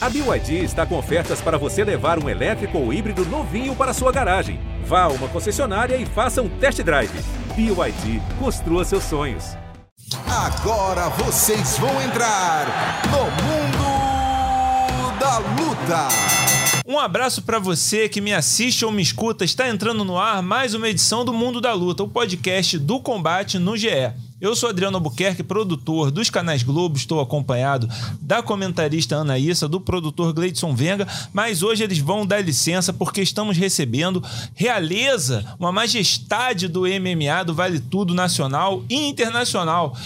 [0.00, 4.12] A BYD está com ofertas para você levar um elétrico ou híbrido novinho para sua
[4.12, 4.60] garagem.
[4.84, 7.10] Vá a uma concessionária e faça um test drive.
[7.56, 9.56] BYD, construa seus sonhos.
[10.24, 16.08] Agora vocês vão entrar no mundo da luta.
[16.86, 19.44] Um abraço para você que me assiste ou me escuta.
[19.44, 23.58] Está entrando no ar mais uma edição do Mundo da Luta, o podcast do combate
[23.58, 24.12] no GE.
[24.40, 27.88] Eu sou Adriano Albuquerque, produtor dos canais Globo, estou acompanhado
[28.20, 33.20] da comentarista Ana Issa, do produtor Gleidson Venga, mas hoje eles vão dar licença porque
[33.20, 34.22] estamos recebendo
[34.54, 39.96] realeza, uma majestade do MMA, do Vale Tudo Nacional e Internacional.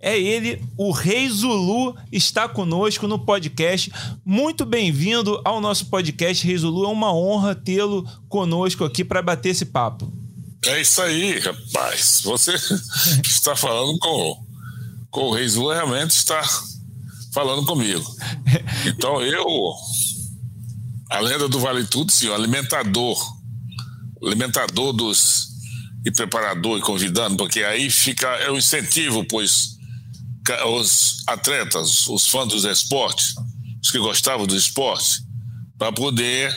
[0.00, 3.92] É ele, o Rei Zulu, está conosco no podcast.
[4.24, 6.84] Muito bem-vindo ao nosso podcast, Rei Zulu.
[6.84, 10.10] É uma honra tê-lo conosco aqui para bater esse papo.
[10.66, 12.20] É isso aí, rapaz.
[12.24, 12.54] Você
[13.24, 14.46] está falando com,
[15.10, 16.42] com o Rei Zulu, realmente está
[17.32, 18.04] falando comigo.
[18.86, 19.44] Então eu,
[21.10, 23.18] a lenda do Vale Tudo, sim, alimentador,
[24.22, 25.48] alimentador dos
[26.06, 29.74] e preparador e convidando, porque aí fica é um incentivo, pois
[30.66, 33.24] os atletas, os fãs do esporte,
[33.82, 35.22] os que gostavam do esporte,
[35.78, 36.54] para poder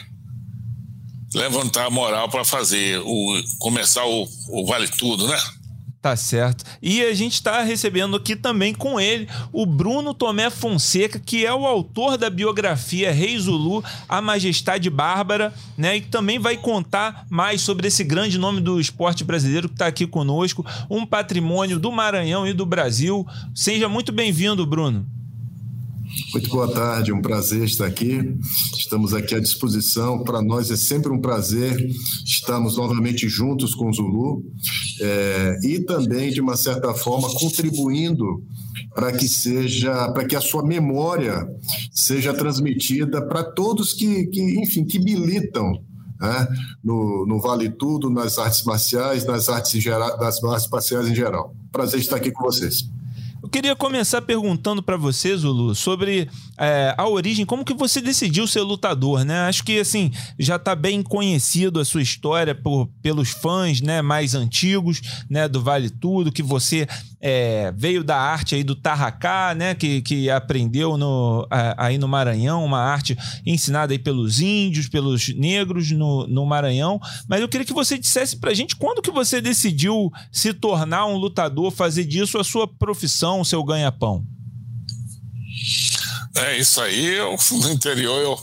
[1.37, 5.37] levantar a moral para fazer o começar o, o vale tudo, né?
[6.01, 6.63] Tá certo.
[6.81, 11.53] E a gente está recebendo aqui também com ele o Bruno Tomé Fonseca, que é
[11.53, 15.97] o autor da biografia Rei Zulu, A Majestade Bárbara, né?
[15.97, 20.07] E também vai contar mais sobre esse grande nome do esporte brasileiro que está aqui
[20.07, 23.27] conosco, um patrimônio do Maranhão e do Brasil.
[23.53, 25.05] Seja muito bem-vindo, Bruno.
[26.33, 28.35] Muito boa tarde, um prazer estar aqui.
[28.77, 30.23] Estamos aqui à disposição.
[30.23, 31.75] Para nós é sempre um prazer
[32.25, 34.43] estarmos novamente juntos com o Zulu
[35.01, 38.43] é, e também, de uma certa forma, contribuindo
[38.93, 41.47] para que seja, para que a sua memória
[41.91, 45.71] seja transmitida para todos que, que, enfim, que militam
[46.19, 46.47] né,
[46.83, 51.15] no, no Vale Tudo, nas artes marciais, nas artes, em geral, nas artes marciais em
[51.15, 51.55] geral.
[51.71, 52.89] Prazer estar aqui com vocês.
[53.47, 58.45] Eu queria começar perguntando para você, Zulu, sobre é, a origem, como que você decidiu
[58.45, 59.47] ser lutador, né?
[59.47, 64.35] Acho que, assim, já está bem conhecido a sua história por, pelos fãs, né, mais
[64.35, 64.99] antigos,
[65.29, 70.01] né, do Vale Tudo, que você é, veio da arte aí do Tarracá, né, que,
[70.01, 71.47] que aprendeu no,
[71.77, 76.99] aí no Maranhão, uma arte ensinada aí pelos índios, pelos negros no, no Maranhão.
[77.27, 81.17] Mas eu queria que você dissesse pra gente quando que você decidiu se tornar um
[81.17, 84.23] lutador, fazer disso a sua profissão, o seu ganha-pão.
[86.35, 88.39] É isso aí, eu, no interior eu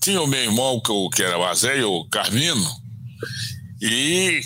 [0.00, 2.64] tinha o meu irmão que, que era o Azé, o Carmino,
[3.82, 4.40] e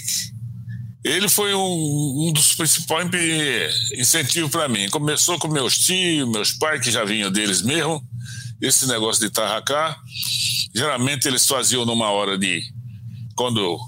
[1.03, 3.09] ele foi um, um dos principais
[3.95, 4.89] incentivos para mim.
[4.91, 8.03] Começou com meus tios, meus pais, que já vinham deles mesmo,
[8.61, 9.97] esse negócio de tarracá.
[10.75, 12.63] Geralmente eles faziam numa hora de.
[13.35, 13.79] Quando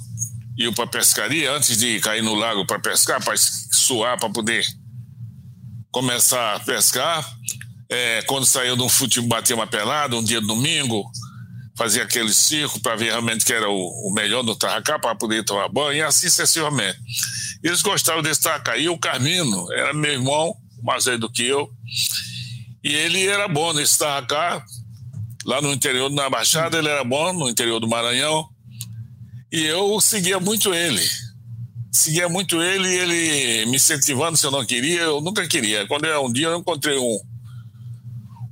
[0.56, 4.65] iam para pescaria, antes de cair no lago para pescar, para suar, para poder
[5.91, 7.31] começar a pescar.
[7.91, 11.05] É, quando saiu de um futebol, batia uma pelada, um dia de domingo,
[11.77, 15.44] fazia aquele circo para ver realmente que era o, o melhor do Tarracá para poder
[15.44, 16.99] tomar banho e assim sucessivamente.
[17.62, 18.77] Eles gostavam desse Tarracá.
[18.77, 21.71] E o Carmino era meu irmão, mais velho do que eu,
[22.82, 24.65] e ele era bom nesse Tarracá,
[25.44, 28.49] lá no interior da Baixada, ele era bom, no interior do Maranhão,
[29.53, 31.03] e eu seguia muito ele.
[31.93, 35.87] Seguia muito ele ele me incentivando se eu não queria, eu nunca queria.
[35.87, 37.21] Quando eu, um dia eu encontrei um,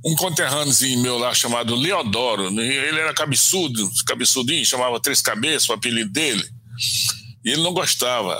[0.03, 2.49] um conterrâneozinho meu lá chamado Leodoro.
[2.51, 2.65] Né?
[2.65, 6.43] Ele era cabeçudo, cabeçudinho, chamava Três Cabeças, o apelido dele.
[7.43, 8.39] E ele não gostava.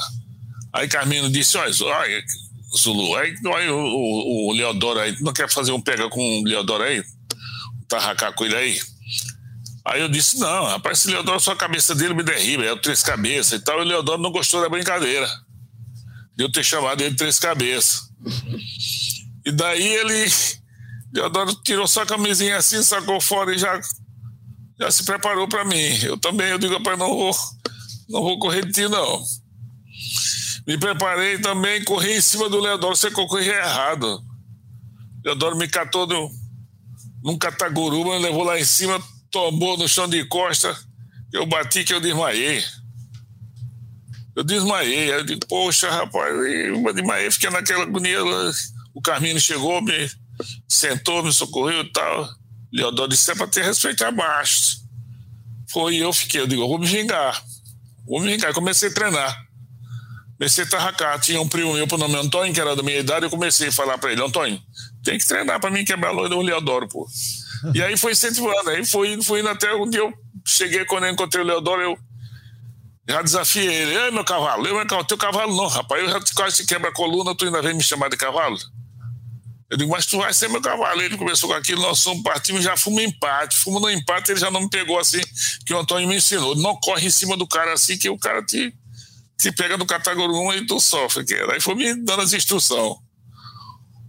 [0.73, 5.71] Aí Carmino disse: Olha, Zulu, aí, olha o, o, o, Leodoro aí, não quer fazer
[5.71, 7.03] um pega com o Leodoro aí?
[7.87, 8.79] Tarracar com ele aí?
[9.85, 12.77] Aí eu disse: Não, rapaz, esse Leodoro, só a cabeça dele me derriba, é o
[12.77, 13.79] Três Cabeças e tal.
[13.79, 15.29] E o Leodoro não gostou da brincadeira.
[16.35, 18.09] De eu ter chamado ele Três Cabeças.
[19.45, 20.31] E daí ele
[21.11, 23.79] Deodoro tirou só a camisinha assim, sacou fora e já,
[24.79, 25.99] já se preparou para mim.
[26.03, 27.35] Eu também, eu digo, rapaz, não vou,
[28.09, 29.21] não vou correr de ti, não.
[30.65, 34.23] Me preparei também, corri em cima do Leodoro, você corri errado.
[35.25, 36.31] Leodoro me catou no,
[37.23, 40.75] num cataguruba, levou lá em cima, tombou no chão de costa.
[41.33, 42.63] Eu bati que eu desmaiei.
[44.35, 45.11] Eu desmaiei.
[45.11, 48.19] Aí eu digo, poxa, rapaz, eu desmaiei, fiquei naquela agonia.
[48.93, 50.09] O Carmino chegou, me
[50.67, 52.29] sentou, me socorreu e tal.
[52.73, 54.77] Leodoro disse: é para ter respeito abaixo.
[55.71, 57.41] Foi eu fiquei, eu digo: vou me vingar.
[58.07, 58.53] Vou me vingar.
[58.53, 59.45] Comecei a treinar.
[60.37, 61.19] Comecei a tarracar.
[61.19, 63.25] Tinha um primo meu, por nome Antônio, que era da minha idade.
[63.25, 64.61] Eu comecei a falar para ele: Antônio,
[65.03, 67.07] tem que treinar para mim quebrar a loira do Leodoro, pô.
[67.75, 70.11] E aí foi incentivando, aí foi, foi indo até um dia eu
[70.45, 71.97] cheguei, quando eu encontrei o Leodoro, eu
[73.07, 73.95] já desafiei ele.
[73.95, 76.93] Ei, meu cavalo, eu, meu cavalo, teu cavalo não, rapaz, eu já quase quebra a
[76.93, 78.57] coluna, tu ainda vem me chamar de cavalo?
[79.71, 81.01] Eu digo, mas tu vai ser meu cavalo.
[81.01, 83.55] Ele começou com aquilo, nós somos partimos, já fomos empate.
[83.55, 85.21] Fomos no empate, ele já não me pegou assim,
[85.65, 86.55] que o Antônio me ensinou.
[86.57, 88.73] Não corre em cima do cara assim, que o cara te,
[89.39, 91.23] te pega no categoria e tu sofre.
[91.23, 92.97] Que Aí foi me dando as instruções.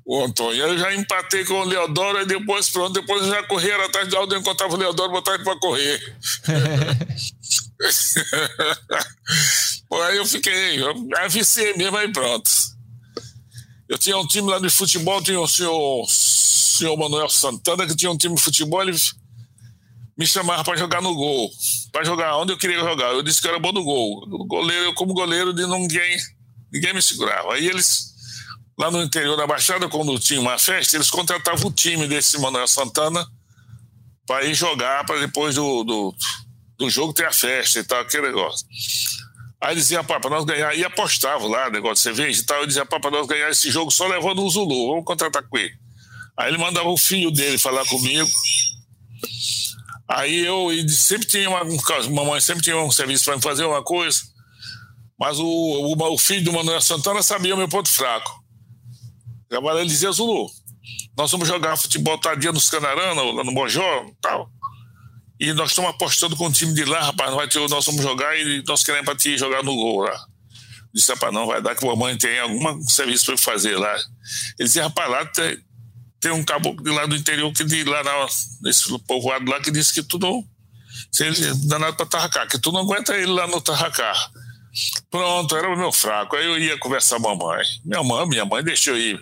[0.04, 0.66] O Antônio.
[0.66, 4.16] Eu já empatei com o Leodoro e depois, pronto, depois eu já corri atrás de
[4.16, 6.16] Aldo, encontrava o Leodoro, botava ele para correr.
[9.88, 12.50] Pô, aí eu fiquei, eu avicei mesmo, aí pronto.
[13.92, 18.10] Eu tinha um time lá de futebol, tinha o senhor, senhor Manuel Santana, que tinha
[18.10, 18.96] um time de futebol, ele
[20.16, 21.50] me chamava para jogar no gol.
[21.92, 23.12] Para jogar onde eu queria jogar.
[23.12, 24.26] Eu disse que era bom no gol.
[24.46, 26.16] Goleiro, eu, como goleiro, de ninguém,
[26.72, 27.52] ninguém me segurava.
[27.52, 28.14] Aí eles,
[28.78, 32.68] lá no interior da Baixada, quando tinha uma festa, eles contratavam o time desse Manuel
[32.68, 33.26] Santana
[34.26, 36.14] para ir jogar, para depois do, do,
[36.78, 38.66] do jogo ter a festa e tal, aquele negócio.
[39.62, 42.60] Aí dizia, pá, para nós ganhar, e apostava lá, negócio de cerveja e tal.
[42.60, 45.56] Eu dizia, pá, para nós ganhar esse jogo só levando o Zulu, vamos contratar com
[45.56, 45.72] ele.
[46.36, 48.28] Aí ele mandava o filho dele falar comigo.
[50.08, 51.62] Aí eu sempre tinha uma,
[52.10, 54.20] mamãe sempre tinha um serviço para me fazer uma coisa,
[55.18, 58.42] mas o, o, o, filho do Manuel Santana sabia o meu ponto fraco.
[59.48, 60.50] Ele dizia, Zulu,
[61.16, 64.50] nós vamos jogar futebol tardia nos Canarana, lá no Bojó tal.
[65.42, 68.38] E nós estamos apostando com o time de lá, rapaz, vai ter, nós vamos jogar
[68.38, 70.26] e nós queremos para ti jogar no gol lá.
[70.94, 73.92] Disse, rapaz, não, vai dar que a mamãe tem algum serviço para fazer lá.
[74.56, 75.58] Ele disse, rapaz, lá tem,
[76.20, 78.26] tem um caboclo de lá do interior, que de lá na,
[78.62, 80.44] nesse povoado lá, que disse que tu não.
[81.10, 84.14] Se ele danado para Tarracá, que tu não aguenta ele lá no Tarracá.
[85.10, 86.36] Pronto, era o meu fraco.
[86.36, 87.64] Aí eu ia conversar com a mamãe.
[87.84, 89.20] Minha mãe, minha mãe deixou ir.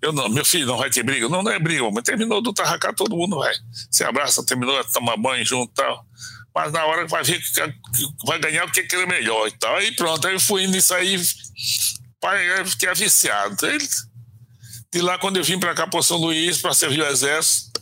[0.00, 1.28] Eu não, meu filho, não vai ter briga.
[1.28, 3.54] Não, não é briga, mas terminou do tarracá, todo mundo vai.
[3.90, 6.06] Se abraça, terminou, toma banho junto e tal.
[6.54, 7.46] Mas na hora vai ver que
[8.26, 9.76] vai ganhar o que é melhor e tal.
[9.76, 11.20] Aí pronto, aí eu fui indo isso aí,
[12.20, 13.66] pai, fiquei viciado.
[13.66, 13.78] Aí,
[14.92, 17.80] de lá, quando eu vim para cá, para São Luís, para servir o exército,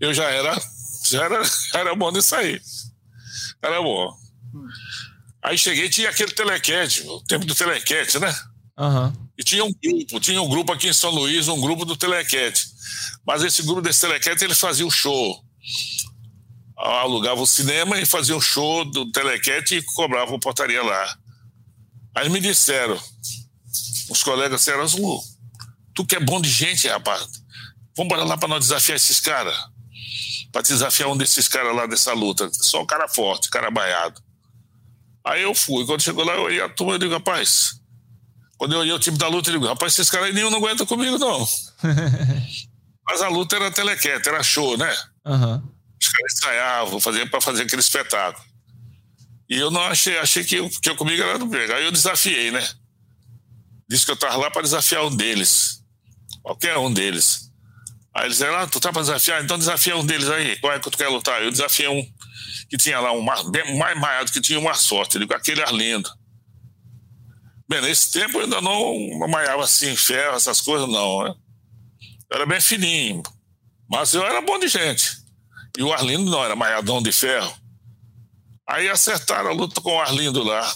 [0.00, 0.60] eu já era,
[1.04, 1.42] já era,
[1.74, 2.60] era bom nisso aí.
[3.62, 4.14] Era bom.
[5.42, 8.34] Aí cheguei, tinha aquele telequete, o tempo do telequete, né?
[8.78, 9.25] Uhum.
[9.38, 12.66] E tinha um grupo, tinha um grupo aqui em São Luís, um grupo do Telequete.
[13.26, 15.44] Mas esse grupo desse Telequete, ele fazia o show.
[16.76, 21.18] Alugava o cinema e fazia um show do Telequete e cobrava portaria lá.
[22.14, 22.98] Aí me disseram,
[24.08, 25.22] os colegas disseram, Lu,
[25.94, 27.22] tu que é bom de gente, rapaz,
[27.94, 29.56] vamos embora lá para nós desafiar esses caras.
[30.50, 32.48] Para desafiar um desses caras lá dessa luta.
[32.52, 34.22] Só um cara forte, cara baiado.
[35.22, 35.84] Aí eu fui.
[35.84, 37.80] Quando chegou lá, eu olhei a turma e digo, rapaz,
[38.58, 40.58] quando eu olhei o time da luta, eu digo, rapaz, esses caras aí nenhum não
[40.58, 41.46] aguentam comigo, não.
[43.06, 44.92] Mas a luta era telequete, era show, né?
[45.24, 45.62] Uhum.
[46.00, 48.44] Os caras ensaiavam, faziam para fazer aquele espetáculo.
[49.48, 51.48] E eu não achei, achei que, eu, que eu comigo era do.
[51.54, 52.66] Aí eu desafiei, né?
[53.88, 55.82] Disse que eu estava lá para desafiar um deles.
[56.42, 57.52] Qualquer um deles.
[58.12, 59.44] Aí eles disseram, ah, tu tá para desafiar?
[59.44, 60.56] Então desafia um deles aí.
[60.56, 61.42] Qual é que tu quer lutar?
[61.42, 62.04] Eu desafiei um
[62.68, 65.16] que tinha lá um mar, bem mais maiado, que tinha uma sorte.
[65.16, 66.10] Eu digo, aquele Arlindo.
[67.68, 71.24] Bem, nesse tempo eu ainda não malhava assim, ferro, essas coisas, não.
[71.24, 71.34] Né?
[72.30, 73.22] Eu era bem fininho,
[73.88, 75.18] mas eu era bom de gente.
[75.76, 77.52] E o Arlindo não, era malhadão de ferro.
[78.68, 80.74] Aí acertaram a luta com o Arlindo lá.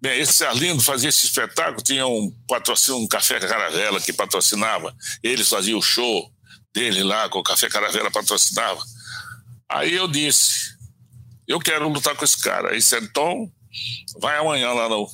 [0.00, 4.94] Bem, esse Arlindo fazia esse espetáculo, tinha um patrocínio, um Café Caravela que patrocinava.
[5.22, 6.30] Eles faziam o show
[6.74, 8.82] dele lá, com o Café Caravela patrocinava.
[9.68, 10.76] Aí eu disse,
[11.46, 12.70] eu quero lutar com esse cara.
[12.70, 13.50] Aí então,
[14.20, 15.08] vai amanhã lá no,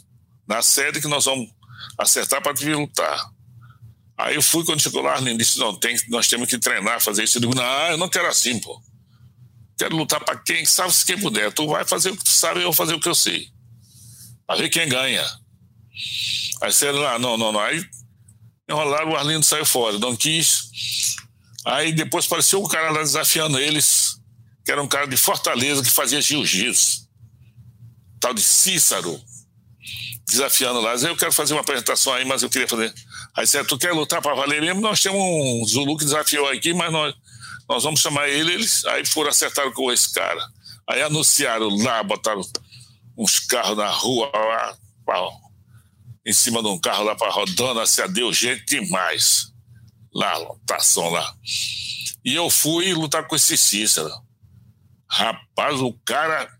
[0.51, 1.49] na sede que nós vamos
[1.97, 3.25] acertar para vir lutar.
[4.19, 7.23] Aí eu fui, quando chegou lá, Arlindo disse, não, tem, nós temos que treinar, fazer
[7.23, 7.39] isso.
[7.39, 8.83] Eu digo, não, eu não quero assim, pô.
[9.79, 11.53] Quero lutar para quem sabe se quem puder.
[11.53, 13.49] Tu vai fazer o que tu sabe, eu vou fazer o que eu sei.
[14.45, 15.25] Para ver quem ganha.
[16.63, 17.61] Aí disseram lá, não, não, não.
[17.61, 17.83] Aí
[18.69, 20.65] enrolaram, o Arlindo saiu fora, não quis.
[21.65, 24.17] Aí depois apareceu um cara lá desafiando eles,
[24.65, 27.09] que era um cara de Fortaleza que fazia jiu-jitsu.
[28.19, 29.30] Tal de Cícero
[30.31, 30.95] desafiando lá.
[30.95, 32.93] Eu quero fazer uma apresentação aí, mas eu queria fazer.
[33.37, 34.81] Aí você, tu quer lutar para valer mesmo?
[34.81, 37.15] Nós temos um Zulu que desafiou aqui, mas nós,
[37.69, 38.53] nós vamos chamar ele.
[38.55, 40.41] Eles aí foram acertar com esse cara.
[40.89, 42.41] Aí anunciaram lá, botaram
[43.17, 44.77] uns carros na rua lá,
[46.27, 49.51] em cima de um carro lá para rodando, assim, deu gente demais.
[50.13, 51.35] Lá, lotação lá.
[52.25, 54.11] E eu fui lutar com esse Cícero.
[55.09, 56.51] Rapaz, o cara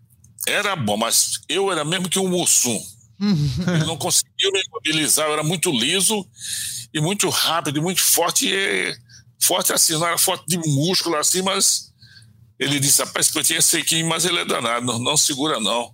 [0.47, 2.79] era bom, mas eu era mesmo que um Mussum.
[3.21, 6.27] Ele não conseguiu me imobilizar, eu era muito liso
[6.93, 8.47] e muito rápido e muito forte.
[8.49, 8.95] E
[9.41, 11.91] Forte assim, não era forte de músculo assim, mas
[12.59, 15.91] ele disse, rapaz, esse Petinho é sequinho, mas ele é danado, não, não segura não.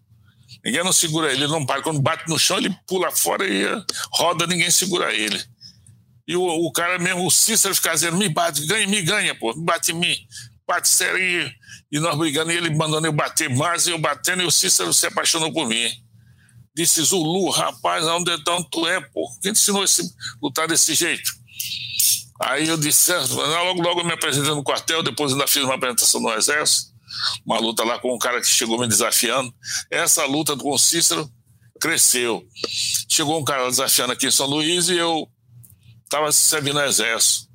[0.66, 1.82] Ninguém não segura ele, ele não para.
[1.82, 3.64] Quando bate no chão, ele pula fora e
[4.12, 5.42] roda, ninguém segura ele.
[6.28, 9.54] E o, o cara mesmo, o Cícero, fica dizendo: me bate, ganha, me ganha, pô,
[9.54, 10.16] me bate em mim.
[10.68, 11.50] Bate sério e,
[11.90, 14.94] e nós brigando, e ele mandando eu bater mais, e eu batendo, e o Cícero
[14.94, 15.90] se apaixonou por mim.
[16.78, 19.28] Disse: Zulu, rapaz, onde então tu é, pô?
[19.42, 19.86] Quem te ensinou a
[20.42, 21.30] lutar desse jeito?
[22.40, 26.22] Aí eu disse: logo, logo eu me apresentei no quartel, depois ainda fiz uma apresentação
[26.22, 26.96] no Exército
[27.46, 29.54] uma luta lá com um cara que chegou me desafiando.
[29.90, 31.30] Essa luta com o Cícero
[31.80, 32.46] cresceu.
[33.10, 35.28] Chegou um cara desafiando aqui em São Luís e eu
[36.04, 37.48] estava servindo no exército.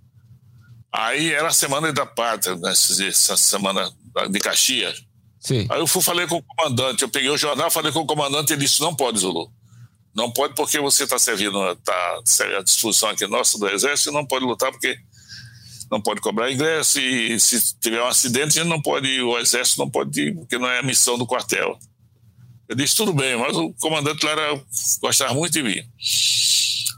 [0.93, 3.91] Aí era a semana da pátria, né, essa semana
[4.31, 5.03] de Caxias.
[5.43, 5.67] Sim.
[5.69, 8.53] Aí eu fui falei com o comandante, eu peguei o jornal, falei com o comandante,
[8.53, 9.51] ele disse, não pode, Zulu.
[10.15, 12.21] Não pode porque você está servindo, está
[12.59, 14.97] à disposição aqui nossa do exército não pode lutar porque
[15.91, 20.21] não pode cobrar ingresso e se tiver um acidente, não pode, o exército não pode
[20.21, 21.79] ir, porque não é a missão do quartel.
[22.69, 24.63] Eu disse, tudo bem, mas o comandante lá era,
[25.01, 25.83] gostava muito de mim.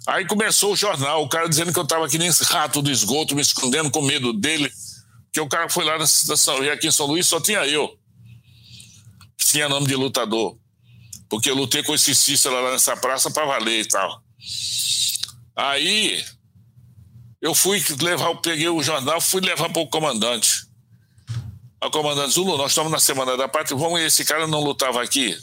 [0.07, 3.35] Aí começou o jornal, o cara dizendo que eu estava aqui nem rato do esgoto,
[3.35, 4.71] me escondendo com medo dele,
[5.33, 6.05] que o cara foi lá na
[6.63, 7.99] e aqui em São Luís só tinha eu,
[9.55, 10.59] tinha nome de lutador,
[11.29, 14.21] porque eu lutei com esse Cícero lá nessa praça para valer e tal.
[15.57, 16.25] Aí
[17.41, 20.67] eu fui levar, eu peguei o jornal, fui levar para o comandante.
[21.81, 25.39] O comandante Zulu, nós estamos na Semana da Pátria, vamos, esse cara não lutava aqui,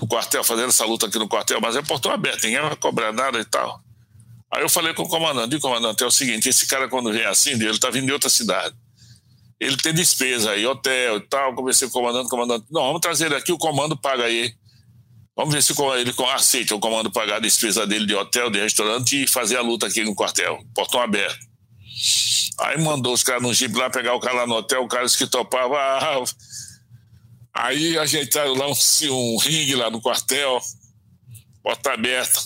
[0.00, 3.12] no quartel, fazendo essa luta aqui no quartel, mas é portão aberto, ninguém vai cobrar
[3.12, 3.78] nada e tal.
[4.50, 7.26] Aí eu falei com o comandante, e comandante, é o seguinte, esse cara quando vem
[7.26, 8.74] assim, ele está vindo de outra cidade.
[9.58, 13.26] Ele tem despesa aí, hotel e tal, conversei com o comandante, comandante, não, vamos trazer
[13.26, 14.54] ele aqui, o comando paga aí.
[15.36, 19.24] Vamos ver se ele aceita o comando pagar a despesa dele de hotel, de restaurante
[19.24, 21.46] e fazer a luta aqui no quartel, portão aberto.
[22.60, 25.04] Aí mandou os caras no jeep lá pegar o cara lá no hotel, o cara
[25.04, 25.76] disse que topava.
[25.76, 26.24] Ah,
[27.52, 28.74] aí ajeitaram lá um,
[29.10, 30.58] um ringue lá no quartel,
[31.62, 32.40] porta aberta.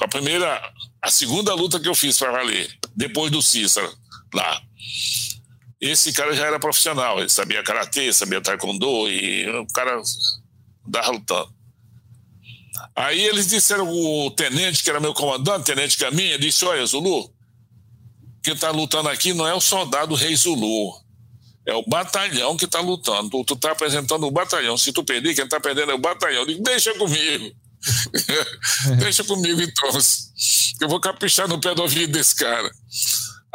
[0.00, 0.60] A primeira,
[1.00, 3.92] a segunda luta que eu fiz para valer, depois do Cícero,
[4.34, 4.60] lá.
[5.80, 10.00] Esse cara já era profissional, ele sabia karatê, sabia taekwondo e o cara
[10.86, 11.54] dava lutando.
[12.94, 17.30] Aí eles disseram, o tenente, que era meu comandante, tenente Caminha, disse: Olha, Zulu,
[18.42, 20.92] quem está lutando aqui não é o soldado rei Zulu,
[21.66, 23.44] é o batalhão que está lutando.
[23.44, 24.78] Tu, está apresentando o batalhão.
[24.78, 26.42] Se tu perder, quem está perdendo é o batalhão.
[26.42, 27.52] Eu digo, deixa comigo.
[28.98, 29.90] deixa comigo então.
[30.80, 32.70] Eu vou caprichar no pé do ouvido desse cara.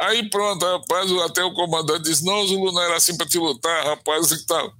[0.02, 3.86] Aí pronto, rapaz, até o comandante disse: Não, Zulu não era assim para te lutar,
[3.86, 4.74] rapaz, e tal.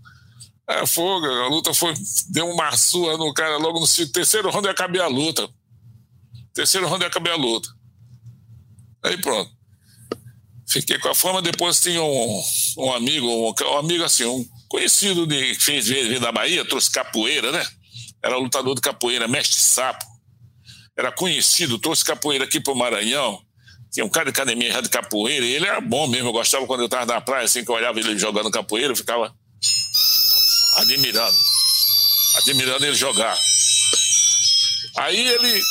[0.68, 1.94] É fogo, a luta foi.
[2.30, 5.48] Deu uma surra no cara logo no terceiro round e acabei a luta.
[6.52, 7.68] Terceiro round e acabei a luta.
[9.04, 9.48] Aí pronto.
[10.68, 12.42] Fiquei com a fama, depois tinha um,
[12.78, 17.52] um amigo, um, um, amigo assim, um conhecido de fez vir da Bahia, trouxe capoeira,
[17.52, 17.64] né?
[18.20, 20.04] Era lutador de capoeira, mestre sapo.
[20.96, 23.40] Era conhecido, trouxe capoeira aqui pro Maranhão.
[23.92, 26.28] Tinha um cara de academia de capoeira, e ele era bom mesmo.
[26.28, 28.96] Eu gostava quando eu estava na praia, assim, que eu olhava ele jogando capoeira, eu
[28.96, 29.34] ficava
[30.76, 31.36] admirando,
[32.38, 33.38] admirando ele jogar.
[34.96, 35.62] Aí ele,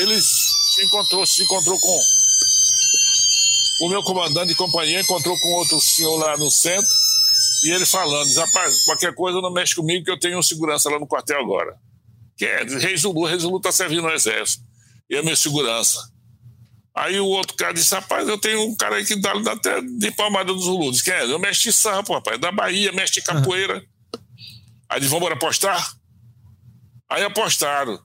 [0.00, 2.00] ele se encontrou, se encontrou com
[3.82, 6.94] o meu comandante de companhia, encontrou com outro senhor lá no centro,
[7.64, 10.98] e ele falando, rapaz, qualquer coisa não mexe comigo que eu tenho um segurança lá
[10.98, 11.78] no quartel agora.
[12.36, 14.62] Que é Reis Zulu tá servindo no exército.
[15.08, 16.09] E é meu segurança.
[16.94, 20.10] Aí o outro cara disse, rapaz, eu tenho um cara aí que dá, até de
[20.10, 20.90] palmada dos Zulu.
[20.90, 21.24] Diz, quem é?
[21.24, 23.82] Eu mestre sapo, rapaz, da Bahia, mestre capoeira.
[24.88, 25.94] Aí eles vão apostar?
[27.08, 27.98] Aí apostaram.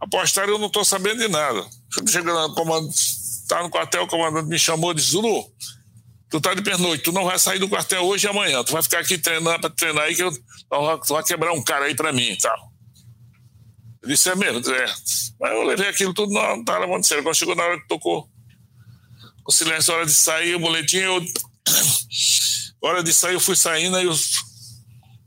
[0.00, 1.64] Apostaram eu não estou sabendo de nada.
[2.08, 2.88] Chegando lá, comando,
[3.48, 5.44] tá no quartel, o comandante me chamou e disse: Zulu,
[6.28, 8.82] tu tá de pernoite, tu não vai sair do quartel hoje e amanhã, tu vai
[8.82, 12.12] ficar aqui treinando para treinar aí que eu, tu vai quebrar um cara aí para
[12.12, 12.71] mim e tal.
[14.02, 14.58] Eu disse: é mesmo?
[14.74, 14.94] É.
[15.40, 17.22] Mas eu levei aquilo tudo, não, não tava levando sério.
[17.22, 18.28] Quando chegou na hora que tocou
[19.46, 21.24] o silêncio, hora de sair, o boletim, eu.
[22.80, 24.14] hora de sair, eu fui saindo, aí o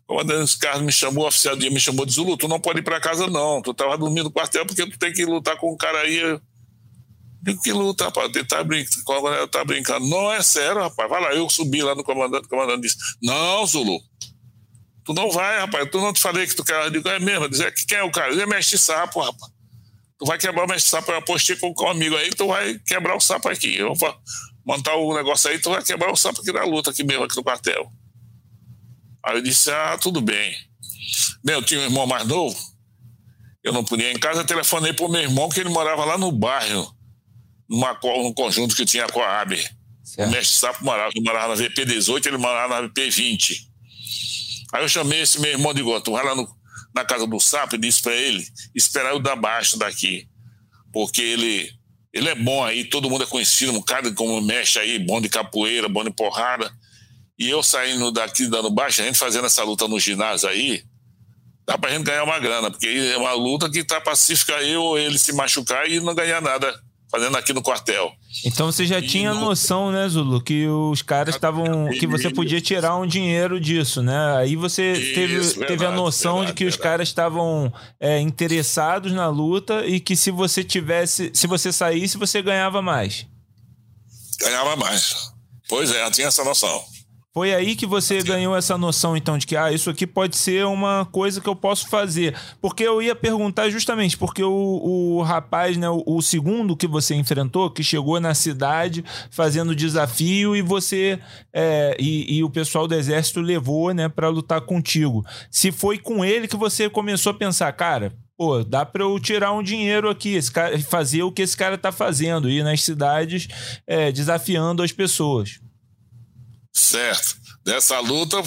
[0.08, 2.84] comandante Carlos me chamou, o oficial dia me chamou de Zulu, tu não pode ir
[2.84, 5.78] para casa não, tu tava dormindo no quartel porque tu tem que lutar com um
[5.78, 6.18] cara aí.
[6.18, 6.42] Eu
[7.42, 10.08] digo que luta, rapaz, tu tá brincando, tá brincando.
[10.08, 13.66] Não, é sério, rapaz, vai lá, eu subi lá no comandante, o comandante disse, não,
[13.66, 14.00] Zulu,
[15.06, 17.48] tu não vai, rapaz, tu não te falei que tu quer, eu digo, é mesmo,
[17.48, 18.32] dizer que quem é o cara?
[18.32, 19.54] Ele é mestre sapo, rapaz.
[20.18, 22.80] Tu vai quebrar o mestre sapo, eu apostei com, com um amigo aí, tu vai
[22.80, 23.78] quebrar o sapo aqui.
[23.78, 24.18] Eu vou
[24.66, 27.36] montar o negócio aí, tu vai quebrar o sapo aqui na luta, aqui mesmo, aqui
[27.36, 27.92] no quartel.
[29.24, 30.56] Aí eu disse: Ah, tudo bem.
[31.44, 32.58] Bem, eu tinha um irmão mais novo,
[33.64, 36.04] eu não podia ir em casa, eu telefonei para o meu irmão, que ele morava
[36.06, 36.92] lá no bairro,
[37.70, 39.56] numa, num conjunto que tinha a Coab.
[40.04, 40.30] Certo.
[40.30, 43.75] O mestre Sapo morava, eu morava na VP18, ele morava na VP20.
[44.76, 46.46] Aí eu chamei esse meu irmão de Goto, vai lá no,
[46.94, 50.28] na casa do Sapo e disse para ele esperar eu dar baixo daqui.
[50.92, 51.72] Porque ele,
[52.12, 55.30] ele é bom aí, todo mundo é conhecido, um cara como mexe aí, bom de
[55.30, 56.70] capoeira, bom de porrada.
[57.40, 60.84] E eu saindo daqui dando baixo, a gente fazendo essa luta no ginásio aí,
[61.66, 65.00] dá pra gente ganhar uma grana, porque é uma luta que tá pacífica eu ou
[65.00, 66.78] ele se machucar e não ganhar nada
[67.10, 68.12] fazendo aqui no quartel.
[68.44, 69.42] Então você já e tinha no...
[69.42, 71.90] noção, né, Zulu, que os caras estavam.
[71.90, 74.38] que você podia tirar um dinheiro disso, né?
[74.38, 76.80] Aí você Isso, teve, verdade, teve a noção verdade, de que verdade.
[76.80, 81.32] os caras estavam é, interessados na luta e que se você tivesse.
[81.34, 83.26] Se você saísse, você ganhava mais.
[84.40, 85.32] Ganhava mais.
[85.70, 86.84] Pois é, eu tinha essa noção.
[87.38, 90.66] Foi aí que você ganhou essa noção, então, de que ah, isso aqui pode ser
[90.66, 92.34] uma coisa que eu posso fazer.
[92.62, 97.14] Porque eu ia perguntar justamente, porque o, o rapaz, né, o, o, segundo que você
[97.14, 101.20] enfrentou, que chegou na cidade fazendo desafio e você
[101.54, 105.26] é, e, e, o pessoal do exército levou, né, para lutar contigo.
[105.52, 109.52] Se foi com ele que você começou a pensar, cara, pô, dá para eu tirar
[109.52, 113.50] um dinheiro aqui, esse cara, fazer o que esse cara tá fazendo, ir nas cidades
[113.86, 115.60] é, desafiando as pessoas.
[116.76, 117.38] Certo.
[117.64, 118.38] Dessa luta,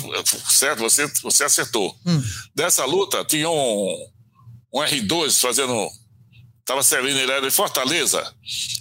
[0.48, 1.98] certo, você, você acertou.
[2.06, 2.22] Hum.
[2.54, 4.10] Dessa luta, tinha um,
[4.72, 5.88] um R2 fazendo.
[6.60, 8.22] Estava servindo, ele era de Fortaleza,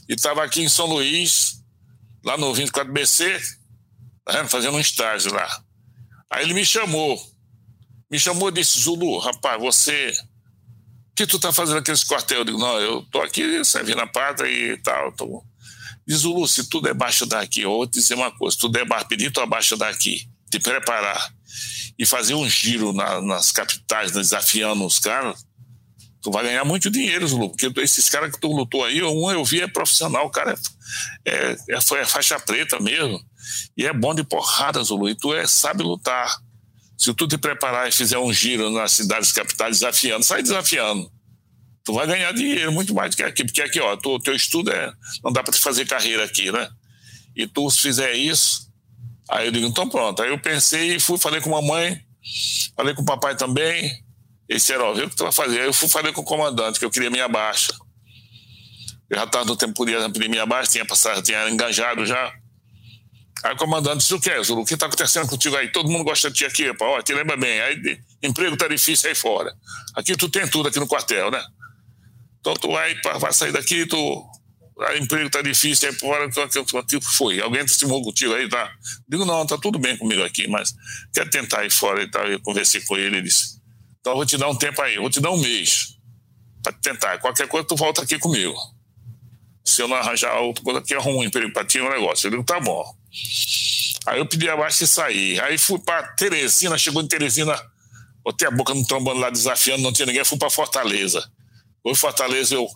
[0.09, 1.63] e estava aqui em São Luís,
[2.23, 3.41] lá no 24BC,
[4.25, 5.47] tá fazendo um estágio lá.
[6.29, 7.17] Aí ele me chamou.
[8.11, 10.11] Me chamou e disse: Zulu, rapaz, você.
[11.11, 12.39] O que tu tá fazendo aqui nesse quartel?
[12.39, 15.13] Eu digo: não, eu tô aqui servindo a pátria e tal.
[15.13, 15.41] Tô
[16.07, 19.03] Diz o Lúcio, tudo é baixo daqui, ou vou te dizer uma coisa, tudo é
[19.03, 21.33] pedir tu abaixo daqui, te preparar
[21.99, 25.45] e fazer um giro na, nas capitais, desafiando os caras,
[26.21, 29.43] tu vai ganhar muito dinheiro, Zulu, porque esses caras que tu lutou aí, um eu
[29.43, 30.57] vi é profissional, o cara
[31.25, 33.21] é, é, é, foi faixa preta mesmo,
[33.75, 36.37] e é bom de porrada, Zulu, e tu é, sabe lutar.
[36.97, 41.11] Se tu te preparar e fizer um giro nas cidades capitais desafiando, sai desafiando
[41.87, 44.69] tu vai ganhar dinheiro muito mais do que aqui, porque aqui, ó, o teu estudo
[44.73, 44.91] é.
[45.23, 46.69] Não dá para te fazer carreira aqui, né?
[47.33, 48.69] E tu, se fizer isso,
[49.29, 50.21] aí eu digo, então pronto.
[50.21, 51.97] Aí eu pensei e fui, falei com a mamãe,
[52.75, 54.03] falei com o papai também.
[54.49, 55.61] Esse era, ó, viu o que tu vai fazer?
[55.61, 57.73] Aí eu fui, falei com o comandante, que eu queria minha baixa.
[59.09, 62.33] Eu já estava no tempo, podia pedir minha baixa, tinha passado, tinha engajado já.
[63.45, 64.63] Aí o comandante disse: O que é, Zulu?
[64.63, 65.71] O que está acontecendo contigo aí?
[65.71, 66.85] Todo mundo gosta de ti aqui, pá.
[66.85, 67.61] Ó, te lembra bem.
[67.61, 69.53] Aí emprego tá difícil aí fora.
[69.95, 71.41] Aqui tu tem tudo aqui no quartel, né?
[72.47, 73.97] Então tu vai, vai sair daqui, tu.
[73.97, 77.41] O emprego tá difícil, aí fora, o que foi?
[77.41, 78.71] Alguém se contigo aí, tá?
[79.09, 80.73] Digo, não, tá tudo bem comigo aqui, mas
[81.13, 82.25] quer tentar ir fora e tal.
[82.25, 83.59] Eu conversei com ele, ele disse,
[83.99, 85.97] então eu vou te dar um tempo aí, vou te dar um mês
[86.63, 87.17] para tentar.
[87.17, 88.55] Qualquer coisa tu volta aqui comigo.
[89.65, 92.27] Se eu não arranjar outra coisa aqui, arrumo um emprego para ti, um negócio.
[92.27, 92.85] Eu digo, tá bom.
[94.05, 95.37] Aí eu pedi abaixo e saí.
[95.41, 97.59] Aí fui para Teresina, chegou em Teresina,
[98.23, 101.29] botei a boca no trombone lá desafiando, não tinha ninguém, fui para Fortaleza.
[101.87, 102.67] Foi Fortaleza, eu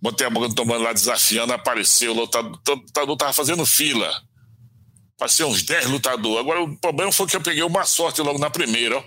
[0.00, 4.12] botei a boca tomando lá desafiando, apareceu, o lutador, lutador tava fazendo fila.
[5.16, 6.40] Passei uns 10 lutadores.
[6.40, 9.04] Agora o problema foi que eu peguei uma sorte logo na primeira, ó.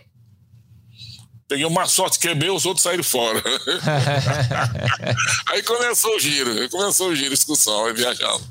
[1.48, 3.42] Peguei uma sorte, quebrei, os outros saíram fora.
[5.48, 8.44] aí começou o giro, começou o giro, discussão, viajando.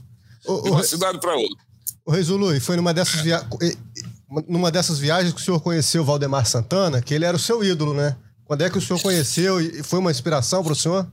[0.47, 1.65] O, de uma o, cidade para outra.
[2.07, 3.45] O foi numa dessas, via...
[4.49, 7.65] numa dessas viagens que o senhor conheceu o Valdemar Santana, que ele era o seu
[7.65, 8.17] ídolo, né?
[8.47, 11.11] Quando é que o senhor conheceu e foi uma inspiração para o senhor?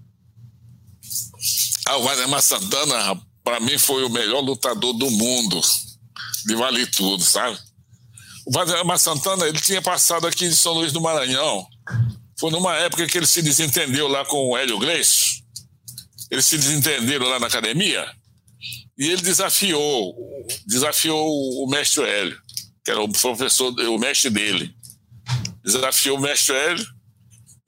[1.87, 5.59] Ah, o Valdemar Santana, para mim, foi o melhor lutador do mundo,
[6.45, 7.57] de vale tudo, sabe?
[8.45, 11.65] O Valdemar Santana, ele tinha passado aqui de São Luís do Maranhão.
[12.39, 15.43] Foi numa época que ele se desentendeu lá com o Hélio Gleice.
[16.29, 18.05] Eles se desentenderam lá na academia.
[18.97, 20.15] E ele desafiou,
[20.67, 22.39] desafiou o mestre Hélio,
[22.85, 24.75] que era o professor, o mestre dele.
[25.63, 26.92] Desafiou o mestre Hélio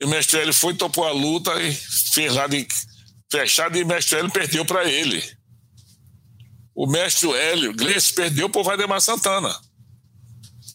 [0.00, 2.66] e o mestre Hélio foi, topou a luta e fez lá de
[3.30, 5.22] fechado e o mestre Hélio perdeu para ele.
[6.74, 9.54] O mestre Hélio Gleice perdeu para o Valdemar Santana.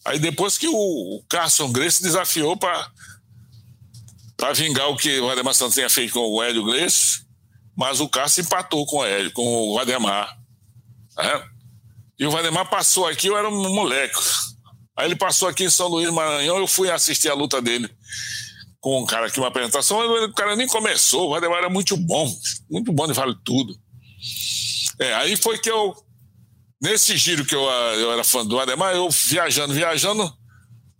[0.04, 2.92] Aí depois que o Carson Grace desafiou para
[4.36, 7.24] para vingar o que o Valdemar Santana tinha feito com o Hélio Gleice,
[7.78, 10.36] mas o Carson empatou com o Hélio, com o Valdemar.
[11.16, 11.50] Né?
[12.18, 14.18] E o Valdemar passou aqui, eu era um moleque.
[14.98, 17.88] Aí ele passou aqui em São Luís Maranhão, eu fui assistir a luta dele
[18.82, 22.28] com um cara aqui, uma apresentação, o cara nem começou, o Valdemar era muito bom,
[22.70, 23.80] muito bom de vale tudo.
[25.00, 25.96] É, aí foi que eu,
[26.82, 30.34] nesse giro que eu, eu era fã do Ademar, eu viajando, viajando,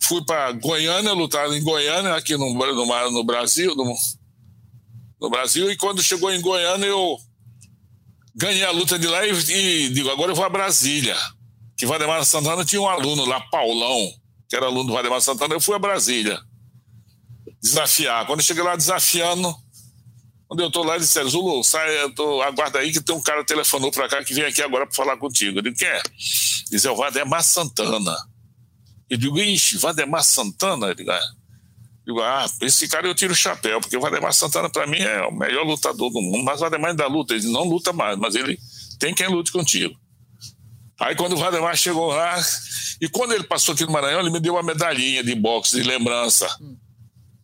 [0.04, 3.96] fui para Goiânia, lutar em Goiânia, aqui no, no, no Brasil, no,
[5.20, 7.18] no, Brasil, e quando chegou em Goiânia, eu
[8.36, 11.18] ganhei a luta de lá e, e digo, agora eu vou a Brasília.
[11.76, 14.08] Que Valdemar Santana tinha um aluno lá, Paulão,
[14.48, 16.40] que era aluno do Valdemar Santana, eu fui a Brasília.
[17.62, 18.26] Desafiar.
[18.26, 19.56] Quando eu cheguei lá desafiando,
[20.48, 23.44] quando eu tô lá, eles disseram, Zulu, sai, tô, aguarda aí que tem um cara
[23.46, 25.60] telefonou pra cá que vem aqui agora pra falar contigo.
[25.60, 26.02] Eu digo, quem é?
[26.70, 28.16] Diz, é o Valdemar Santana.
[29.10, 30.88] Eu digo, ixi, Valdemar Santana?
[30.88, 31.22] Eu digo, é.
[32.06, 35.22] Digo, ah, esse cara eu tiro o chapéu, porque o Valdemar Santana, para mim, é
[35.22, 38.36] o melhor lutador do mundo, mas o Valdemar ainda luta, ele não luta mais, mas
[38.36, 38.60] ele
[39.00, 39.96] tem quem lute contigo.
[41.00, 42.38] Aí quando o Valdemar chegou lá,
[43.00, 45.84] e quando ele passou aqui no Maranhão, ele me deu uma medalhinha de boxe, de
[45.84, 46.48] lembrança.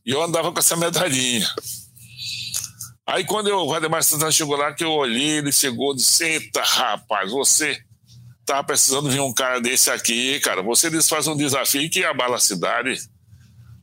[0.07, 1.45] E eu andava com essa medalhinha.
[3.05, 6.23] Aí quando eu, o Valdemar Santana chegou lá, que eu olhei, ele chegou e disse,
[6.23, 7.77] eita, rapaz, você
[8.45, 10.61] tá precisando vir um cara desse aqui, cara.
[10.63, 12.97] Você faz um desafio que abala a cidade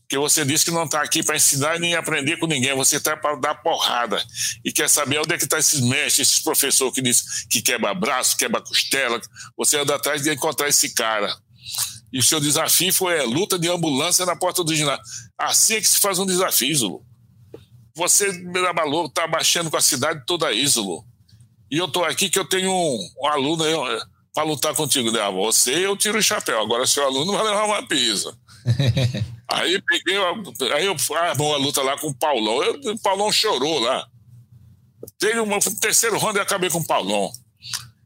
[0.09, 3.17] que você disse que não está aqui para ensinar nem aprender com ninguém, você está
[3.17, 4.23] para dar porrada.
[4.65, 7.95] E quer saber onde é que está esses mestres, esses professores que diz que quebra
[7.95, 9.21] braço, quebra costela.
[9.57, 11.35] Você anda atrás de encontrar esse cara.
[12.15, 15.03] E o seu desafio foi a luta de ambulância na porta do ginásio.
[15.37, 17.05] Assim é que se faz um desafio, Zulu.
[17.97, 21.05] Você, Mirabalô, está baixando com a cidade toda aí, Zulu.
[21.69, 23.65] E eu estou aqui que eu tenho um, um aluno
[24.33, 25.11] para lutar contigo.
[25.11, 25.19] Né?
[25.33, 26.61] Você, eu tiro o chapéu.
[26.61, 28.33] Agora, seu aluno vai levar uma pisa.
[29.47, 30.17] Aí peguei,
[30.75, 32.63] aí eu armou a luta lá com o Paulão.
[32.63, 34.07] Eu, o Paulão chorou lá.
[35.19, 37.31] Teve um terceiro round e acabei com o Paulão.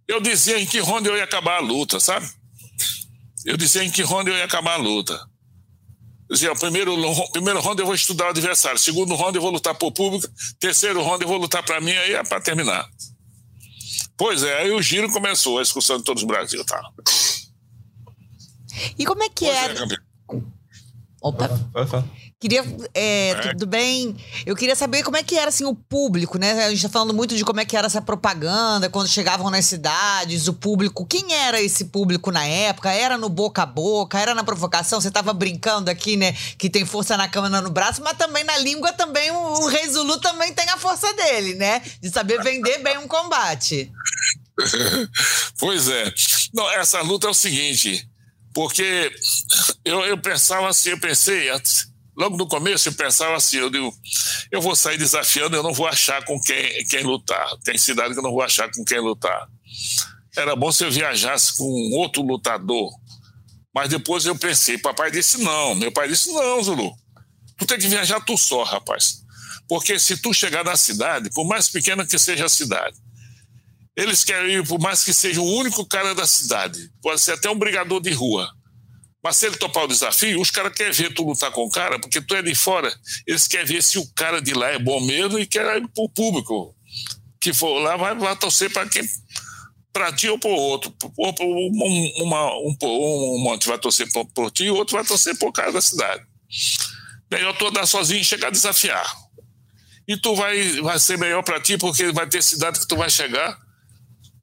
[0.06, 2.28] Eu dizia em que round eu ia acabar a luta, sabe?
[3.44, 5.14] Eu dizia em que round eu ia acabar a luta.
[6.28, 6.94] Eu dizia, primeiro,
[7.32, 10.28] primeiro round eu vou estudar o adversário, segundo round eu vou lutar por público,
[10.60, 12.86] terceiro round eu vou lutar para mim, aí é para terminar.
[14.16, 16.82] Pois é, aí o giro começou, a excursão de todos os Brasil, tá?
[18.98, 19.84] E como é que pois era?
[19.84, 19.98] É,
[21.22, 21.48] Opa.
[22.40, 24.16] Queria, é, é, tudo bem?
[24.46, 26.66] Eu queria saber como é que era assim o público, né?
[26.66, 29.64] A gente tá falando muito de como é que era essa propaganda quando chegavam nas
[29.64, 31.04] cidades, o público.
[31.04, 32.92] Quem era esse público na época?
[32.92, 34.20] Era no boca a boca?
[34.20, 35.00] Era na provocação?
[35.00, 36.32] Você tava brincando aqui, né?
[36.56, 39.88] Que tem força na câmera no braço, mas também na língua também o, o Rei
[39.88, 41.82] Zulu também tem a força dele, né?
[42.00, 43.90] De saber vender bem um combate.
[45.58, 46.14] pois é.
[46.54, 48.08] Não, essa luta é o seguinte.
[48.54, 49.12] Porque
[49.84, 51.48] eu, eu pensava assim, eu pensei,
[52.18, 53.94] logo no começo eu pensava assim, eu digo,
[54.50, 57.48] eu vou sair desafiando, eu não vou achar com quem, quem lutar.
[57.64, 59.48] Tem cidade que eu não vou achar com quem lutar.
[60.36, 62.90] Era bom se eu viajasse com outro lutador.
[63.72, 66.92] Mas depois eu pensei, papai disse não, meu pai disse não, Zulu.
[67.56, 69.20] Tu tem que viajar tu só, rapaz.
[69.68, 72.96] Porque se tu chegar na cidade, por mais pequena que seja a cidade,
[73.96, 77.50] eles querem ir, por mais que seja o único cara da cidade, pode ser até
[77.50, 78.48] um brigador de rua.
[79.28, 82.00] Mas se ele topar o desafio, os caras querem ver tu lutar com o cara,
[82.00, 82.90] porque tu é de fora.
[83.26, 86.08] Eles querem ver se o cara de lá é bom mesmo e querem ir pro
[86.08, 86.74] público.
[87.38, 89.02] Que for lá, vai, torcer para quem.
[89.92, 90.94] Para ti ou para outro.
[91.14, 95.38] Ou um, uma, um, um monte vai torcer por, por ti, o outro vai torcer
[95.38, 96.24] por cara da cidade.
[97.30, 99.14] Melhor tu andar sozinho e chegar a desafiar.
[100.08, 103.10] E tu vai, vai ser melhor para ti, porque vai ter cidade que tu vai
[103.10, 103.58] chegar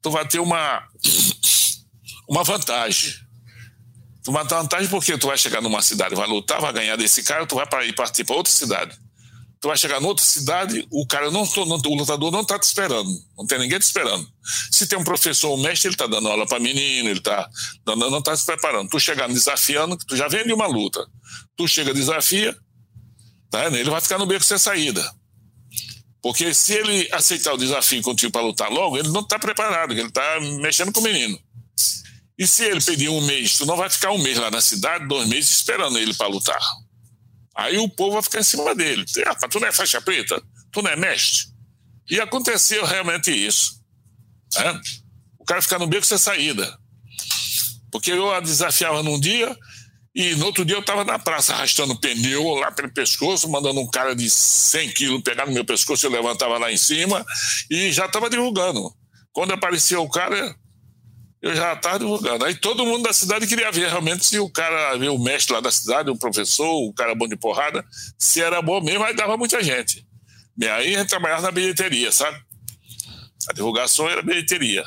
[0.06, 0.86] tu vai ter uma,
[2.30, 3.25] uma vantagem.
[4.26, 7.22] Tu vai ter vantagem porque tu vai chegar numa cidade, vai lutar, vai ganhar desse
[7.22, 8.98] cara, tu vai para ir partir para outra cidade.
[9.60, 13.08] Tu vai chegar noutra cidade, o cara não, não o lutador não está te esperando,
[13.38, 14.26] não tem ninguém te esperando.
[14.72, 17.48] Se tem um professor, um mestre, ele está dando aula para menino, ele tá
[17.86, 18.90] dando, não está se preparando.
[18.90, 21.06] Tu chegar desafiando, tu já vem de uma luta.
[21.56, 22.52] Tu chega desafia,
[23.48, 23.66] tá?
[23.66, 25.08] ele vai ficar no beco sem saída.
[26.20, 30.08] Porque se ele aceitar o desafio contigo para lutar logo, ele não está preparado, ele
[30.08, 31.38] está mexendo com o menino.
[32.38, 35.08] E se ele pedir um mês, tu não vai ficar um mês lá na cidade,
[35.08, 36.60] dois meses, esperando ele para lutar.
[37.54, 39.04] Aí o povo vai ficar em cima dele.
[39.50, 40.42] Tu não é faixa preta?
[40.70, 41.46] Tu não é mestre?
[42.10, 43.80] E aconteceu realmente isso.
[44.54, 44.80] Né?
[45.38, 46.78] O cara ficar no beco sem saída.
[47.90, 49.56] Porque eu a desafiava num dia,
[50.14, 53.90] e no outro dia eu estava na praça arrastando pneu lá pelo pescoço, mandando um
[53.90, 57.24] cara de 100 quilos pegar no meu pescoço, eu levantava lá em cima
[57.70, 58.94] e já estava divulgando.
[59.32, 60.54] Quando aparecia o cara,
[61.46, 62.44] eu já estava divulgando.
[62.44, 65.70] Aí todo mundo da cidade queria ver realmente se o cara, o mestre lá da
[65.70, 67.84] cidade, o professor, o cara bom de porrada,
[68.18, 70.06] se era bom mesmo, aí dava muita gente.
[70.58, 72.38] E aí a gente trabalhava na bilheteria, sabe?
[73.48, 74.84] A divulgação era bilheteria.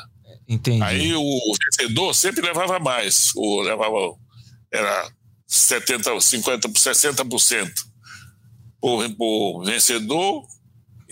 [0.48, 0.82] Entendi.
[0.82, 3.30] Aí o vencedor sempre levava mais.
[3.36, 4.14] O, levava,
[4.72, 5.10] era
[5.46, 7.70] 70, 50, 60%
[8.80, 10.42] por, por vencedor,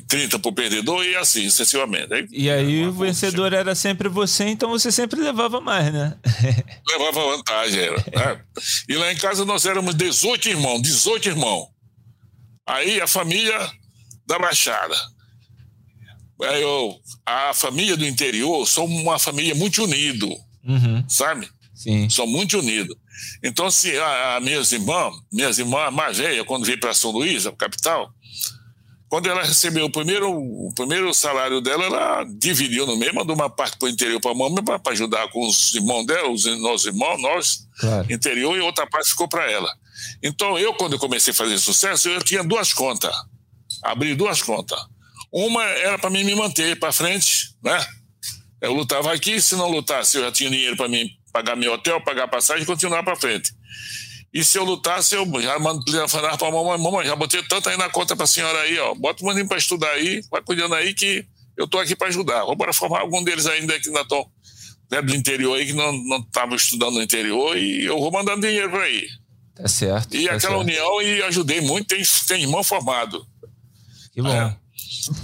[0.08, 2.12] 30 por perdedor e assim sucessivamente.
[2.12, 6.16] Aí, e aí o vencedor era sempre você, então você sempre levava mais, né?
[6.88, 7.96] levava vantagem, era.
[7.96, 8.40] Né?
[8.88, 11.66] E lá em casa nós éramos 18 irmãos, 18 irmãos.
[12.66, 13.56] Aí a família
[14.26, 14.94] da Baixada.
[16.60, 20.26] eu, a família do interior são uma família muito unida,
[20.64, 21.04] Uhum.
[21.08, 21.48] sabe?
[21.74, 22.08] Sim.
[22.10, 22.94] São muito unidos.
[23.42, 27.46] Então, se a, a minhas irmãs, minhas irmãs mais velhas, quando veio para São Luís,
[27.46, 28.12] a capital,
[29.08, 33.48] quando ela recebeu o primeiro, o primeiro salário dela, ela dividiu no meio, mandou uma
[33.48, 36.86] parte para o interior para a mamãe, para ajudar com os irmãos dela, os nossos
[36.86, 38.12] irmãos, nós, Claro.
[38.12, 39.72] interior, e outra parte ficou para ela.
[40.22, 43.14] Então, eu, quando eu comecei a fazer sucesso, eu tinha duas contas.
[43.82, 44.78] Abri duas contas.
[45.32, 47.84] Uma era para mim me manter para frente, né?
[48.60, 52.00] Eu lutava aqui, se não lutasse, eu já tinha dinheiro para mim pagar meu hotel,
[52.00, 53.52] pagar passagem e continuar para frente.
[54.32, 57.76] E se eu lutasse, eu já mandava para a mamãe, mamãe, já botei tanto aí
[57.76, 58.94] na conta para a senhora aí, ó.
[58.94, 62.44] Bota o maninho para estudar aí, vai cuidando aí que eu estou aqui para ajudar.
[62.44, 64.30] Vou bora formar algum deles ainda que ainda estão
[64.90, 68.70] né, do interior aí, que não estavam estudando no interior, e eu vou mandando dinheiro
[68.70, 69.06] para aí.
[69.54, 70.14] Tá certo.
[70.14, 70.60] E tá aquela certo.
[70.60, 73.26] união, e ajudei muito, tem, tem irmão formado.
[74.12, 74.32] Que bom.
[74.32, 74.56] É.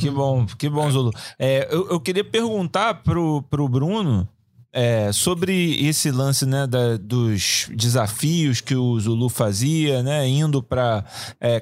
[0.00, 1.10] Que bom, que bom, Zulu.
[1.38, 4.28] É, eu, eu queria perguntar pro, pro Bruno
[4.74, 11.04] é, sobre esse lance né, da- dos desafios que o Zulu fazia, né, indo para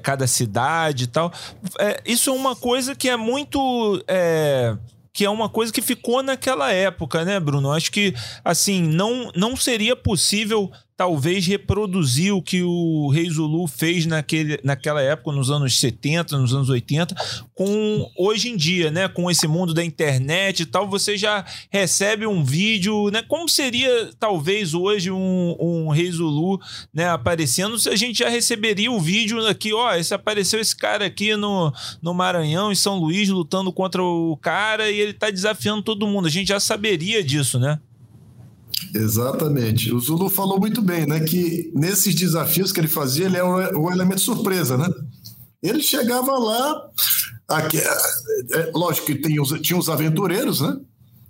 [0.01, 1.31] cada cidade e tal.
[1.79, 4.03] É, isso é uma coisa que é muito.
[4.07, 4.75] é,
[5.13, 7.71] que é uma coisa que ficou naquela época, né, Bruno?
[7.71, 14.05] Acho que, assim, não, não seria possível, talvez, reproduzir o que o Rei Zulu fez
[14.05, 17.15] naquele, naquela época, nos anos 70, nos anos 80,
[17.53, 19.07] com hoje em dia, né?
[19.07, 23.23] Com esse mundo da internet e tal, você já recebe um vídeo, né?
[23.27, 26.59] Como seria, talvez, hoje um, um Rei Zulu,
[26.93, 31.05] né, aparecendo, se a gente já receberia o vídeo aqui, ó, esse apareceu esse cara
[31.05, 35.81] aqui no, no Maranhão, em São Luís, lutando contra o cara e ele tá desafiando
[35.81, 36.27] todo mundo.
[36.27, 37.79] A gente já saberia disso, né?
[38.93, 39.93] Exatamente.
[39.93, 41.19] O Zulu falou muito bem, né?
[41.19, 44.87] Que nesses desafios que ele fazia, ele é o, elemento surpresa, né?
[45.61, 46.89] Ele chegava lá,
[47.47, 50.77] aqui, é, é, lógico que tem tinha os aventureiros, né?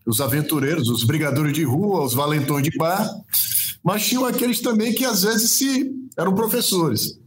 [0.06, 3.10] Os aventureiros, os brigadores de rua, os valentões de bar,
[3.84, 7.20] mas tinham aqueles também que às vezes se eram professores.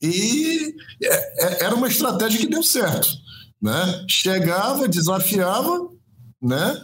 [0.00, 3.08] E é, é, era uma estratégia que deu certo,
[3.60, 4.04] né?
[4.08, 5.88] Chegava, desafiava,
[6.40, 6.76] né?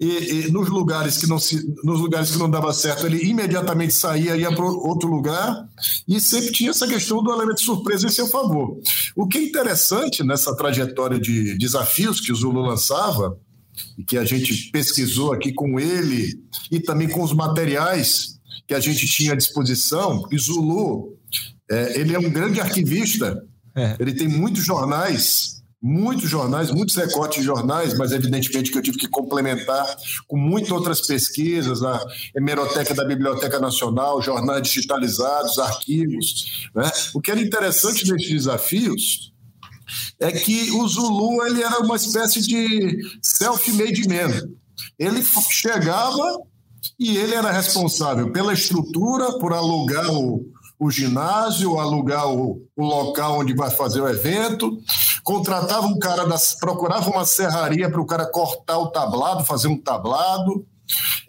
[0.00, 0.06] E,
[0.46, 4.36] e nos lugares que não se, nos lugares que não dava certo, ele imediatamente saía
[4.36, 5.68] ia para outro lugar
[6.06, 8.76] e sempre tinha essa questão do elemento surpresa em seu favor.
[9.14, 13.38] O que é interessante nessa trajetória de desafios que o Zulu lançava
[13.96, 18.34] e que a gente pesquisou aqui com ele e também com os materiais
[18.66, 21.16] que a gente tinha à disposição, e Zulu,
[21.70, 23.44] é, ele é um grande arquivista,
[23.76, 23.96] É.
[23.98, 28.96] ele tem muitos jornais, muitos jornais, muitos recortes de jornais, mas evidentemente que eu tive
[28.96, 29.86] que complementar
[30.26, 32.00] com muitas outras pesquisas, a
[32.34, 36.70] hemeroteca da Biblioteca Nacional, jornais digitalizados, arquivos.
[36.74, 36.90] Né?
[37.12, 39.34] O que era interessante nesses desafios
[40.18, 44.48] é que o Zulu ele era uma espécie de self-made man.
[44.98, 46.40] Ele chegava
[46.98, 50.46] e ele era responsável pela estrutura, por alugar o,
[50.78, 54.78] o ginásio, alugar o, o local onde vai fazer o evento,
[55.24, 59.80] contratava um cara, das, procurava uma serraria para o cara cortar o tablado, fazer um
[59.80, 60.64] tablado.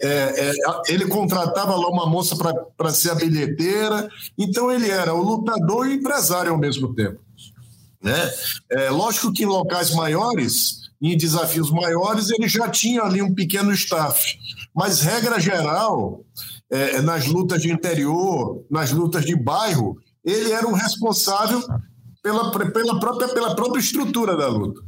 [0.02, 0.54] É, é,
[0.90, 2.36] ele contratava lá uma moça
[2.76, 4.10] para ser a bilheteira.
[4.38, 7.20] Então ele era o lutador e o empresário ao mesmo tempo.
[8.04, 8.32] Né?
[8.70, 13.72] É, lógico que em locais maiores, em desafios maiores, ele já tinha ali um pequeno
[13.72, 14.38] staff.
[14.76, 16.22] Mas, regra geral,
[16.70, 21.64] é, nas lutas de interior, nas lutas de bairro, ele era o responsável
[22.26, 24.82] pela, pela, própria, pela própria estrutura da luta.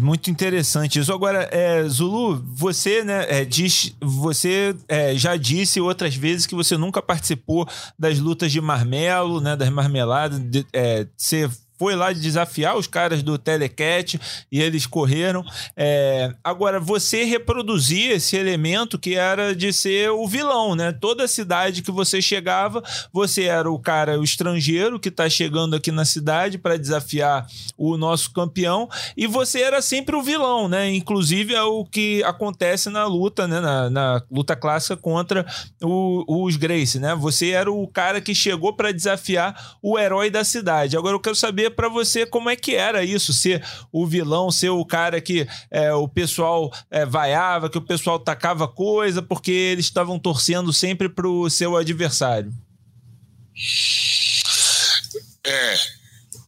[0.00, 1.12] Muito interessante isso.
[1.12, 6.76] Agora, é, Zulu, você, né, é, diz, você é, já disse outras vezes que você
[6.76, 7.66] nunca participou
[7.98, 10.38] das lutas de marmelo, né, das marmeladas.
[10.38, 14.18] De, é, você foi lá desafiar os caras do Telecat
[14.50, 15.44] e eles correram.
[15.76, 20.92] É, agora, você reproduzia esse elemento que era de ser o vilão, né?
[20.92, 25.90] Toda cidade que você chegava, você era o cara, o estrangeiro que está chegando aqui
[25.92, 30.90] na cidade para desafiar o nosso campeão e você era sempre o vilão, né?
[30.94, 33.60] Inclusive é o que acontece na luta, né?
[33.60, 35.44] Na, na luta clássica contra
[35.82, 37.14] o- os Grace, né?
[37.14, 40.96] Você era o cara que chegou para desafiar o herói da cidade.
[40.96, 44.70] Agora eu quero saber para você como é que era isso, ser o vilão, ser
[44.70, 49.86] o cara que é, o pessoal é, vaiava, que o pessoal tacava coisa porque eles
[49.86, 52.52] estavam torcendo sempre pro seu adversário.
[55.44, 55.76] É.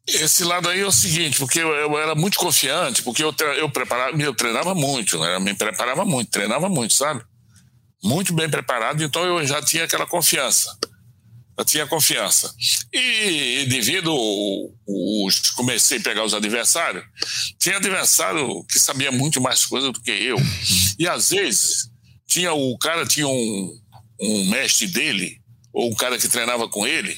[0.07, 3.68] Esse lado aí é o seguinte, porque eu, eu era muito confiante, porque eu, eu,
[3.68, 5.35] preparava, eu treinava muito, né?
[5.35, 7.22] Eu me preparava muito, treinava muito, sabe?
[8.02, 10.78] Muito bem preparado, então eu já tinha aquela confiança.
[11.59, 12.55] Eu tinha confiança.
[12.92, 14.14] E, e devido
[14.87, 17.05] os comecei a pegar os adversários,
[17.59, 20.37] tinha adversário que sabia muito mais coisa do que eu.
[20.97, 21.90] E às vezes
[22.29, 23.79] tinha o cara tinha um,
[24.21, 25.40] um mestre dele
[25.73, 27.16] ou um cara que treinava com ele.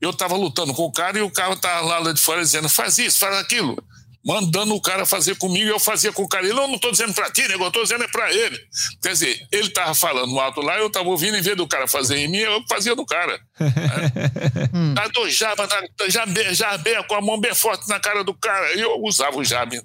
[0.00, 2.98] Eu estava lutando com o cara e o cara estava lá de fora dizendo faz
[2.98, 3.80] isso, faz aquilo
[4.24, 6.44] mandando o cara fazer comigo, eu fazia com o cara.
[6.44, 8.58] Ele, eu não estou dizendo para ti, nego, eu estou dizendo é para ele.
[9.02, 12.18] Quer dizer, ele estava falando alto lá, eu estava ouvindo, em vez do cara fazer
[12.18, 13.40] em mim, eu fazia no cara.
[14.74, 14.94] hum.
[14.98, 15.68] Aí do jaba,
[16.08, 18.74] jabé, jabé, com a mão bem forte na cara do cara.
[18.76, 19.80] E eu usava o jabe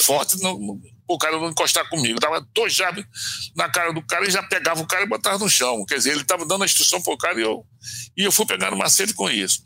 [0.00, 2.20] forte no, o cara não encostar comigo.
[2.20, 3.04] Dava dois jabes
[3.56, 5.84] na cara do cara e já pegava o cara e botava no chão.
[5.86, 7.64] Quer dizer, ele estava dando a instrução pro cara e eu,
[8.16, 9.62] e eu fui pegando macete com isso.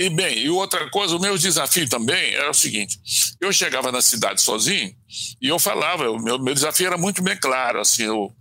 [0.00, 2.98] E bem, e outra coisa, o meu desafio também era o seguinte:
[3.38, 4.94] eu chegava na cidade sozinho
[5.42, 8.32] e eu falava, o meu, meu desafio era muito bem claro, assim, eu,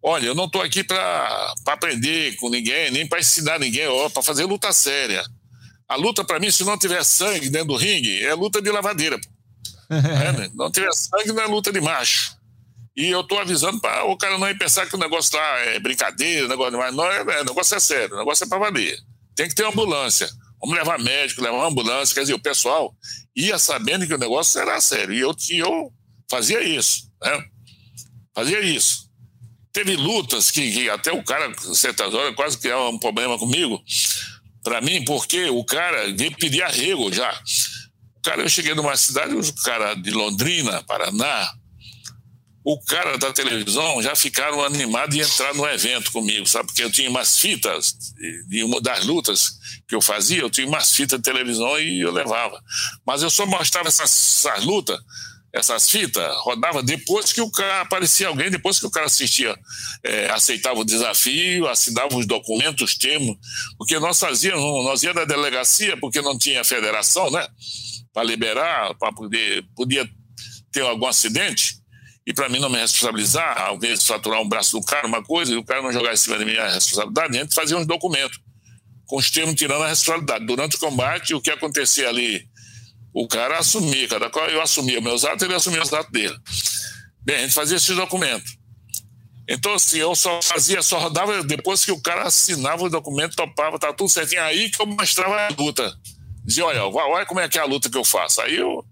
[0.00, 4.44] olha, eu não estou aqui para aprender com ninguém, nem para ensinar ninguém, para fazer
[4.44, 5.24] luta séria.
[5.88, 9.18] A luta, para mim, se não tiver sangue dentro do ringue, é luta de lavadeira.
[9.90, 10.50] é, né?
[10.54, 12.36] Não tiver sangue, não é luta de macho.
[12.96, 15.80] E eu estou avisando para o cara não ir pensar que o negócio lá é
[15.80, 16.94] brincadeira, negócio demais.
[16.94, 18.96] Não, é, é, o negócio é sério, o negócio é para valer.
[19.34, 20.30] Tem que ter ambulância.
[20.60, 22.14] Vamos levar médico, levar ambulância.
[22.14, 22.94] Quer dizer, o pessoal
[23.34, 25.14] ia sabendo que o negócio era sério.
[25.14, 25.92] E eu, eu
[26.30, 27.44] fazia isso, né?
[28.34, 29.08] Fazia isso.
[29.72, 33.82] Teve lutas que, que até o cara, certas horas, quase que é um problema comigo,
[34.62, 37.32] para mim, porque o cara veio pedir arrego já.
[38.16, 41.50] O cara, eu cheguei numa cidade, os cara de Londrina, Paraná,
[42.62, 46.66] o cara da televisão já ficaram animados de entrar no evento comigo, sabe?
[46.66, 47.96] Porque eu tinha umas fitas
[48.48, 52.12] de uma das lutas que eu fazia, eu tinha umas fitas de televisão e eu
[52.12, 52.62] levava.
[53.06, 55.00] Mas eu só mostrava essas, essas lutas,
[55.52, 59.58] essas fitas, rodava depois que o cara aparecia alguém, depois que o cara assistia,
[60.04, 63.36] é, aceitava o desafio, assinava os documentos, os termos,
[63.78, 67.48] porque nós fazíamos, nós íamos da delegacia, porque não tinha federação, né?
[68.12, 70.08] Para liberar, para poder, podia
[70.70, 71.79] ter algum acidente
[72.26, 75.56] e para mim não me responsabilizar, de faturar um braço do cara, uma coisa, e
[75.56, 78.38] o cara não jogar em cima de mim a responsabilidade, a gente fazia uns documentos
[79.06, 80.46] com os termos tirando a responsabilidade.
[80.46, 82.44] Durante o combate, o que acontecia ali,
[83.12, 86.36] o cara assumia, cada qual eu assumia meus atos, ele assumia os atos dele.
[87.22, 88.58] Bem, a gente fazia esses documentos.
[89.48, 93.80] Então, assim, eu só fazia, só rodava depois que o cara assinava o documento, topava,
[93.80, 94.42] tá tudo certinho.
[94.42, 95.92] Aí que eu mostrava a luta.
[96.44, 98.40] Dizia, olha, olha como é que é a luta que eu faço.
[98.40, 98.84] Aí eu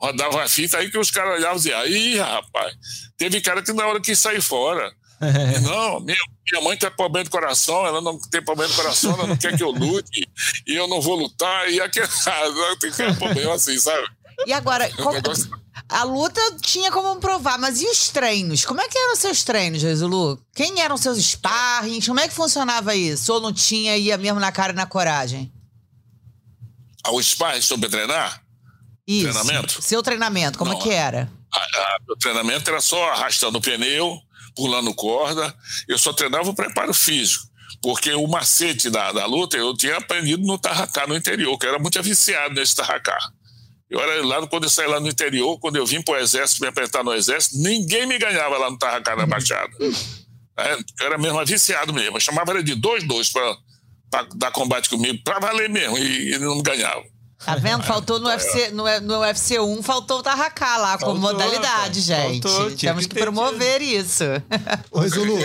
[0.00, 2.74] rodava a fita, aí que os caras olhavam e diziam, aí, rapaz,
[3.18, 4.92] teve cara que na hora quis sair fora.
[5.62, 6.18] não, minha,
[6.50, 9.54] minha mãe tem problema de coração, ela não tem problema de coração, ela não quer
[9.54, 10.26] que eu lute,
[10.66, 12.08] e eu não vou lutar, e aquele
[12.80, 14.08] tem que problema assim, sabe?
[14.46, 15.20] E agora, como,
[15.86, 18.64] a luta tinha como provar, mas e os treinos?
[18.64, 20.42] Como é que eram os seus treinos, Resolu?
[20.54, 22.06] Quem eram seus sparrings?
[22.06, 23.30] Como é que funcionava isso?
[23.34, 25.52] Ou não tinha, ia mesmo na cara e na coragem?
[27.04, 28.42] Ah, o sparring sobre treinar?
[29.10, 29.32] Isso.
[29.32, 29.82] Treinamento?
[29.82, 31.30] Seu treinamento, como Não, é que era?
[32.08, 34.18] o treinamento era só arrastando o pneu,
[34.54, 35.52] pulando corda.
[35.88, 37.44] Eu só treinava o preparo físico.
[37.82, 41.70] Porque o macete da, da luta eu tinha aprendido no Tarracá, no interior, que eu
[41.70, 43.18] era muito viciado nesse Tarracá.
[43.88, 46.60] Eu era lá, quando eu saí lá no interior, quando eu vim para o exército,
[46.60, 49.72] me apertar no exército, ninguém me ganhava lá no Tarracá, na Baixada.
[50.58, 52.16] É, eu era mesmo viciado mesmo.
[52.16, 53.56] Eu chamava ele de dois, dois para
[54.36, 57.02] dar combate comigo, para valer mesmo, e ele não me ganhava.
[57.44, 57.82] Tá vendo?
[57.82, 62.42] Faltou no UFC, no, no UFC 1, faltou o Tarracá lá faltou, como modalidade, gente.
[62.42, 64.24] Faltou, Temos que, que promover isso.
[64.90, 65.38] Ô, Resolu,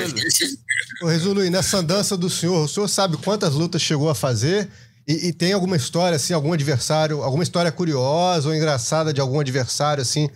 [1.03, 4.69] ô, Resolu, e nessa andança do senhor, o senhor sabe quantas lutas chegou a fazer?
[5.07, 9.39] E, e, tem alguma história, assim, algum adversário, alguma história curiosa ou engraçada de algum
[9.39, 10.27] adversário, assim,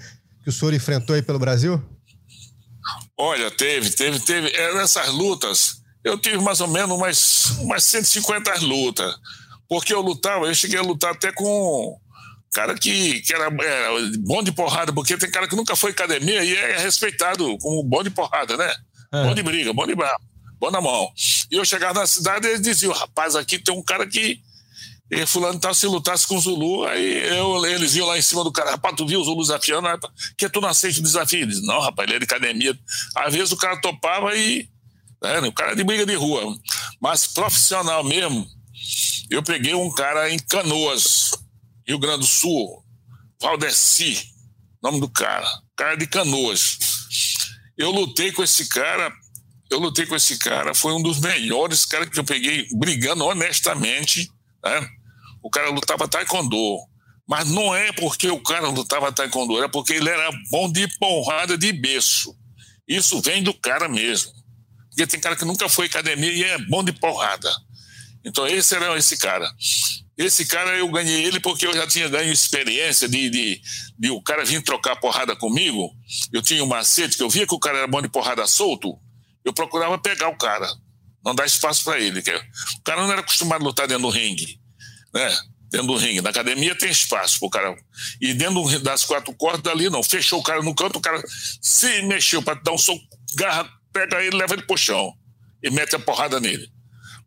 [0.44, 1.82] que o senhor enfrentou aí pelo Brasil?
[3.18, 4.48] Olha, teve, teve, teve.
[4.56, 9.14] É, nessas lutas, eu tive mais ou menos umas, umas 150 lutas.
[9.70, 11.98] Porque eu lutava, eu cheguei a lutar até com
[12.52, 16.44] cara que, que era é, bom de porrada, porque tem cara que nunca foi academia
[16.44, 18.74] e é respeitado como bom de porrada, né?
[19.14, 19.24] É.
[19.24, 20.20] Bom de briga, bom de bravo,
[20.60, 21.12] bom na mão.
[21.52, 24.42] E eu chegava na cidade e eles diziam, rapaz, aqui tem um cara que
[25.12, 28.44] e fulano tá, se lutasse com o Zulu, aí eu, eles iam lá em cima
[28.44, 29.88] do cara, rapaz, tu viu o Zulu desafiando?
[29.88, 31.42] Rapaz, que tu não aceita o desafio?
[31.42, 32.78] Eles, não, rapaz, ele é de academia.
[33.16, 34.70] Às vezes o cara topava e.
[35.22, 36.56] Né, o cara é de briga de rua.
[37.02, 38.48] Mas profissional mesmo,
[39.30, 41.32] eu peguei um cara em Canoas,
[41.88, 42.84] Rio Grande do Sul,
[43.42, 44.22] Valdeci,
[44.82, 46.78] nome do cara, cara de Canoas.
[47.78, 49.12] Eu lutei com esse cara,
[49.70, 54.30] eu lutei com esse cara, foi um dos melhores caras que eu peguei brigando honestamente,
[54.64, 54.90] né?
[55.42, 56.80] O cara lutava taekwondo,
[57.28, 61.58] mas não é porque o cara lutava taekwondo, era porque ele era bom de porrada
[61.58, 62.36] de berço.
[62.88, 64.34] Isso vem do cara mesmo.
[64.90, 67.50] Porque tem cara que nunca foi academia e é bom de porrada.
[68.24, 69.50] Então esse era esse cara.
[70.18, 73.62] Esse cara eu ganhei ele porque eu já tinha ganho experiência de, de,
[73.98, 75.92] de o cara vir trocar porrada comigo.
[76.34, 79.00] Eu tinha um macete que eu via que o cara era bom de porrada solto,
[79.46, 80.70] eu procurava pegar o cara,
[81.24, 82.20] não dar espaço para ele.
[82.20, 84.60] O cara não era acostumado a lutar dentro do ringue,
[85.14, 85.38] né?
[85.72, 86.22] Dentro do ringue.
[86.22, 87.76] Na academia tem espaço pro cara.
[88.20, 90.04] E dentro das quatro cordas ali não.
[90.04, 91.24] Fechou o cara no canto, o cara
[91.62, 93.02] se mexeu para dar um soco,
[93.36, 95.14] garra, pega ele, leva ele pro chão
[95.64, 96.70] e mete a porrada nele.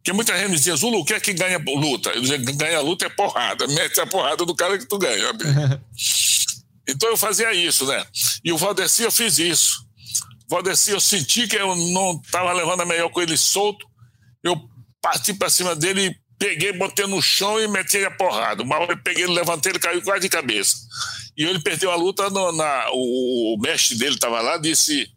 [0.03, 2.11] Porque muita gente dizia, Zulu, o que é que ganha luta?
[2.11, 5.31] Eu dizia, ganha luta é porrada, mete a porrada do cara que tu ganha.
[6.89, 8.05] então eu fazia isso, né?
[8.45, 9.87] E o Valdeci eu fiz isso.
[10.51, 13.87] O Valdeci eu senti que eu não estava levando a melhor com ele solto,
[14.43, 14.61] eu
[15.01, 18.65] parti para cima dele, peguei, botei no chão e meti a porrada.
[18.65, 20.79] Uma hora eu peguei, levantei, ele caiu quase de cabeça.
[21.37, 25.09] E ele perdeu a luta, no, na, o, o mestre dele estava lá, disse,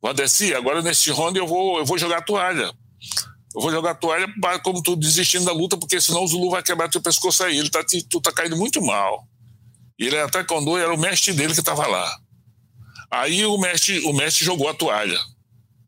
[0.00, 2.72] Valdeci, agora nesse round eu vou, eu vou jogar a toalha
[3.54, 4.32] eu vou jogar a toalha
[4.62, 7.58] como tu desistindo da luta, porque senão o Zulu vai quebrar teu pescoço aí.
[7.58, 9.26] Ele tá, tu tá caindo muito mal.
[9.98, 12.16] E ele era taekwondo era o mestre dele que estava lá.
[13.10, 15.18] Aí o mestre, o mestre jogou a toalha.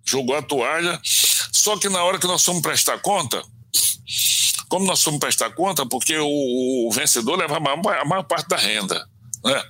[0.04, 1.00] Jogou a toalha.
[1.04, 3.40] Só que na hora que nós fomos prestar conta,
[4.68, 8.48] como nós fomos prestar conta, porque o, o vencedor leva a maior, a maior, parte
[8.48, 9.06] da renda.
[9.44, 9.62] Né?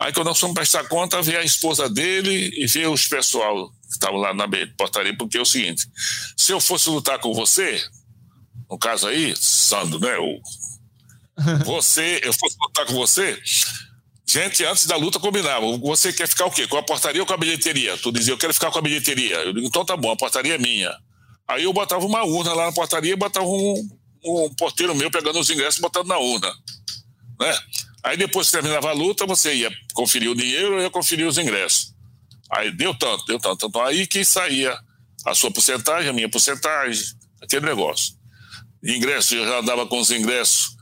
[0.00, 4.18] Aí quando nós fomos prestar conta, veio a esposa dele e veio os pessoal estavam
[4.18, 5.86] lá na portaria, porque é o seguinte:
[6.36, 7.82] se eu fosse lutar com você,
[8.70, 10.16] no caso aí, Sandro, né?
[10.18, 10.40] O,
[11.64, 13.40] você, eu fosse lutar com você,
[14.26, 15.66] gente, antes da luta combinava.
[15.78, 16.66] Você quer ficar o quê?
[16.66, 17.96] Com a portaria ou com a bilheteria?
[17.98, 19.36] Tu dizia, eu quero ficar com a bilheteria.
[19.36, 20.94] Eu digo, então tá bom, a portaria é minha.
[21.46, 23.88] Aí eu botava uma urna lá na portaria e botava um,
[24.24, 26.52] um porteiro meu pegando os ingressos e botando na urna.
[27.38, 27.58] Né?
[28.02, 31.38] Aí depois que terminava a luta, você ia conferir o dinheiro, eu ia conferir os
[31.38, 31.94] ingressos.
[32.50, 33.66] Aí deu tanto, deu tanto.
[33.66, 34.76] Então aí que saía
[35.24, 37.04] a sua porcentagem, a minha porcentagem,
[37.42, 38.14] aquele negócio.
[38.84, 40.76] Ingresso, eu já dava com os ingressos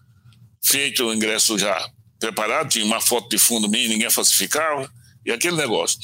[0.63, 4.91] feito, o ingresso já preparado, tinha uma foto de fundo minha, ninguém falsificava,
[5.25, 5.99] e aquele negócio.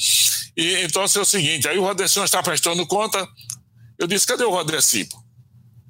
[0.55, 3.27] E então assim, é o seguinte, aí o não está prestando conta,
[3.97, 5.07] eu disse, cadê o Rodeci?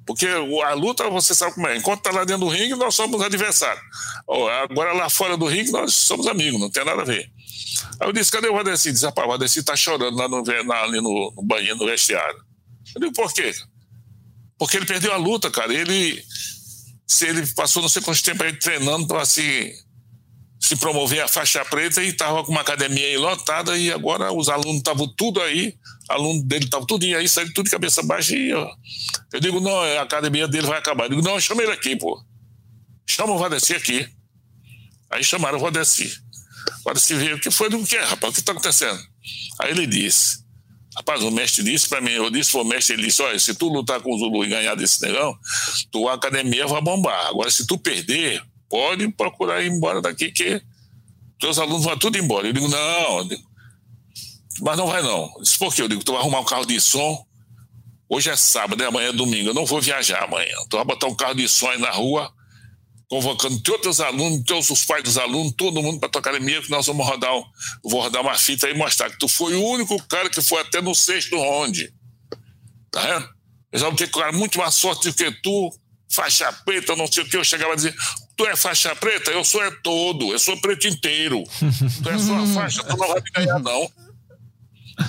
[0.06, 3.20] Porque a luta, você sabe como é, enquanto está lá dentro do ringue, nós somos
[3.22, 3.82] adversários.
[4.64, 7.30] Agora lá fora do ringue, nós somos amigos, não tem nada a ver.
[8.00, 8.92] Aí eu disse, cadê o Valdeci?
[8.92, 12.38] Disse, rapaz, o Valdeci tá chorando lá no, na, ali no, no banheiro, no vestiário.
[12.94, 13.52] Eu digo, por quê?
[14.58, 15.72] Porque ele perdeu a luta, cara.
[15.72, 16.22] Ele,
[17.06, 19.74] se ele passou não sei quanto tempo aí treinando para se,
[20.60, 24.48] se promover a faixa preta e estava com uma academia aí lotada e agora os
[24.48, 25.74] alunos estavam tudo aí,
[26.08, 28.72] aluno dele estava tudo aí, saiu tudo de cabeça baixa e ó,
[29.32, 31.04] eu digo, não, a academia dele vai acabar.
[31.04, 32.22] Eu digo, não, chama ele aqui, pô.
[33.06, 34.08] Chama o Valdeci aqui.
[35.10, 36.12] Aí chamaram o Valdeci.
[36.80, 38.32] Agora se vê, o que foi do que, rapaz?
[38.32, 39.00] O que está acontecendo?
[39.60, 40.42] Aí ele disse,
[40.96, 43.54] rapaz, o mestre disse para mim, eu disse para o mestre, ele disse, olha, se
[43.54, 45.36] tu lutar com o Zulu e ganhar desse negão,
[45.90, 47.26] tua academia vai bombar.
[47.26, 50.62] Agora, se tu perder, pode procurar ir embora daqui, que
[51.38, 52.46] teus alunos vão tudo embora.
[52.46, 53.28] Eu digo, não,
[54.60, 55.32] mas não vai não.
[55.40, 55.82] Disse, por quê?
[55.82, 57.24] Eu digo, tu vai arrumar um carro de som,
[58.08, 58.86] hoje é sábado, né?
[58.86, 60.54] amanhã é domingo, eu não vou viajar amanhã.
[60.68, 62.32] Tu vai botar um carro de som aí na rua,
[63.12, 63.60] convocando
[63.90, 67.06] os alunos, todos os pais dos alunos, todo mundo para tua academia, que nós vamos
[67.06, 67.44] rodar, um,
[67.84, 70.80] vou rodar uma fita e mostrar que tu foi o único cara que foi até
[70.80, 71.92] no sexto round.
[72.90, 73.28] Tá vendo?
[73.70, 75.70] Eu já ter cara muito mais sorte do que tu,
[76.10, 77.36] faixa preta, não sei o que.
[77.36, 77.94] Eu chegava a dizer:
[78.34, 79.30] Tu é faixa preta?
[79.30, 81.44] Eu sou é todo, eu sou preto inteiro.
[82.02, 83.92] tu é só a faixa, tu não vai me ganhar, não.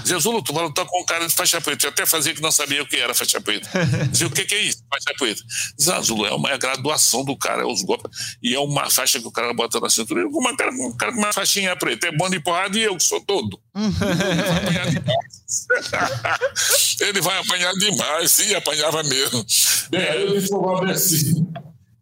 [0.06, 1.86] Jesus, tu vai lutar com um cara de faixa preta.
[1.86, 3.70] Eu até fazia que não sabia o que era faixa preta.
[4.12, 5.42] Dizia, o que, que é isso, faixa preta?
[5.78, 8.12] Diz, Zulu, é uma é graduação do cara, é os golpes.
[8.42, 10.26] E é uma faixa que o cara bota na cintura.
[10.28, 12.08] Uma cara, um cara com uma faixinha preta.
[12.08, 13.60] É bom de porrada e eu que sou todo.
[13.74, 17.00] Ele vai apanhar demais.
[17.00, 18.32] Ele vai apanhar demais.
[18.32, 19.46] Sim, apanhava mesmo.
[19.92, 21.44] É, eu disse pro Valdeci.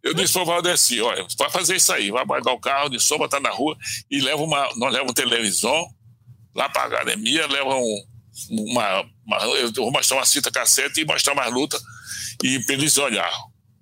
[0.02, 3.18] Eu disse pro Valdeci, olha, vai fazer isso aí, vai pagar o carro de som,
[3.18, 3.76] botar na rua
[4.10, 5.86] e leva uma, nós levamos televisão,
[6.54, 7.82] lá para a academia, levam
[8.50, 11.78] uma, uma, Eu vou mostrar uma cita cassete e mostrar mais luta.
[12.42, 13.30] E para eles olhar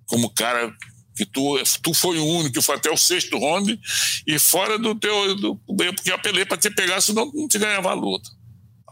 [0.07, 0.71] como cara
[1.15, 3.79] que tu, tu foi o único que foi até o sexto round
[4.27, 5.35] e fora do teu.
[5.35, 8.29] Do, porque eu apelei para te pegar, senão não te ganhava a luta.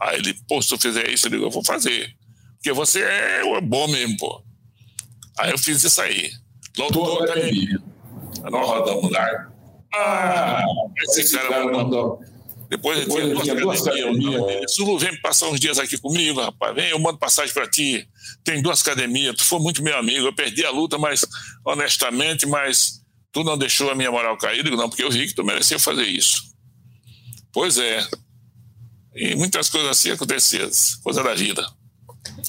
[0.00, 2.14] Aí ele, pô, se tu fizer isso, eu digo, eu vou fazer.
[2.54, 4.42] Porque você é bom mesmo, pô.
[5.38, 6.30] Aí eu fiz isso aí.
[6.76, 7.78] Lotou a academia.
[8.50, 9.50] Nós rodamos lá.
[9.92, 10.62] Ah,
[10.98, 12.22] esse, esse cara, cara mandou.
[12.70, 14.72] Depois, Depois eu tinha duas academias.
[14.76, 16.72] Zulu, vem passar uns dias aqui comigo, rapaz.
[16.72, 18.08] Vem, eu mando passagem para ti.
[18.44, 19.34] Tem duas academias.
[19.34, 20.24] Tu foi muito meu amigo.
[20.24, 21.26] Eu perdi a luta, mas
[21.64, 23.02] honestamente, mas
[23.32, 24.58] tu não deixou a minha moral cair.
[24.58, 26.44] Eu digo, não, porque eu vi que tu merecia fazer isso.
[27.52, 28.06] Pois é.
[29.16, 30.70] E muitas coisas assim aconteciam,
[31.02, 31.66] coisa da vida.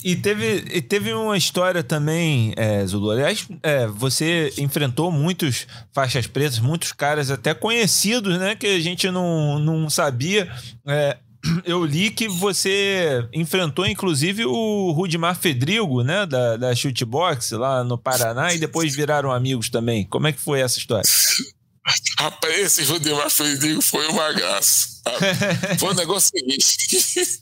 [0.04, 3.12] E teve, e teve uma história também, é, Zulu.
[3.12, 8.56] Aliás, é, você enfrentou muitos faixas pretas, muitos caras até conhecidos, né?
[8.56, 10.52] Que a gente não, não sabia.
[10.88, 11.18] É,
[11.66, 16.26] eu li que você enfrentou, inclusive, o Rudimar Fedrigo, né?
[16.26, 20.06] Da, da Shootbox, lá no Paraná, e depois viraram amigos também.
[20.06, 21.08] Como é que foi essa história?
[22.18, 24.91] Rapaz, esse Rudimar Fedrigo foi uma graça.
[25.80, 27.42] Foi um negócio seguinte.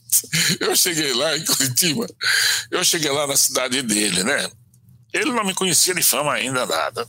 [0.59, 2.05] Eu cheguei lá em Curitiba,
[2.71, 4.49] eu cheguei lá na cidade dele, né?
[5.13, 7.05] Ele não me conhecia de fama ainda, nada.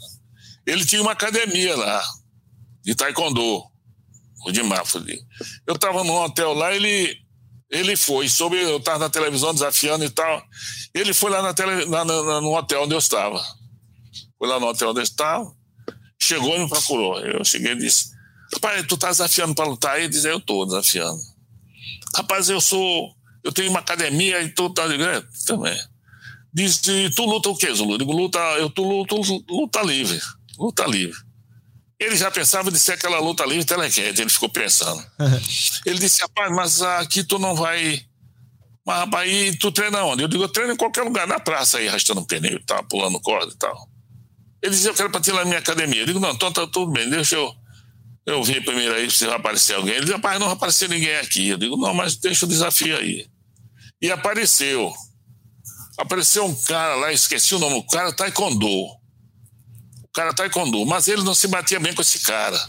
[0.67, 2.03] Ele tinha uma academia lá,
[2.83, 3.65] de taekwondo,
[4.45, 5.03] o de Mafra.
[5.67, 7.17] Eu estava num hotel lá, ele,
[7.71, 10.43] ele foi, soube, eu estava na televisão desafiando e tal.
[10.95, 13.43] Ele foi lá, na tele, lá no, no hotel onde eu estava.
[14.39, 15.51] Foi lá no hotel onde eu estava,
[16.21, 17.19] chegou e me procurou.
[17.21, 18.11] Eu cheguei e disse:
[18.55, 19.99] Rapaz, tu tá desafiando para lutar?
[19.99, 21.21] Ele diz: Eu tô desafiando.
[22.17, 23.15] Rapaz, eu sou.
[23.43, 25.27] Eu tenho uma academia e tu tá ligado?
[25.47, 25.79] Também.
[26.53, 27.95] Diz: Tu luta o quê, Zulu?
[27.95, 29.15] Eu digo: Luta, eu tu luta,
[29.49, 30.21] luta livre.
[30.59, 31.19] Luta livre.
[32.01, 35.05] Ele já pensava de ser aquela luta livre telequete, ele ficou pensando.
[35.85, 38.03] ele disse, rapaz, mas aqui tu não vai.
[38.87, 40.23] Mas, rapaz, e tu treina onde?
[40.23, 43.21] Eu digo, eu treino em qualquer lugar, na praça aí, arrastando pneu e tal, pulando
[43.21, 43.87] corda e tal.
[44.63, 46.01] Ele dizia, eu quero para ti lá na minha academia.
[46.01, 47.55] Eu digo, não, então tá tudo bem, deixa eu.
[48.31, 49.95] Eu vi primeiro aí se vai aparecer alguém.
[49.95, 51.49] Ele disse, rapaz, não vai aparecer ninguém aqui.
[51.49, 53.27] Eu digo, não, mas deixa o desafio aí.
[54.01, 54.93] E apareceu.
[55.99, 59.01] Apareceu um cara lá, esqueci o nome, o cara Taekwondo
[60.11, 62.61] o cara taekwondo, mas ele não se batia bem com esse cara.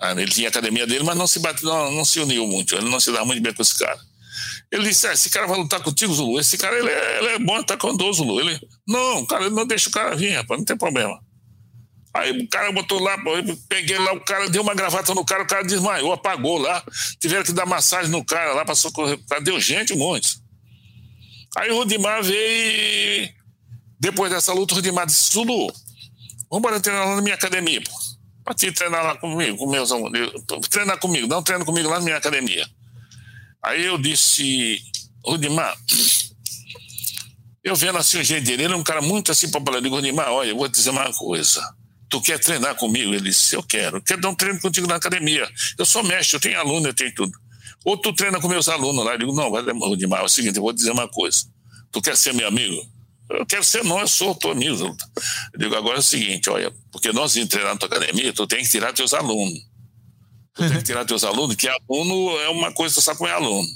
[0.00, 2.88] Ah, ele tinha academia dele, mas não se bateu, não, não, se uniu muito, ele
[2.88, 3.98] não se dava muito bem com esse cara.
[4.70, 6.38] Ele disse: ah, esse cara vai lutar contigo, Zulu.
[6.38, 8.40] Esse cara ele é, ele é bom em taekwondo, Zulu.
[8.40, 11.20] Ele, não, cara, ele não deixa o cara vir, rapaz, não tem problema.
[12.14, 13.16] Aí o cara botou lá,
[13.68, 16.82] peguei lá, o cara deu uma gravata no cara, o cara desmaiou, apagou lá.
[17.18, 19.18] Tiveram que dar massagem no cara lá para socorrer.
[19.42, 20.38] Deu gente um monte.
[21.56, 23.28] Aí o Rudimar veio.
[23.98, 25.72] Depois dessa luta, o Rudimar disse: Zulu,
[26.50, 28.54] Vamos treinar lá na minha academia, pô.
[28.54, 30.30] Te treinar lá comigo, com meus alunos.
[30.70, 32.64] Treinar comigo, dá um treino comigo lá na minha academia.
[33.60, 34.80] Aí eu disse,
[35.26, 35.76] Rudimar,
[37.64, 39.78] eu vendo assim o jeito dele, ele é um cara muito assim popular.
[39.78, 41.60] Eu digo, Rudimar, olha, eu vou te dizer uma coisa.
[42.14, 43.12] Tu quer treinar comigo?
[43.12, 44.00] Ele disse, eu quero.
[44.00, 45.50] Quero dar um treino contigo na academia.
[45.76, 47.36] Eu sou mestre, eu tenho aluno, eu tenho tudo.
[47.84, 49.14] Ou tu treina com meus alunos lá.
[49.14, 51.38] Eu digo, não, vai Rudimar, é o seguinte, eu vou dizer uma coisa.
[51.90, 52.80] Tu quer ser meu amigo?
[53.28, 54.96] Eu quero ser não, eu sou Tonismo.
[55.54, 58.46] Eu digo, agora é o seguinte, olha, porque nós vamos treinar na tua academia, tu
[58.46, 59.58] tem que tirar teus alunos.
[60.54, 63.32] Tu tem que tirar teus alunos, que aluno é uma coisa, tu sabe como é
[63.32, 63.66] aluno.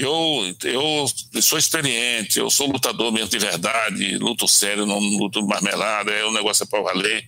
[0.00, 6.10] Eu, eu sou experiente, eu sou lutador mesmo de verdade, luto sério, não luto marmelada,
[6.10, 7.24] é um negócio é para valer.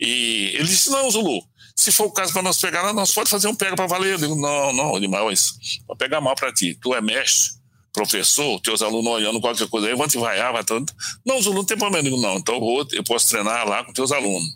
[0.00, 1.42] E ele disse, não, Zulu,
[1.74, 4.14] se for o caso para nós pegar, nós pode fazer um pega para valer.
[4.14, 5.52] Eu digo, não, não, demais,
[5.86, 6.78] vai pegar mal para ti.
[6.80, 7.58] Tu é mestre,
[7.92, 10.94] professor, teus alunos olhando qualquer coisa aí, vão te vaiar, vai tanto.
[11.26, 12.06] Não, Zulu, não tem problema.
[12.06, 14.48] Eu digo, não, então eu, vou, eu posso treinar lá com teus alunos.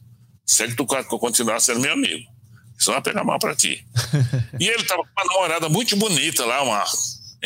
[0.46, 2.30] Se é que tu continuar sendo meu amigo.
[2.78, 3.84] Isso vai pegar mal para ti.
[4.58, 6.84] e ele tava com uma namorada muito bonita lá, uma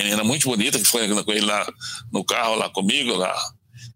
[0.04, 1.66] menina muito bonita, que foi com ele lá
[2.12, 3.34] no carro lá comigo, lá.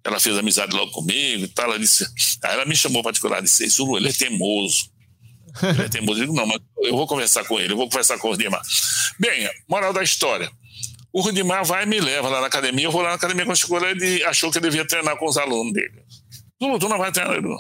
[0.03, 1.67] Ela fez amizade logo comigo e tal.
[1.67, 2.05] Ela disse,
[2.43, 4.91] aí ela me chamou particular, disse, Zulu, ele é teimoso.
[5.61, 6.21] Ele é teimoso.
[6.21, 8.63] Eu digo, não, mas eu vou conversar com ele, eu vou conversar com o Dimar.
[9.19, 10.49] Bem, moral da história.
[11.13, 12.87] O Rudimar vai e me leva lá na academia.
[12.87, 15.27] Eu vou lá na academia quando chegou lá, ele achou que eu devia treinar com
[15.27, 16.05] os alunos dele.
[16.63, 17.59] Zulu, tu não vai treinar, Zulu.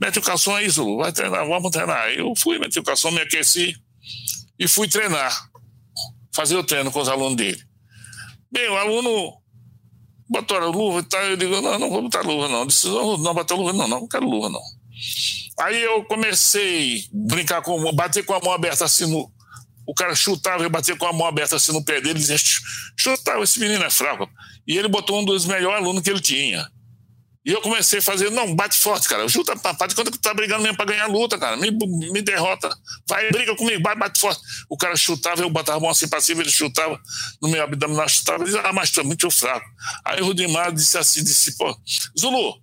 [0.00, 2.08] Mete o calção aí, Zulu, vai treinar, vamos treinar.
[2.10, 3.76] Eu fui, meti o calção, me aqueci
[4.58, 5.32] e fui treinar,
[6.34, 7.62] fazer o treino com os alunos dele.
[8.50, 9.40] Bem, o aluno
[10.28, 12.66] botou a luva e tal, eu digo, não, não vou botar luva não.
[12.66, 14.62] Disse, não, não botar luva não, não, não quero luva não.
[15.60, 19.30] Aí eu comecei a brincar com, bater com a mão aberta assim no,
[19.90, 22.36] o cara chutava, eu batia com a mão aberta assim no pé dele, dizia,
[22.96, 24.28] chutava, esse menino é fraco.
[24.64, 26.70] E ele botou um dos melhores alunos que ele tinha.
[27.42, 29.26] E eu comecei a fazer, não, bate forte, cara.
[29.26, 31.56] Chuta, de quando tu tá brigando mesmo pra ganhar a luta, cara.
[31.56, 32.68] Me, me derrota.
[33.08, 34.42] Vai, briga comigo, bate, bate forte.
[34.68, 37.00] O cara chutava, eu botava a mão assim pra cima, ele chutava
[37.40, 38.44] no meu abdominal, chutava.
[38.44, 39.64] Ele ah, mas tu é muito fraco.
[40.04, 41.74] Aí o Rudimar disse assim, disse, pô,
[42.18, 42.56] Zulu,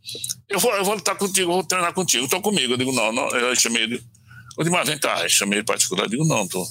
[0.47, 2.73] eu vou, eu vou lutar contigo, eu vou treinar contigo, tô comigo.
[2.73, 3.30] Eu digo, não, não.
[3.30, 4.03] Eu chamei ele,
[4.55, 5.23] Rudimar, vem cá.
[5.23, 6.63] Eu chamei ele particular, eu digo, não, tô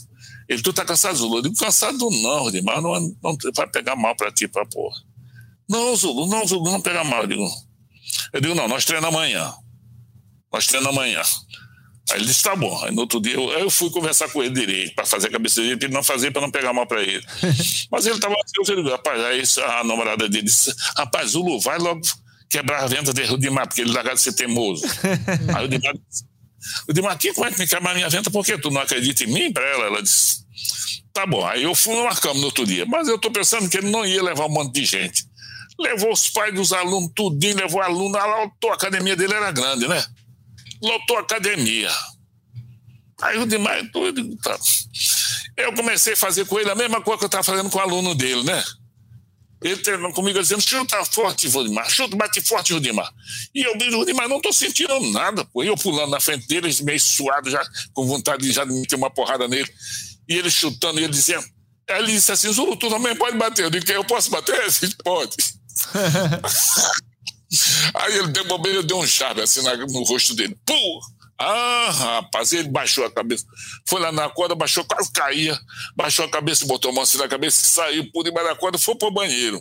[0.48, 1.38] ele, tu tá cansado, Zulu?
[1.38, 4.96] Eu digo, cansado não, Rodimar, não, não vai pegar mal pra ti, pra porra.
[5.68, 7.22] Não, Zulu, não, Zulu, não pega mal.
[7.22, 7.48] Eu digo,
[8.32, 9.52] eu digo, não, nós treinamos amanhã.
[10.52, 11.22] Nós treinamos amanhã.
[12.10, 12.84] Aí ele disse, tá bom.
[12.84, 15.60] Aí no outro dia eu, eu fui conversar com ele direito, para fazer a cabeça
[15.60, 17.24] dele, para ele não fazer, para não pegar mal para ele.
[17.90, 21.78] Mas ele tava assim, eu digo, rapaz, aí a namorada dele disse, rapaz, Zulu, vai
[21.78, 22.00] logo
[22.48, 24.84] quebrar a venda de Rudimar, porque ele largou de ser teimoso.
[25.54, 26.24] aí o Dimar disse,
[26.88, 28.30] disse, Marquinhos, como é que me quebra a minha venda?
[28.30, 29.52] Por que tu não acredita em mim?
[29.52, 30.44] Para ela, ela disse,
[31.12, 31.44] tá bom.
[31.44, 32.86] Aí eu fui marcamos no outro dia.
[32.86, 35.26] Mas eu estou pensando que ele não ia levar um monte de gente.
[35.79, 40.05] Levou os pais dos alunos, tudinho, levou aluno, a, a academia dele era grande, né?
[40.83, 41.91] Lotou a academia.
[43.22, 44.59] Aí o demais, tudo, tá.
[45.57, 47.81] Eu comecei a fazer com ele a mesma coisa que eu estava fazendo com o
[47.81, 48.62] aluno dele, né?
[49.62, 53.11] Ele treinando comigo dizendo, chuta forte, Rudimar, chuta, bate forte, Rudimar.
[53.55, 55.64] E eu digo, Rudimar, não estou sentindo nada, pô.
[55.64, 59.49] Eu pulando na frente dele, meio suado, já com vontade de já meter uma porrada
[59.49, 59.68] nele.
[60.29, 61.45] E ele chutando, e ele dizendo,
[61.89, 63.64] Aí ele disse assim, Zulu, tu também pode bater.
[63.64, 64.55] Eu digo, eu posso bater?
[64.83, 65.37] Ele pode.
[67.95, 70.59] Aí ele deu bobeira, deu um chave assim no rosto dele.
[70.64, 71.01] Pum!
[71.39, 73.45] Ah, rapaz, ele baixou a cabeça.
[73.87, 75.59] Foi lá na corda, baixou, quase caía.
[75.95, 78.79] Baixou a cabeça, botou a mão assim na cabeça e saiu por debaixo da corda,
[78.79, 79.61] foi pro banheiro.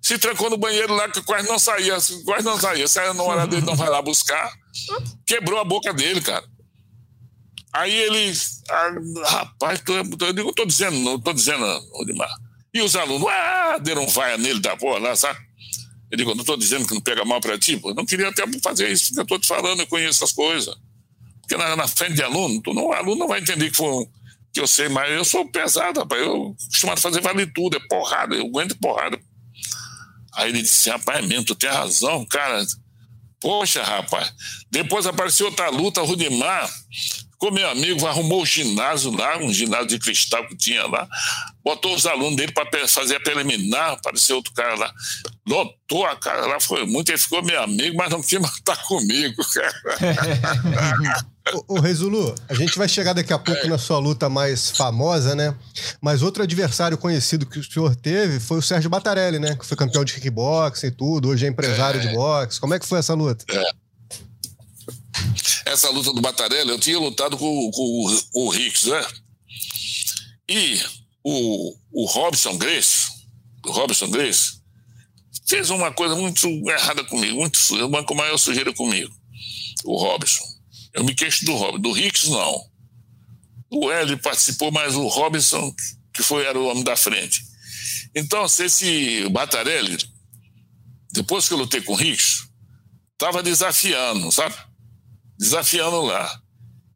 [0.00, 2.88] Se trancou no banheiro lá, que quase não saía, quase não saía.
[2.88, 4.52] Saiu na hora dele, não vai lá buscar.
[5.26, 6.44] Quebrou a boca dele, cara.
[7.72, 8.32] Aí ele,
[8.70, 8.90] ah,
[9.24, 12.30] rapaz, tô, eu digo, tô dizendo, não tô dizendo, Odimar.
[12.74, 15.38] E os alunos, ah, deram vaia nele da porra lá, sabe?
[16.10, 17.80] Eu digo, não estou dizendo que não pega mal para ti.
[17.82, 20.74] Eu não queria até fazer isso eu estou te falando, eu conheço as coisas.
[21.40, 24.06] Porque na, na frente de aluno, tu não, o aluno não vai entender que, foi,
[24.52, 26.22] que eu sei, mas eu sou pesado, rapaz.
[26.22, 29.18] Eu costumado fazer vale tudo, é porrada, eu aguento porrada.
[30.34, 32.64] Aí ele disse, rapaz, mesmo, tu tem razão, cara.
[33.40, 34.32] Poxa, rapaz.
[34.70, 36.70] Depois apareceu outra luta, Rudimar
[37.42, 41.08] Ficou meu amigo, arrumou o ginásio lá, um ginásio de cristal que tinha lá,
[41.64, 44.92] botou os alunos dele para fazer a preliminar, apareceu outro cara lá,
[45.46, 49.42] lotou a cara lá, foi muito, ele ficou meu amigo, mas não quis matar comigo,
[49.52, 51.22] cara.
[51.66, 53.68] Ô, Rezulu, a gente vai chegar daqui a pouco é.
[53.68, 55.54] na sua luta mais famosa, né?
[56.00, 59.56] Mas outro adversário conhecido que o senhor teve foi o Sérgio Batarelli, né?
[59.56, 62.06] Que foi campeão de kickboxing e tudo, hoje é empresário é.
[62.06, 62.60] de boxe.
[62.60, 63.44] Como é que foi essa luta?
[65.66, 69.04] É essa luta do Batarelli, eu tinha lutado com, com, com o Ricks, né?
[70.48, 70.80] E
[71.24, 73.08] o, o Robson Grace,
[73.64, 74.60] o Robson Grace,
[75.46, 79.14] fez uma coisa muito errada comigo, muito uma com maior sujeira comigo.
[79.84, 80.44] O Robson.
[80.94, 81.80] Eu me queixo do Robson.
[81.80, 82.60] Do Ricks, não.
[83.70, 85.74] O Hélio participou, mas o Robson,
[86.12, 87.42] que foi, era o homem da frente.
[88.14, 89.96] Então, se esse Batarelli,
[91.12, 92.46] depois que eu lutei com o Ricks,
[93.14, 94.54] estava desafiando, sabe?
[95.42, 96.41] desafiando lá.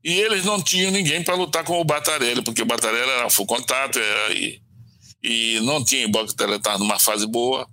[0.07, 3.45] E eles não tinham ninguém para lutar com o Batarelli, porque o Batarelli era full
[3.45, 4.63] contato era, e,
[5.21, 7.69] e não tinha, o Batarelli estava numa fase boa.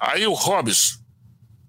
[0.00, 0.98] Aí o Hobbs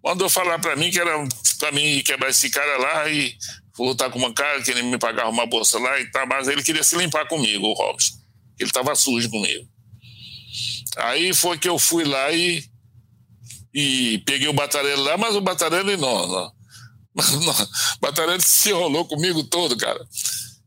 [0.01, 1.11] mandou falar para mim que era
[1.59, 3.35] para mim quebrar esse cara lá e
[3.77, 6.63] lutar com uma cara, que ele me pagava uma bolsa lá e tal, mas ele
[6.63, 8.13] queria se limpar comigo, o Hobbs.
[8.57, 9.67] Ele estava sujo comigo.
[10.95, 12.63] Aí foi que eu fui lá e,
[13.73, 16.54] e peguei o Batarelli lá, mas o Batarelli não, não
[18.01, 20.05] Batarelli se enrolou comigo todo, cara.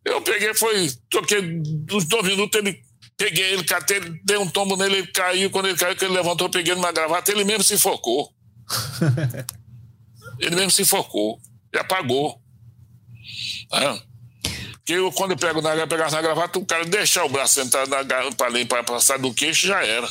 [0.04, 1.40] Eu peguei, foi, toquei
[1.92, 2.80] uns dois minutos, ele
[3.16, 5.50] peguei ele, catei, dei um tombo nele, ele caiu.
[5.50, 8.32] Quando ele caiu, que ele levantou, eu peguei ele na gravata, ele mesmo se focou.
[10.38, 11.40] ele mesmo se focou
[11.74, 12.40] e apagou.
[14.78, 17.86] Porque eu, quando eu pego na, pegar na gravata, o cara deixar o braço entrar
[17.86, 17.98] na
[18.66, 20.08] para passar do queixo já era.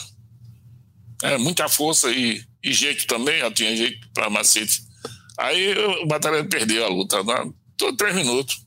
[1.23, 4.86] É, muita força e, e jeito também, já tinha jeito para macete.
[5.37, 7.51] Aí o Batalhão perdeu a luta, né?
[7.75, 8.65] Todo três minutos.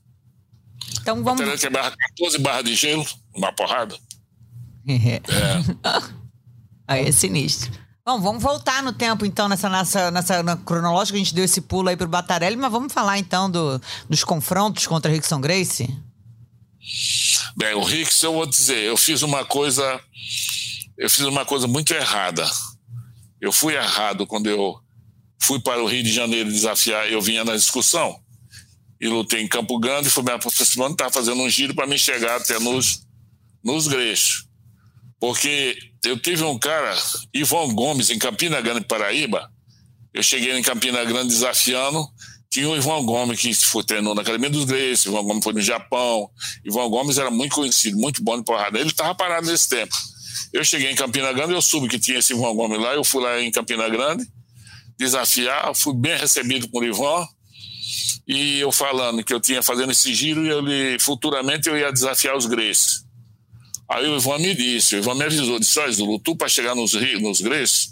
[1.01, 1.41] Então vamos.
[1.41, 3.05] O Batalhão quebrava 14 barras de gelo,
[3.35, 3.95] uma porrada.
[4.87, 5.21] é.
[6.87, 7.71] Aí é sinistro.
[8.03, 11.15] Bom, vamos voltar no tempo, então, nessa, nessa, nessa na cronológica.
[11.15, 14.87] A gente deu esse pulo aí pro Batarelli, mas vamos falar, então, do, dos confrontos
[14.87, 15.87] contra Rickson Grace?
[17.55, 20.01] Bem, o Rickson, eu vou dizer, eu fiz uma coisa.
[20.97, 22.49] Eu fiz uma coisa muito errada.
[23.39, 24.80] Eu fui errado quando eu
[25.41, 28.19] fui para o Rio de Janeiro desafiar, eu vinha na discussão
[28.99, 32.37] e lutei em Campo Grande, fui me aproximando, estava fazendo um giro para me chegar
[32.37, 33.01] até nos,
[33.63, 34.45] nos greixos.
[35.19, 36.95] Porque eu tive um cara,
[37.33, 39.51] Ivon Gomes, em Campina Grande, Paraíba,
[40.13, 42.07] eu cheguei em Campina Grande desafiando,
[42.49, 45.61] tinha o Ivan Gomes que foi treinou na Academia dos Greixos, Ivan Gomes foi no
[45.61, 46.29] Japão,
[46.65, 49.95] Ivan Gomes era muito conhecido, muito bom de porrada, ele estava parado nesse tempo.
[50.51, 53.23] Eu cheguei em Campina Grande, eu soube que tinha esse Ivan Gomes lá, eu fui
[53.23, 54.27] lá em Campina Grande,
[55.01, 57.27] desafiar, fui bem recebido por Ivan,
[58.27, 62.37] e eu falando que eu tinha fazendo esse giro e ele, futuramente eu ia desafiar
[62.37, 63.03] os Grace.
[63.89, 66.75] Aí o Ivan me disse, o Ivan me avisou, disse, olha, Zulu, tu para chegar
[66.75, 67.89] nos, nos Grace,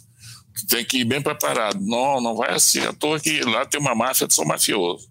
[0.70, 1.80] tem que ir bem preparado.
[1.82, 5.10] Não, não vai assim, à toa que lá tem uma máfia de são mafioso.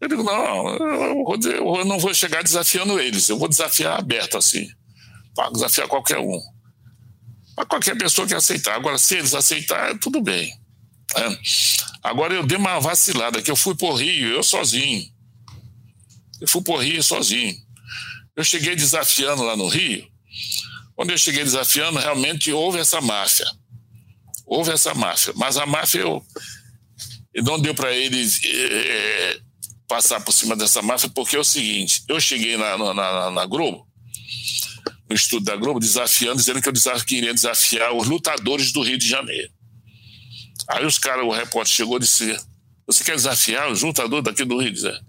[0.00, 4.36] Eu digo, não, eu, vou, eu não vou chegar desafiando eles, eu vou desafiar aberto
[4.36, 4.68] assim,
[5.34, 6.53] para desafiar qualquer um
[7.54, 8.74] para qualquer pessoa que aceitar.
[8.74, 10.52] Agora, se eles aceitarem, tudo bem.
[11.16, 11.38] É.
[12.02, 15.08] Agora, eu dei uma vacilada, que eu fui por Rio, eu sozinho.
[16.40, 17.56] Eu fui por Rio sozinho.
[18.36, 20.06] Eu cheguei desafiando lá no Rio.
[20.96, 23.46] Quando eu cheguei desafiando, realmente houve essa máfia.
[24.46, 25.32] houve essa máfia.
[25.36, 26.24] Mas a máfia, eu,
[27.32, 29.40] eu não deu para eles é,
[29.88, 33.46] passar por cima dessa máfia, porque é o seguinte: eu cheguei na, na, na, na
[33.46, 33.86] Globo,
[35.14, 38.98] no estudo da Globo, desafiando, dizendo que eu desaf queria desafiar os lutadores do Rio
[38.98, 39.48] de Janeiro.
[40.66, 42.36] Aí os caras, o repórter chegou e disse:
[42.84, 44.72] Você quer desafiar os lutadores daqui do Rio?
[44.72, 45.00] Dizer,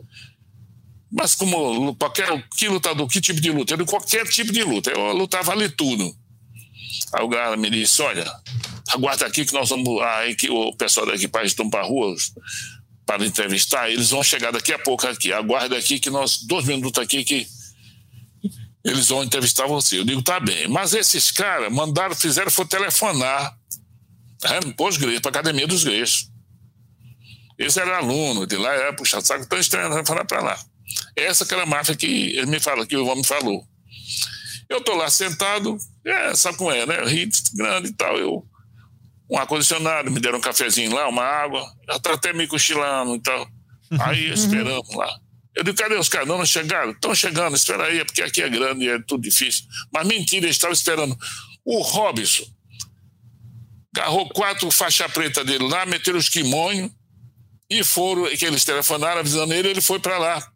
[1.12, 3.74] mas como qualquer que lutador, que tipo de luta?
[3.74, 4.92] Eu qualquer tipo de luta.
[4.92, 6.16] Eu lutar vale tudo.
[7.14, 8.32] Aí o cara me disse: Olha,
[8.90, 10.02] aguarda aqui que nós vamos.
[10.04, 12.16] Aí que o pessoal da equipagem estão para a rua
[13.08, 13.90] para entrevistar.
[13.90, 15.34] Eles vão chegar daqui a pouco aqui.
[15.34, 17.48] Aguarda aqui que nós, dois minutos aqui, que
[18.86, 20.00] eles vão entrevistar você.
[20.00, 20.68] Eu digo, tá bem.
[20.68, 23.58] Mas esses caras mandaram, fizeram, foi telefonar
[24.44, 26.30] é, pós para a Academia dos Gregos.
[27.58, 30.60] Esse era aluno de lá, era puxa saco, estão estranhando, falar para lá.
[31.16, 33.66] Essa aquela máfia que ele me fala, que o homem falou.
[34.70, 37.04] Eu tô lá sentado, é, sabe como é, né?
[37.06, 38.18] Rio grande e tal.
[38.18, 38.46] Eu,
[39.32, 41.66] um ar-condicionado, me deram um cafezinho lá, uma água.
[42.04, 43.48] Tô até me cochilando e tal.
[44.00, 45.10] Aí esperamos lá.
[45.56, 46.28] Eu digo, cadê os caras?
[46.28, 46.92] Não, não chegaram?
[46.92, 49.64] Estão chegando, espera aí, é porque aqui é grande e é tudo difícil.
[49.94, 51.18] Mas mentira, eles estavam esperando.
[51.64, 52.46] O Robson
[53.96, 56.92] agarrou quatro faixa preta dele lá, meteram os quimonhos
[57.70, 60.52] e foram, que eles telefonaram avisando ele, ele foi para lá.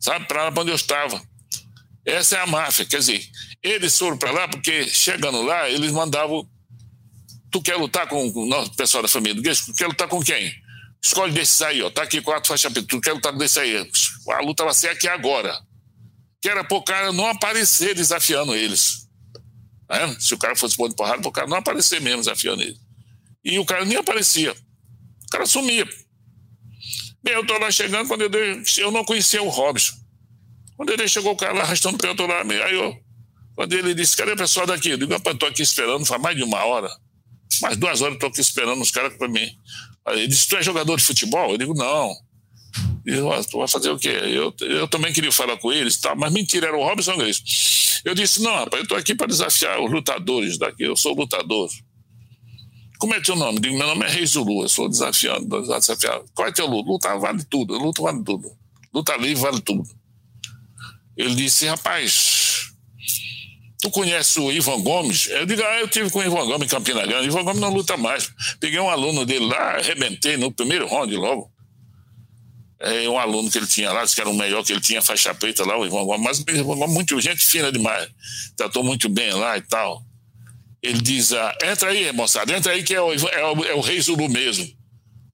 [0.00, 1.22] Sabe, para lá onde eu estava.
[2.04, 3.26] Essa é a máfia, quer dizer,
[3.62, 6.46] eles foram para lá porque chegando lá, eles mandavam.
[7.50, 10.52] Tu quer lutar com o pessoal da família Tu quer lutar com quem?
[11.04, 11.90] Escolhe desses aí, ó.
[11.90, 12.88] Tá aqui quatro faixas pretas.
[12.88, 13.90] Tu quer lutar desse aí?
[14.30, 15.54] A luta vai ser aqui agora.
[16.40, 19.06] Que era pro cara não aparecer desafiando eles.
[19.90, 20.08] É?
[20.18, 22.78] Se o cara fosse bom de porrada, pro cara não aparecer mesmo desafiando eles.
[23.44, 24.52] E o cara nem aparecia.
[24.52, 25.86] O cara sumia.
[27.22, 29.94] Bem, eu tô lá chegando, quando eu, dei, eu não conhecia o Robson.
[30.74, 32.40] Quando ele chegou, o cara lá arrastando o pé, eu tô lá.
[32.40, 32.96] Aí eu,
[33.54, 34.90] quando ele disse, cadê o pessoal daqui?
[34.90, 36.88] Eu digo, rapaz, tô aqui esperando, faz mais de uma hora.
[37.60, 39.48] Mais duas horas eu tô aqui esperando os caras para mim.
[40.08, 41.52] Ele disse: Tu é jogador de futebol?
[41.52, 42.14] Eu digo: Não.
[43.06, 44.08] Eu, tu vai fazer o quê?
[44.08, 46.14] Eu, eu também queria falar com eles, tá?
[46.14, 47.42] mas mentira, era o Robson Grace.
[48.04, 51.70] Eu disse: Não, rapaz, eu estou aqui para desafiar os lutadores daqui, eu sou lutador.
[52.98, 53.60] Como é teu nome?
[53.60, 56.24] Digo: Meu nome é Reis Zulu, eu sou desafiando, desafiado.
[56.34, 56.90] Qual é teu luta?
[56.90, 58.50] Luta vale tudo, luta vale tudo.
[58.92, 59.88] Luta livre vale tudo.
[61.16, 62.53] Ele disse: Rapaz,
[63.84, 65.26] Tu conhece o Ivan Gomes?
[65.26, 67.28] Eu digo, ah, eu tive com o Ivan Gomes em Campina Grande.
[67.28, 68.32] O Ivan Gomes não luta mais.
[68.58, 71.52] Peguei um aluno dele lá, arrebentei no primeiro round logo.
[72.80, 75.34] É um aluno que ele tinha lá, que era o melhor que ele tinha, faixa
[75.34, 76.24] preta lá, o Ivan Gomes.
[76.24, 78.08] Mas o Ivan Gomes, muito gente fina demais.
[78.56, 80.02] Tratou muito bem lá e tal.
[80.82, 83.82] Ele diz, ah, entra aí, moçada, entra aí que é o, é o, é o
[83.82, 84.66] Rei Zulu mesmo.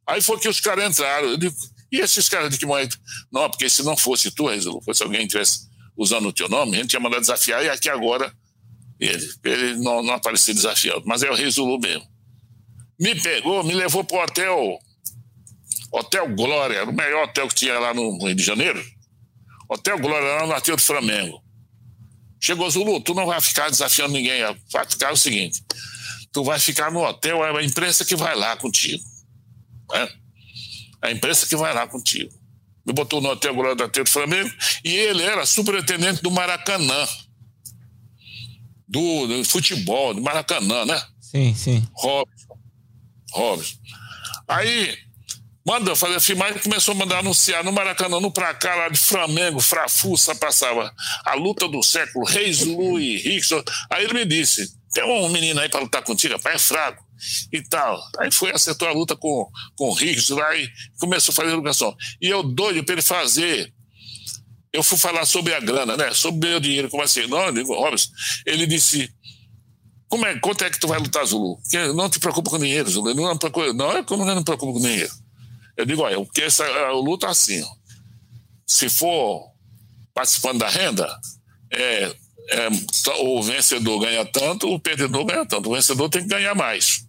[0.09, 1.29] Aí foi que os caras entraram.
[1.29, 1.55] Eu digo,
[1.93, 2.97] e esses caras de que moeda?
[3.33, 5.70] Não, porque se não fosse tu, Rei Zulu, fosse alguém que tivesse
[6.01, 8.33] usando o teu nome, a gente ia mandar desafiar e aqui agora
[8.99, 12.09] ele, ele não, não apareceu desafiado, mas é o Rei Zulu mesmo.
[12.99, 14.79] Me pegou, me levou para o hotel,
[15.93, 18.83] Hotel Glória, o melhor hotel que tinha lá no Rio de Janeiro.
[19.69, 21.43] Hotel Glória, lá no Arteiro do Flamengo.
[22.41, 24.41] Chegou Zulu, tu não vai ficar desafiando ninguém,
[24.73, 25.63] vai ficar o seguinte:
[26.33, 29.03] tu vai ficar no hotel, é a imprensa que vai lá contigo.
[29.93, 30.09] Né?
[31.03, 32.40] A imprensa que vai lá contigo.
[32.87, 34.51] Me botou no Hotel do Arteiro do Flamengo
[34.85, 37.07] e ele era superintendente do Maracanã
[38.91, 41.01] do, do, futebol, do Maracanã, né?
[41.21, 41.89] Sim, sim.
[41.93, 42.59] Robson.
[43.33, 43.77] Robson.
[44.49, 44.99] Aí,
[45.65, 48.99] manda fazer a filmagem começou a mandar anunciar no Maracanã, no pra cá, lá de
[48.99, 50.93] Flamengo, Frafuça, passava
[51.25, 53.63] a luta do século, Reis Luiz, Rickson.
[53.89, 57.10] Aí ele me disse: tem um menino aí para lutar contigo, rapaz, é fraco
[57.53, 58.01] e tal.
[58.19, 60.69] Aí foi, acertou a luta com, com o Rickson lá e
[60.99, 61.95] começou a fazer educação.
[62.21, 63.73] E eu doido para ele fazer
[64.73, 66.15] eu fui falar sobre a grana, né?
[66.15, 67.27] Sobre o meu dinheiro, como assim?
[67.27, 67.75] Não, digo,
[68.47, 69.13] ele disse,
[70.09, 71.57] como é, quanto é que tu vai lutar, Zulu?
[71.63, 73.15] Porque não te preocupa com dinheiro, Zulu.
[73.15, 75.13] Não, procura, não é como eu não me preocupo com dinheiro.
[75.77, 77.65] Eu digo, olha, porque essa, a luta é assim,
[78.67, 79.51] se for
[80.15, 81.09] participando da renda,
[81.73, 82.15] é,
[82.51, 82.69] é,
[83.23, 85.69] o vencedor ganha tanto, o perdedor ganha tanto.
[85.71, 87.07] O vencedor tem que ganhar mais.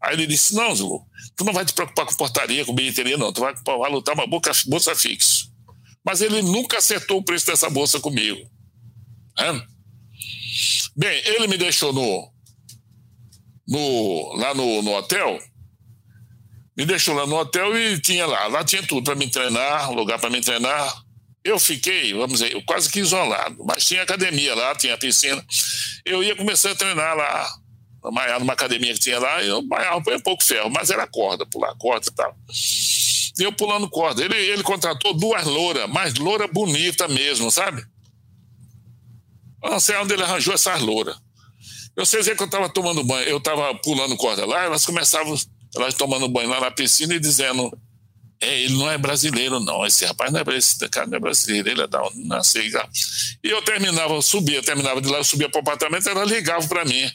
[0.00, 1.04] Aí ele disse, não, Zulu,
[1.36, 3.32] tu não vai te preocupar com portaria, com bilheteria, não.
[3.32, 5.48] Tu vai, vai lutar uma bolsa fixa
[6.08, 8.50] mas ele nunca acertou o preço dessa bolsa comigo.
[9.38, 9.52] É?
[10.96, 12.32] Bem, ele me deixou no,
[13.68, 15.38] no lá no, no, hotel,
[16.74, 20.18] me deixou lá no hotel e tinha lá, lá tinha tudo para me treinar, lugar
[20.18, 21.04] para me treinar.
[21.44, 25.44] Eu fiquei, vamos dizer, quase que isolado, mas tinha academia lá, tinha piscina.
[26.06, 27.48] Eu ia começar a treinar lá,
[28.38, 32.06] numa academia que tinha lá, eu maiava um pouco ferro, mas era corda, pular corda
[32.06, 32.36] e tal
[33.44, 34.24] eu pulando corda.
[34.24, 37.84] Ele, ele contratou duas louras, mas loura bonita mesmo, sabe?
[39.62, 41.16] Eu não sei onde ele arranjou essas louras.
[41.96, 45.36] Eu sei dizer que eu estava tomando banho, eu estava pulando corda lá, elas começavam,
[45.74, 47.76] elas tomando banho lá na piscina e dizendo:
[48.40, 49.84] é, ele não é brasileiro, não.
[49.84, 52.62] Esse rapaz não é brasileiro, esse cara não é brasileiro, ele é da onde nasceu.
[52.62, 57.10] E eu terminava, subia, terminava de lá, subia para o apartamento, ela ligava para mim.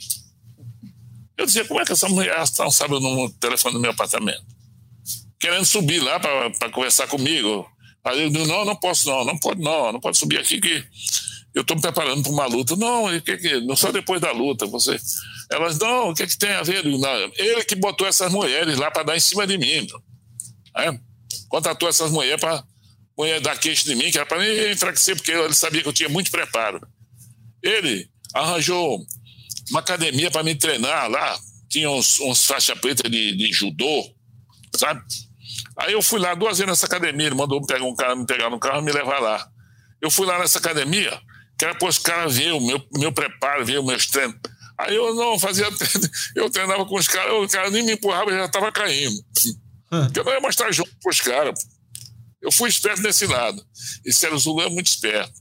[1.38, 4.44] Eu dizia, como é que essa mulher não sabe o telefone do meu apartamento?
[5.40, 7.68] Querendo subir lá para conversar comigo.
[8.04, 10.86] Aí eu digo, não, não posso não, não pode não, não pode subir aqui que
[11.54, 12.76] eu estou me preparando para uma luta.
[12.76, 15.00] Não, que, que, não só depois da luta, você.
[15.52, 16.84] Elas, não, o que, que tem a ver?
[16.86, 19.88] Ele que botou essas mulheres lá para dar em cima de mim.
[20.78, 20.98] É?
[21.48, 22.64] Contratou essas mulheres para
[23.18, 25.94] mulher dar queixa de mim, que era para me enfraquecer, porque ele sabia que eu
[25.94, 26.82] tinha muito preparo.
[27.62, 29.06] Ele arranjou
[29.70, 31.40] uma academia para me treinar lá,
[31.70, 34.06] tinha uns, uns faixa preta de, de judô,
[34.76, 35.02] sabe?
[35.78, 38.50] Aí eu fui lá duas vezes nessa academia, ele mandou pegar um cara, me pegar
[38.50, 39.48] no carro e me levar lá.
[40.02, 41.20] Eu fui lá nessa academia,
[41.58, 44.36] que era para os caras ver o meu, meu preparo, ver os meus treinos.
[44.78, 45.68] Aí eu não fazia,
[46.36, 49.16] eu treinava com os caras, o cara nem me empurrava, já estava caindo.
[49.90, 51.60] Porque eu não ia mostrar junto com os caras.
[52.42, 53.64] Eu fui esperto nesse lado.
[54.06, 55.34] Esse era o Zulu é muito esperto.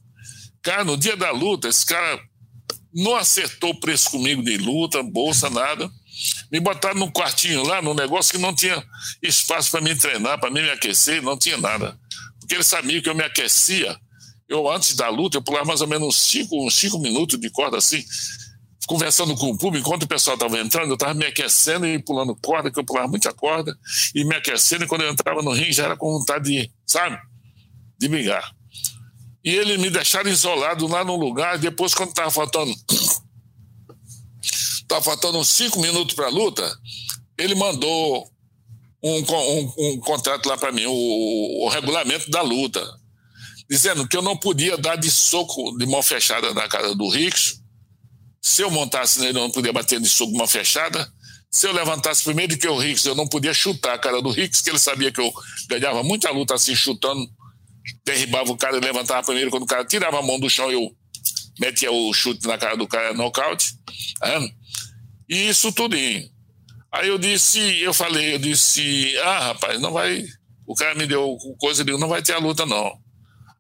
[0.63, 2.21] Cara, no dia da luta, esse cara
[2.95, 5.91] não acertou o preço comigo de luta, bolsa, nada.
[6.51, 8.83] Me botaram num quartinho lá, num negócio que não tinha
[9.23, 11.99] espaço para me treinar, para me aquecer, não tinha nada.
[12.39, 13.97] Porque ele sabia que eu me aquecia.
[14.49, 17.79] Eu, antes da luta, eu pulava mais ou menos cinco, uns cinco minutos de corda
[17.79, 18.05] assim,
[18.87, 22.37] conversando com o público, enquanto o pessoal estava entrando, eu estava me aquecendo e pulando
[22.37, 23.75] corda, que eu pulava muita corda,
[24.15, 27.19] e me aquecendo, e quando eu entrava no ringue já era com vontade de, sabe,
[27.99, 28.53] de brigar.
[29.45, 32.73] E ele me deixaram isolado lá no lugar, depois quando estava faltando
[34.93, 36.71] estava faltando cinco minutos para a luta,
[37.39, 38.31] ele mandou
[39.03, 42.87] um, um, um contrato lá para mim, o, o, regulamento da luta,
[43.69, 47.61] dizendo que eu não podia dar de soco de mão fechada na cara do Ricks.
[48.41, 51.11] Se eu montasse nele, eu não podia bater de soco mão fechada.
[51.51, 54.61] Se eu levantasse primeiro que o Ricks, eu não podia chutar a cara do Ricks,
[54.61, 55.33] que ele sabia que eu
[55.69, 57.29] ganhava muita luta assim, chutando,
[58.05, 59.51] derribava o cara levantava primeiro.
[59.51, 60.95] Quando o cara tirava a mão do chão, eu
[61.59, 63.75] metia o chute na cara do cara, nocaute.
[64.19, 64.41] Tá
[65.29, 66.31] e isso tudinho.
[66.93, 70.25] Aí eu disse, eu falei, eu disse, ah, rapaz, não vai.
[70.67, 72.93] O cara me deu coisa, digo, não vai ter a luta, não.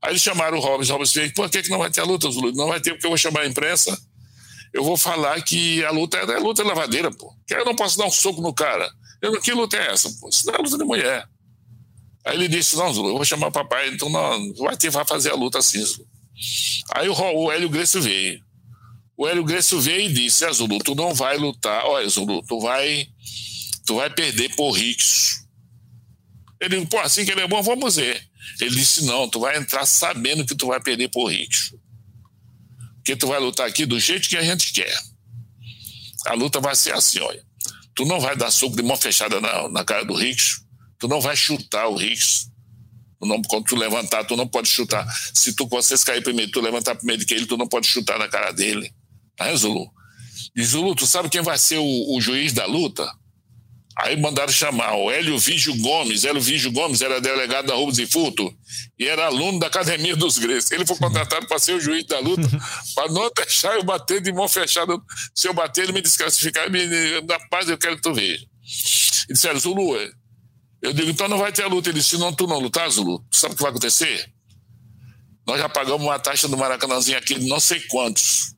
[0.02, 2.04] Aí eles chamaram o Robson, o Robson fez, por que, que não vai ter a
[2.04, 2.52] luta, Zulu?
[2.52, 3.96] Não vai ter, porque eu vou chamar a imprensa,
[4.74, 7.34] eu vou falar que a luta é, é luta lavadeira, pô.
[7.46, 8.90] Que eu não posso dar um soco no cara.
[9.22, 10.28] Eu, que luta é essa, pô?
[10.28, 11.26] Isso não é luta de mulher.
[12.24, 15.04] Aí ele disse, não, Zulu, eu vou chamar o papai, então não, vai ter, vai
[15.04, 16.06] fazer a luta assim, Zulu.
[16.94, 18.42] Aí o, o Hélio Gracie veio.
[19.16, 21.84] O Hélio Gracie veio e disse: é, Zulu, tu não vai lutar.
[21.84, 23.06] Olha, Zulu, tu vai,
[23.86, 25.46] tu vai perder por Rix.
[26.60, 28.22] Ele disse: pô, assim que ele é bom, vamos ver.
[28.60, 31.74] Ele disse: não, tu vai entrar sabendo que tu vai perder por Rix.
[32.96, 34.96] Porque tu vai lutar aqui do jeito que a gente quer.
[36.26, 37.44] A luta vai ser assim, olha.
[37.94, 40.61] Tu não vai dar soco de mão fechada na, na cara do Rix.
[41.03, 42.48] Tu não vai chutar o Rix.
[43.20, 45.05] Não, quando tu levantar, tu não pode chutar.
[45.34, 48.28] Se tu vocês cair primeiro, tu levantar primeiro que ele, tu não pode chutar na
[48.28, 48.94] cara dele.
[49.40, 49.90] Aí, Zulu.
[50.55, 53.05] E Zulu, tu sabe quem vai ser o, o juiz da luta?
[53.98, 56.22] Aí mandaram chamar o Hélio Vígio Gomes.
[56.24, 58.57] Hélio Vígio Gomes era delegado da Rubens e Furto
[58.96, 60.70] e era aluno da Academia dos Gregos.
[60.70, 62.48] Ele foi contratado para ser o juiz da luta,
[62.94, 64.96] para não deixar eu bater de mão fechada.
[65.34, 66.86] Se eu bater, ele me desclassificar, me,
[67.22, 68.46] da paz, eu quero que tu veja.
[69.28, 69.96] E disseram, Zulu,
[70.82, 71.88] eu digo, então não vai ter a luta.
[71.88, 74.30] Ele disse, não, tu não lutar, Zulu, sabe o que vai acontecer?
[75.46, 78.52] Nós já pagamos uma taxa do Maracanãzinho aqui de não sei quantos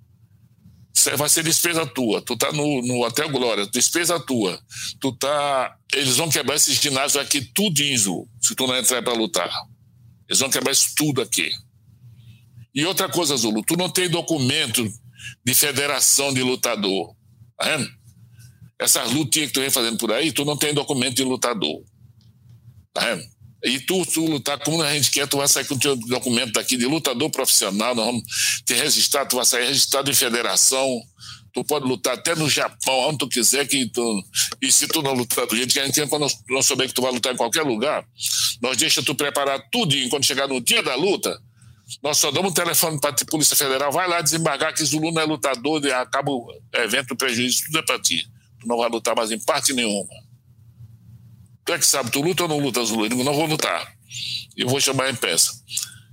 [1.17, 2.23] vai ser despesa tua.
[2.23, 4.59] Tu tá no, no Hotel Glória, despesa tua.
[5.01, 5.77] Tu tá.
[5.93, 9.51] Eles vão quebrar esse ginásio aqui tudinho, se tu não entrar para lutar.
[10.29, 11.51] Eles vão quebrar isso tudo aqui.
[12.75, 14.85] E outra coisa, Zulu, tu não tem documento
[15.45, 17.15] de federação de lutador.
[17.57, 17.89] Tá vendo?
[18.79, 21.85] Essas lutinhas que tu vem fazendo por aí, tu não tem documento de lutador.
[22.99, 23.25] Vendo?
[23.65, 26.53] E tu, tu lutar como a gente quer, tu vai sair com o teu documento
[26.53, 28.23] daqui de lutador profissional, nós vamos
[28.67, 31.01] te registrar, tu vai sair registrado em federação,
[31.51, 34.23] tu pode lutar até no Japão, onde tu quiser, que tu,
[34.61, 36.93] e se tu não lutar do jeito que a gente tem, quando nós, souber que
[36.93, 38.05] tu vai lutar em qualquer lugar,
[38.61, 41.41] nós deixa tu preparar tudo e quando chegar no dia da luta,
[42.03, 45.23] nós só damos um telefone para a Polícia Federal, vai lá desembargar que Zulu não
[45.23, 48.27] é lutador, acaba o evento, o prejuízo, tudo é para ti.
[48.61, 50.24] Tu não vai lutar mais em parte nenhuma.
[51.65, 53.09] Tu é que sabe, tu luta ou não luta, Zulu?
[53.09, 53.97] Digo, não vou lutar.
[54.57, 55.51] Eu vou chamar em peça.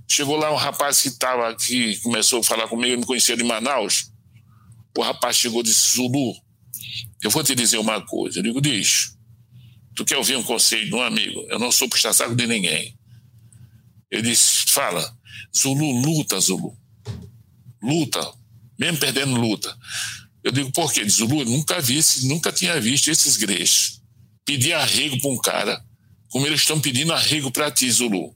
[0.08, 4.10] Chegou lá um rapaz que estava aqui, começou a falar comigo, me conhecia de Manaus.
[4.96, 6.34] O rapaz chegou e disse, Zulu,
[7.22, 8.38] eu vou te dizer uma coisa.
[8.38, 9.16] Eu digo, diz.
[9.94, 11.46] Tu quer ouvir um conselho de um amigo?
[11.50, 12.96] Eu não sou puxa-saco de ninguém.
[14.10, 15.14] Ele disse, fala,
[15.54, 16.74] Zulu, luta, Zulu.
[17.82, 18.32] Luta,
[18.78, 19.76] mesmo perdendo luta.
[20.42, 21.04] Eu digo, por quê?
[21.04, 24.01] Diz, Zulu, nunca vi, nunca tinha visto esses greixos
[24.44, 25.84] pedir arrego para um cara,
[26.28, 28.34] como eles estão pedindo arrego para ti, Zulu.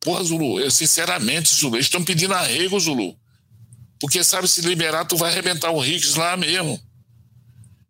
[0.00, 3.16] Porra, Zulu, eu, sinceramente, Zulu, eles estão pedindo arrego, Zulu.
[4.00, 6.80] Porque sabe, se liberar, tu vai arrebentar o Ricks lá mesmo.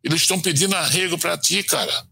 [0.04, 2.06] Eles estão pedindo arrego para ti, cara.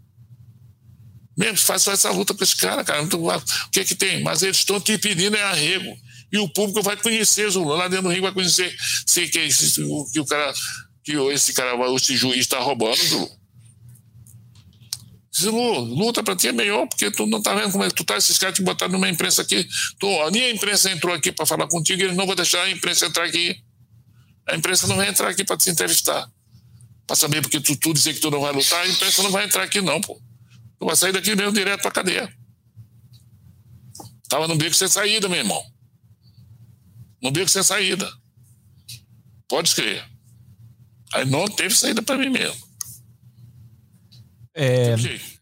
[1.36, 3.02] Mesmo, faz só essa luta com esse cara, cara.
[3.02, 4.22] O que que tem?
[4.22, 5.94] Mas eles estão te pedindo é arrego.
[6.32, 7.70] E o público vai conhecer, Zulu.
[7.70, 8.74] Lá dentro do ringue vai conhecer
[9.06, 10.52] sei que, esse, que o cara,
[11.04, 13.39] que esse cara, esse juiz está roubando, Zulu.
[15.38, 18.04] Zulu, luta para ti é melhor, porque tu não tá vendo como é que tu
[18.04, 19.66] tá, esses caras te botaram numa imprensa aqui.
[19.98, 23.24] Tu, a imprensa entrou aqui para falar contigo, eles não vão deixar a imprensa entrar
[23.24, 23.62] aqui.
[24.48, 26.28] A imprensa não vai entrar aqui para te entrevistar.
[27.06, 29.44] Para saber porque tu, tu dizer que tu não vai lutar, a imprensa não vai
[29.44, 30.20] entrar aqui, não, pô.
[30.78, 32.32] Tu vai sair daqui mesmo direto pra cadeia.
[34.28, 35.62] Tava no beco sem saída, meu irmão.
[37.22, 38.10] No beco sem saída.
[39.48, 40.04] Pode escrever.
[41.12, 42.69] Aí não teve saída para mim mesmo.
[44.62, 44.94] É,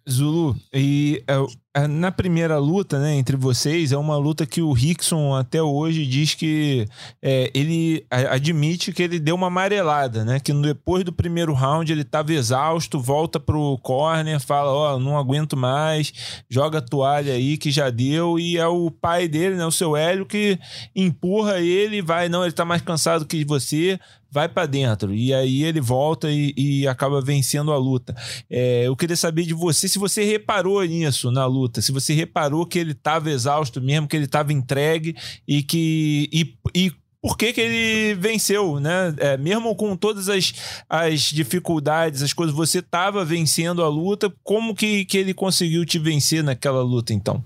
[0.08, 4.72] Zulu, e é, é, na primeira luta, né, entre vocês, é uma luta que o
[4.72, 6.86] Rickson até hoje diz que
[7.20, 10.40] é, ele admite que ele deu uma amarelada, né?
[10.40, 15.18] Que depois do primeiro round ele estava exausto, volta pro corner, fala, ó, oh, não
[15.18, 16.12] aguento mais,
[16.48, 19.96] joga a toalha aí que já deu, e é o pai dele, né, o seu
[19.96, 20.58] Hélio, que
[20.96, 23.98] empurra ele, vai, não, ele tá mais cansado que você,
[24.30, 25.14] vai para dentro.
[25.14, 28.14] E aí ele volta e, e acaba vencendo a luta.
[28.50, 32.66] É, eu queria saber de você se você reparou nisso na luta, se você reparou
[32.66, 35.16] que ele estava exausto mesmo, que ele estava entregue
[35.46, 36.28] e que.
[36.32, 39.12] E, e por que, que ele venceu, né?
[39.18, 40.54] É, mesmo com todas as,
[40.88, 45.98] as dificuldades, as coisas, você estava vencendo a luta, como que, que ele conseguiu te
[45.98, 47.42] vencer naquela luta, então?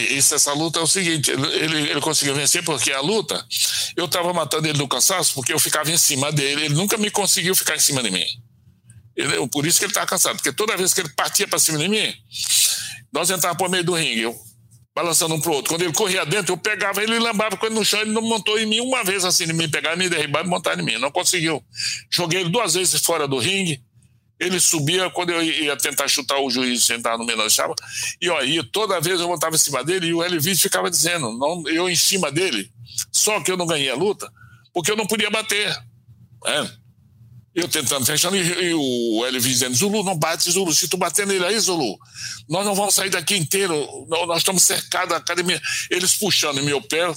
[0.00, 3.44] Isso, essa luta é o seguinte: ele, ele conseguiu vencer porque a luta,
[3.96, 7.10] eu estava matando ele no cansaço porque eu ficava em cima dele, ele nunca me
[7.10, 8.26] conseguiu ficar em cima de mim.
[9.16, 11.78] Ele, por isso que ele estava cansado, porque toda vez que ele partia para cima
[11.78, 12.12] de mim,
[13.12, 14.36] nós entrávamos por meio do ringue, eu
[14.94, 15.70] balançando um pro outro.
[15.70, 18.00] Quando ele corria dentro, eu pegava ele e lambava com ele no chão.
[18.00, 20.78] Ele não montou em mim uma vez assim, de me pegar, me derribar e montar
[20.78, 20.98] em mim.
[20.98, 21.62] Não conseguiu.
[22.10, 23.82] Joguei ele duas vezes fora do ringue
[24.44, 27.74] ele subia quando eu ia tentar chutar o juiz sentar no meio da chapa,
[28.20, 31.66] e e toda vez eu montava em cima dele e o Elvis ficava dizendo, não,
[31.68, 32.70] eu em cima dele,
[33.10, 34.30] só que eu não ganhei a luta,
[34.72, 35.74] porque eu não podia bater.
[36.44, 36.70] Né?
[37.54, 41.26] Eu tentando fechando, e, e o Elvis dizendo, Zulu, não bate, Zulu, se tu bater
[41.26, 41.96] nele aí, Zulu,
[42.48, 45.60] nós não vamos sair daqui inteiro, nós estamos cercados da academia.
[45.88, 47.14] Eles puxando meu pé,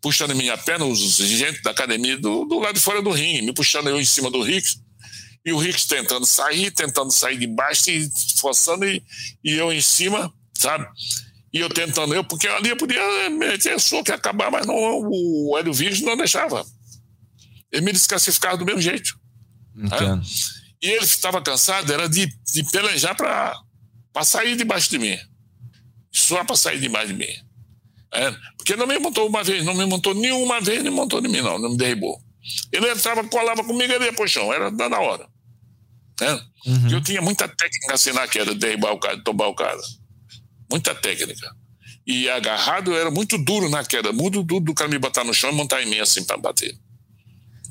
[0.00, 3.52] puxando minha perna, os gente da academia do, do lado de fora do ringue, me
[3.52, 4.68] puxando eu em cima do Rick,
[5.46, 9.00] e o Ricks tentando sair, tentando sair de baixo e forçando, e,
[9.44, 10.84] e eu em cima, sabe?
[11.52, 15.56] E eu tentando, eu, porque ali eu podia meter soco e acabar, mas não, o
[15.56, 16.66] Hélio Virgem não deixava.
[17.70, 19.16] Ele me desclassificava do mesmo jeito.
[19.76, 20.16] Entendo.
[20.16, 20.22] Né?
[20.82, 25.16] E ele estava cansado, era de, de pelejar para sair debaixo de mim.
[26.12, 27.32] Só para sair debaixo de mim.
[28.12, 31.28] É, porque não me montou uma vez, não me montou nenhuma vez, nem montou de
[31.28, 32.20] mim, não, não me derribou.
[32.72, 35.35] Ele entrava, colava comigo, ele ia pro chão, era da hora.
[36.20, 36.40] Né?
[36.66, 36.90] Uhum.
[36.90, 39.80] Eu tinha muita técnica assim na queda, derrubar o cara, tomar o cara.
[40.70, 41.54] Muita técnica.
[42.06, 45.50] E agarrado era muito duro na queda, muito duro do cara me botar no chão
[45.50, 46.76] e montar em mim assim para bater.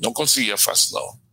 [0.00, 1.26] Não conseguia fácil, não.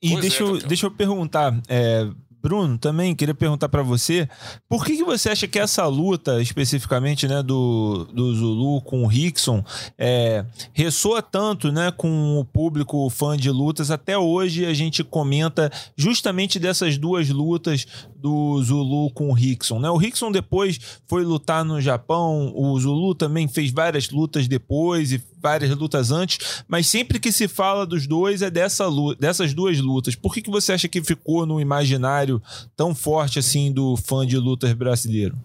[0.00, 2.06] E deixa, é, eu, deixa eu perguntar, é,
[2.44, 4.28] Bruno, também queria perguntar para você,
[4.68, 9.06] por que, que você acha que essa luta, especificamente, né, do, do Zulu com o
[9.06, 9.64] Rickson,
[9.96, 13.90] é, ressoa tanto, né, com o público fã de lutas?
[13.90, 17.86] Até hoje a gente comenta justamente dessas duas lutas
[18.24, 19.90] do Zulu com o Rickson, né?
[19.90, 25.22] O Rickson depois foi lutar no Japão, o Zulu também fez várias lutas depois e
[25.42, 28.86] várias lutas antes, mas sempre que se fala dos dois é dessa
[29.20, 30.14] dessas duas lutas.
[30.14, 32.40] Por que, que você acha que ficou no imaginário
[32.74, 35.36] tão forte assim do fã de lutas brasileiro?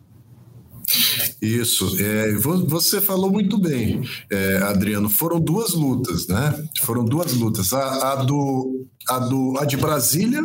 [1.41, 2.33] Isso, é,
[2.65, 4.01] você falou muito bem,
[4.31, 5.09] é, Adriano.
[5.09, 6.65] Foram duas lutas, né?
[6.81, 7.73] Foram duas lutas.
[7.73, 10.41] A, a, do, a, do, a de Brasília,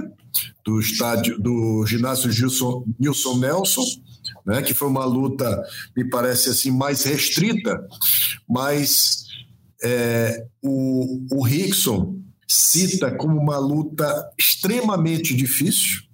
[0.65, 3.85] do estádio do ginásio Gilson, Nilson Nelson,
[4.47, 4.63] né?
[4.63, 5.63] Que foi uma luta,
[5.97, 7.87] me parece assim, mais restrita,
[8.49, 9.25] mas
[9.83, 12.19] é, o, o Rickson
[12.49, 16.05] cita como uma luta extremamente difícil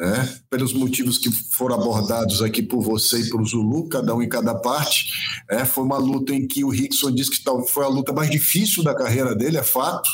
[0.00, 0.34] né?
[0.48, 4.54] pelos motivos que foram abordados aqui por você e por Zulu, cada um em cada
[4.54, 5.12] parte.
[5.48, 8.82] É, foi uma luta em que o Rickson disse que foi a luta mais difícil
[8.82, 10.08] da carreira dele, é fato.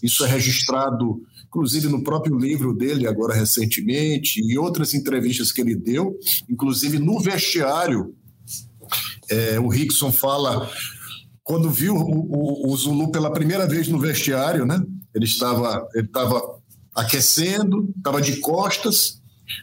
[0.00, 1.20] Isso é registrado,
[1.52, 7.20] inclusive, no próprio livro dele, agora recentemente, e outras entrevistas que ele deu, inclusive no
[7.20, 8.14] vestiário.
[9.28, 10.70] É, o Rickson fala,
[11.44, 14.82] quando viu o, o, o Zulu pela primeira vez no vestiário, né?
[15.14, 16.40] Ele estava, ele estava
[16.94, 19.20] aquecendo, estava de costas.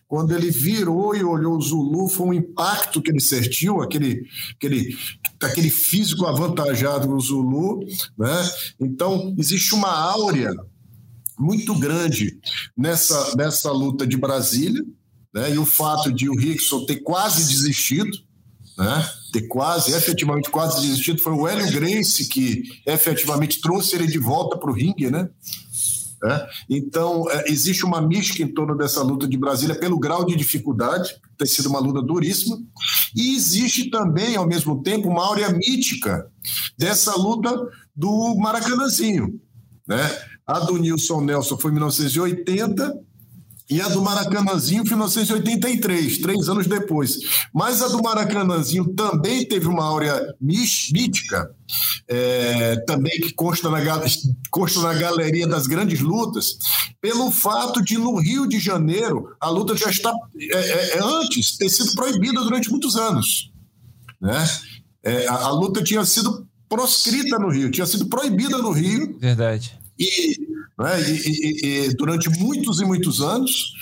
[0.07, 4.95] Quando ele virou e olhou o Zulu, foi um impacto que ele sentiu, aquele, aquele,
[5.41, 7.79] aquele físico avantajado no Zulu.
[8.15, 8.49] Né?
[8.79, 10.53] Então, existe uma áurea
[11.39, 12.37] muito grande
[12.77, 14.83] nessa, nessa luta de Brasília,
[15.33, 15.53] né?
[15.53, 18.11] e o fato de o Rickson ter quase desistido,
[18.77, 19.09] né?
[19.31, 24.57] ter quase, efetivamente quase desistido, foi o Hélio Grace que efetivamente trouxe ele de volta
[24.57, 25.29] para o ringue, né?
[26.21, 26.47] É?
[26.69, 31.15] Então, é, existe uma mística em torno dessa luta de Brasília pelo grau de dificuldade,
[31.37, 32.59] ter sido uma luta duríssima,
[33.15, 36.29] e existe também, ao mesmo tempo, uma áurea mítica
[36.77, 37.57] dessa luta
[37.95, 39.39] do Maracanãzinho.
[39.87, 40.21] Né?
[40.49, 42.99] A do Nilson Nelson foi em 1980
[43.69, 47.19] e a do Maracanãzinho foi em 1983, três anos depois.
[47.53, 51.51] Mas a do Maracanãzinho também teve uma áurea mítica,
[52.07, 53.77] é, também que consta na,
[54.49, 56.57] consta na galeria das grandes lutas,
[56.99, 61.57] pelo fato de no Rio de Janeiro a luta já está é, é, é antes
[61.57, 63.51] ter sido proibida durante muitos anos.
[64.19, 64.49] Né?
[65.03, 69.15] É, a, a luta tinha sido proscrita no Rio, tinha sido proibida no Rio.
[69.19, 69.77] Verdade.
[69.99, 71.11] E né?
[71.11, 73.73] E, e, e, durante muitos e muitos anos,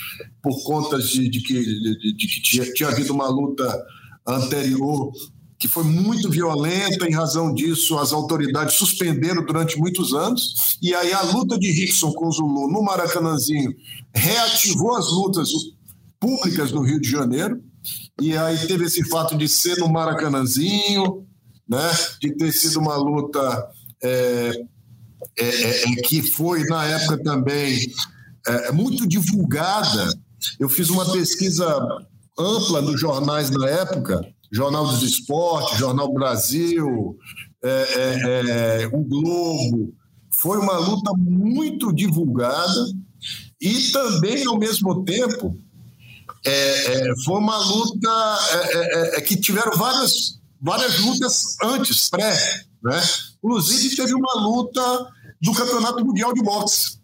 [0.42, 3.86] por conta de, de que, de, de que tinha, tinha havido uma luta
[4.26, 5.12] anterior
[5.60, 11.12] que foi muito violenta, em razão disso, as autoridades suspenderam durante muitos anos, e aí
[11.12, 13.74] a luta de Rickson com Zulu no Maracanãzinho
[14.14, 15.48] reativou as lutas
[16.20, 17.60] públicas no Rio de Janeiro,
[18.20, 21.26] e aí teve esse fato de ser no Maracanãzinho,
[21.68, 21.90] né,
[22.20, 23.68] de ter sido uma luta
[24.00, 24.52] é,
[25.36, 27.92] é, é, é, que foi, na época também,
[28.46, 30.12] é, muito divulgada.
[30.58, 31.66] Eu fiz uma pesquisa
[32.38, 37.16] ampla nos jornais na época, Jornal dos Esportes, Jornal Brasil,
[37.62, 39.92] é, é, o Globo.
[40.30, 42.92] Foi uma luta muito divulgada
[43.60, 45.56] e também, ao mesmo tempo,
[47.24, 53.00] foi uma luta que tiveram várias, várias lutas antes, pré, né?
[53.42, 55.08] Inclusive, teve uma luta
[55.40, 56.98] do Campeonato Mundial de Boxe.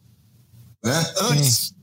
[0.84, 1.14] Né?
[1.30, 1.74] Antes.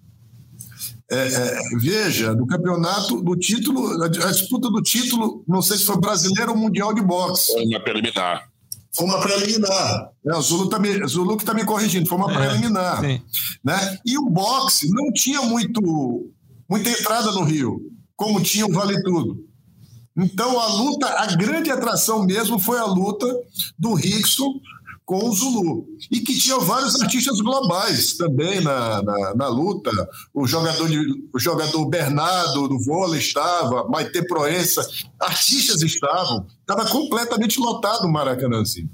[1.11, 5.99] É, é, veja, do campeonato, do título, a disputa do título, não sei se foi
[5.99, 7.51] brasileiro ou mundial de boxe.
[7.51, 8.49] Foi uma preliminar.
[8.95, 10.09] Foi uma preliminar.
[10.25, 13.01] É, o Zulu, tá me, Zulu que está me corrigindo, foi uma é, preliminar.
[13.01, 13.99] Né?
[14.05, 16.31] E o boxe não tinha muito,
[16.69, 17.81] muita entrada no Rio,
[18.15, 19.50] como tinha o Vale Tudo.
[20.17, 23.27] Então a luta, a grande atração mesmo foi a luta
[23.79, 24.59] do Rickson
[25.05, 25.85] com o Zulu.
[26.09, 29.91] E que tinha vários artistas globais também na, na, na luta.
[30.33, 30.99] O jogador, de,
[31.33, 34.87] o jogador Bernardo do vôlei estava, Maite Proença,
[35.19, 36.45] artistas estavam.
[36.61, 38.89] Estava completamente lotado o Maracanãzinho.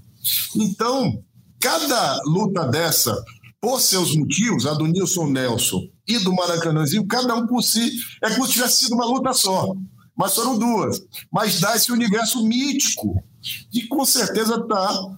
[0.55, 1.23] Então,
[1.59, 3.15] cada luta dessa,
[3.61, 7.91] por seus motivos, a do Nilson Nelson e do Maracanãzinho, cada um por si,
[8.23, 9.75] é como se tivesse sido uma luta só
[10.17, 11.01] mas foram duas.
[11.31, 13.23] Mas dá esse universo mítico,
[13.71, 15.17] que com certeza está.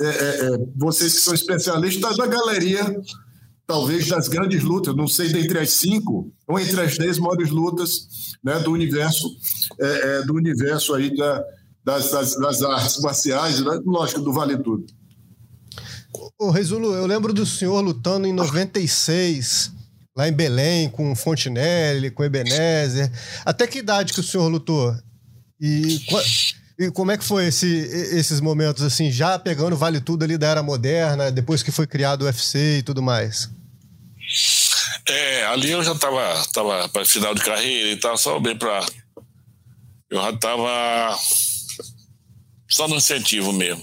[0.00, 3.00] É, é, é, vocês que são especialistas, da galeria,
[3.66, 8.34] talvez das grandes lutas, não sei, dentre as cinco ou entre as dez maiores lutas
[8.42, 9.28] né, do universo,
[9.78, 11.44] é, é, do universo aí da,
[11.84, 14.86] das, das, das, artes marciais, né, lógico, do Vale Tudo.
[16.38, 19.70] Ô, Rezulu, eu lembro do senhor lutando em 96
[20.20, 23.10] lá em Belém, com Fontinelli, com Ebenezer.
[23.44, 24.94] Até que idade que o senhor lutou?
[25.58, 25.98] E,
[26.78, 30.48] e como é que foi esse, esses momentos, assim, já pegando Vale Tudo ali da
[30.48, 33.48] Era Moderna, depois que foi criado o UFC e tudo mais?
[35.08, 36.22] É, ali eu já tava,
[36.52, 38.84] tava para final de carreira e tal, só bem para
[40.10, 41.18] Eu já tava
[42.68, 43.82] só no incentivo mesmo.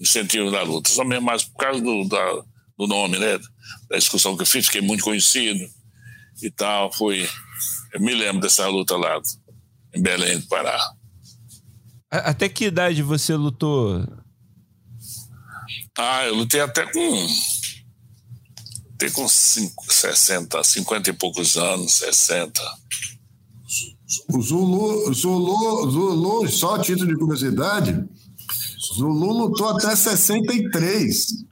[0.00, 0.90] Incentivo da luta.
[0.90, 2.42] Só mesmo mais por causa do, da,
[2.78, 3.38] do nome, né?
[3.90, 5.68] Da discussão que eu fiz, fiquei muito conhecido
[6.40, 6.92] e tal.
[6.92, 7.28] Foi.
[7.92, 9.20] Eu me lembro dessa luta lá
[9.92, 10.78] em Belém do Pará.
[12.08, 14.06] Até que idade você lutou?
[15.98, 17.26] Ah, eu lutei até com.
[18.94, 22.60] Até com cinco, 60, 50 e poucos anos, 60.
[24.28, 28.04] O Zulu, Zulu, Zulu, só título de curiosidade,
[28.96, 31.49] Zulu lutou até 63.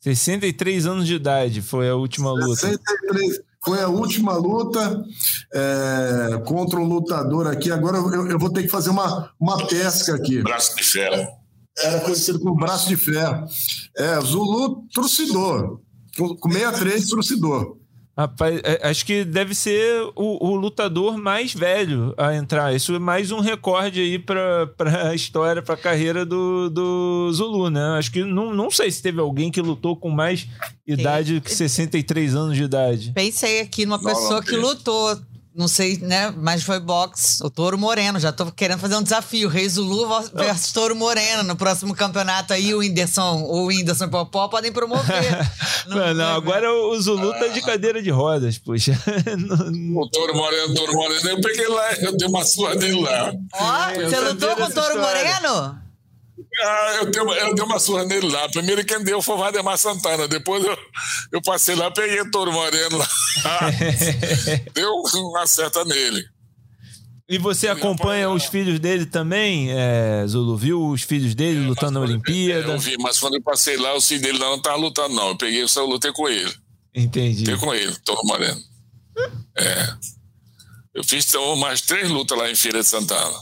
[0.00, 2.56] 63 anos de idade foi a última luta.
[2.56, 5.04] 63 foi a última luta
[5.52, 7.70] é, contra um lutador aqui.
[7.70, 10.42] Agora eu, eu, vou ter que fazer uma, uma pesca aqui.
[10.42, 11.28] Braço de ferro.
[11.78, 13.46] Era conhecido como braço de ferro.
[13.96, 15.80] É, Zulu trucidor.
[16.16, 17.76] Com 63 trucidor.
[18.16, 22.74] Rapaz, é, acho que deve ser o, o, lutador mais velho a entrar.
[22.74, 24.68] Isso é mais um recorde aí para
[25.08, 27.80] a história, para a carreira do, do Zulu, né?
[27.96, 30.46] Acho que não, não sei se teve alguém que lutou com mais
[30.86, 31.40] idade Sim.
[31.40, 33.12] que 63 anos de idade.
[33.14, 35.16] Pensei aqui numa pessoa que lutou
[35.54, 36.32] não sei, né?
[36.36, 37.42] Mas foi boxe.
[37.42, 38.20] O Touro Moreno.
[38.20, 39.48] Já tô querendo fazer um desafio.
[39.48, 41.42] Rei Zulu versus Touro Moreno.
[41.42, 45.50] No próximo campeonato aí, o Whindersson ou o Whindersson Popó podem promover.
[45.88, 48.92] não, não, agora o Zulu tá de cadeira de rodas, puxa.
[49.94, 53.32] o Touro Moreno, Touro Moreno, eu peguei lá, eu dei uma surra dele lá.
[53.52, 55.40] Ó, você lutou com o Touro história.
[55.40, 55.89] Moreno?
[56.58, 58.48] Ah, eu, dei, eu dei uma surra nele lá.
[58.48, 60.26] Primeiro quem deu foi o Valdemar Santana.
[60.26, 60.76] Depois eu,
[61.32, 63.08] eu passei lá, peguei o Toro Moreno lá.
[64.74, 66.24] deu uma certa nele.
[67.28, 70.56] E você acompanha os filhos dele também, é, Zulu?
[70.56, 72.72] Viu os filhos dele é, lutando na Olimpíada?
[72.72, 75.28] Eu vi, mas quando eu passei lá, o filho dele não estava lutando, não.
[75.28, 76.52] Eu peguei, só lutei com ele.
[76.92, 77.44] Entendi.
[77.44, 78.60] Lutei com ele, Toro Moreno.
[79.56, 79.94] É.
[80.92, 83.38] Eu fiz então, mais três lutas lá em Feira de Santana.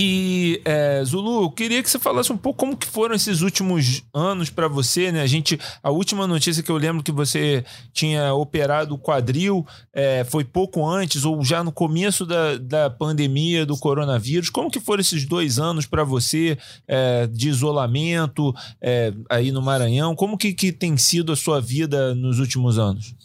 [0.00, 4.04] E é, Zulu, eu queria que você falasse um pouco como que foram esses últimos
[4.14, 5.22] anos para você, né?
[5.22, 10.22] A gente, a última notícia que eu lembro que você tinha operado o quadril é,
[10.22, 14.50] foi pouco antes ou já no começo da, da pandemia do coronavírus.
[14.50, 16.56] Como que foram esses dois anos para você
[16.86, 20.14] é, de isolamento é, aí no Maranhão?
[20.14, 23.16] Como que, que tem sido a sua vida nos últimos anos?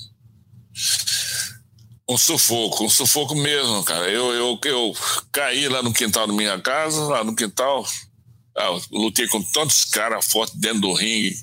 [2.08, 4.10] Um sufoco, um sufoco mesmo, cara.
[4.10, 4.94] Eu, eu, eu
[5.32, 7.86] caí lá no quintal da minha casa, lá no quintal.
[8.58, 11.36] Ah, lutei com tantos caras fortes dentro do ringue,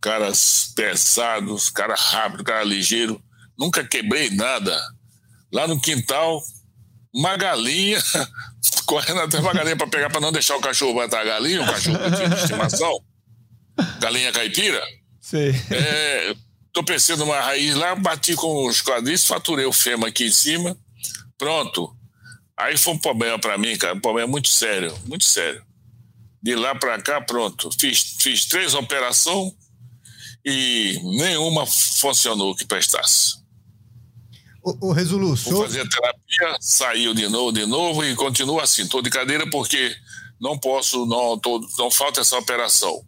[0.00, 3.22] caras pesados, cara rápido, cara ligeiro.
[3.58, 4.78] Nunca quebrei nada.
[5.52, 6.42] Lá no quintal,
[7.14, 8.02] uma galinha,
[8.86, 11.66] correndo até uma galinha para pegar, para não deixar o cachorro matar a galinha, o
[11.66, 13.00] cachorro de estimação.
[14.00, 14.82] Galinha caipira.
[15.20, 15.52] Sim.
[15.70, 16.34] É,
[16.72, 20.76] tropecei numa raiz lá, bati com os quadris, faturei o fêmur aqui em cima,
[21.36, 21.94] pronto.
[22.56, 25.64] Aí foi um problema para mim, cara, um problema muito sério, muito sério.
[26.42, 27.70] De lá para cá, pronto.
[27.78, 29.52] Fiz, fiz três operações
[30.44, 33.40] e nenhuma funcionou que prestasse.
[34.62, 35.52] O, o resolução.
[35.52, 38.82] Vou fazer terapia, saiu de novo, de novo e continua assim.
[38.82, 39.94] Estou de cadeira porque
[40.40, 43.04] não posso, não, tô, não falta essa operação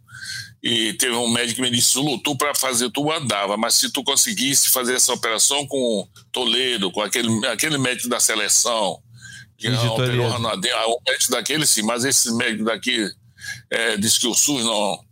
[0.63, 3.91] e teve um médico que me disse, Zulu, tu para fazer tu andava, mas se
[3.91, 8.97] tu conseguisse fazer essa operação com Toledo, com aquele, aquele médico da seleção,
[9.57, 13.05] que não operou Ronaldinho, ah, o médico daquele sim, mas esse médico daqui
[13.69, 15.03] é, disse que o SUS não,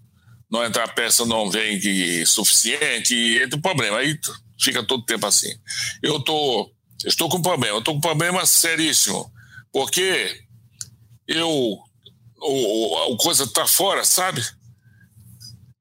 [0.50, 4.18] não entra a peça, não vem que suficiente, e entra o problema, aí
[4.58, 5.54] fica todo tempo assim.
[6.02, 6.72] Eu tô,
[7.06, 9.30] estou com problema, eu estou com um problema seríssimo,
[9.74, 10.44] porque
[11.28, 11.78] eu,
[12.40, 14.42] o, o coisa tá fora, sabe?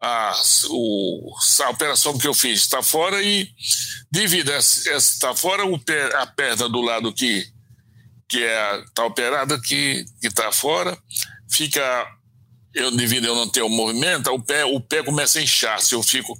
[0.01, 0.33] A,
[0.71, 3.49] o, a operação que eu fiz está fora e
[4.11, 7.47] devido a está fora o pé, a perna do lado que
[8.27, 10.97] que é está operada que que está fora.
[11.51, 12.07] Fica
[12.75, 15.81] eu devido eu não ter o movimento o pé o pé começa a inchar.
[15.81, 16.39] Se eu fico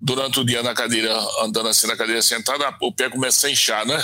[0.00, 3.84] durante o dia na cadeira andando assim na cadeira sentada o pé começa a inchar
[3.84, 4.02] né?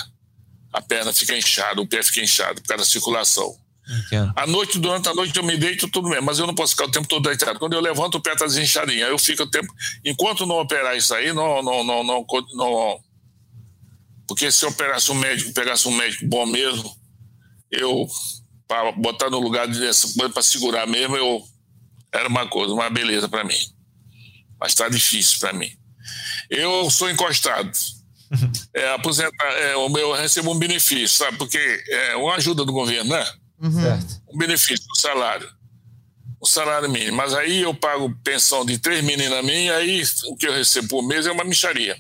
[0.73, 3.57] A perna fica inchada o pé fica inchado por causa da circulação
[3.89, 4.33] Entendo.
[4.35, 6.87] À noite, durante a noite, eu me deito tudo bem, mas eu não posso ficar
[6.87, 7.59] o tempo todo deitado.
[7.59, 9.05] Quando eu levanto, o pé está desinchadinho.
[9.05, 9.73] Aí eu fico o tempo.
[10.05, 11.63] Enquanto não operar isso aí, não.
[11.63, 13.01] não, não, não, não
[14.27, 16.95] porque se eu operasse um médico, pegasse um médico bom mesmo,
[17.71, 18.07] eu,
[18.67, 19.69] para botar no lugar
[20.33, 21.43] para segurar mesmo, eu.
[22.13, 23.59] Era uma coisa, uma beleza para mim.
[24.59, 25.71] Mas está difícil para mim.
[26.51, 27.71] Eu sou encostado.
[28.75, 31.39] É, aposentar, é, eu recebo um benefício, sabe?
[31.39, 31.57] Porque
[31.89, 33.25] é uma ajuda do governo, né?
[33.61, 33.99] Uhum.
[34.27, 35.49] O benefício, o salário.
[36.41, 37.17] O salário mínimo.
[37.17, 41.03] Mas aí eu pago pensão de três meninas minhas, aí o que eu recebo por
[41.03, 41.97] mês é uma micharia.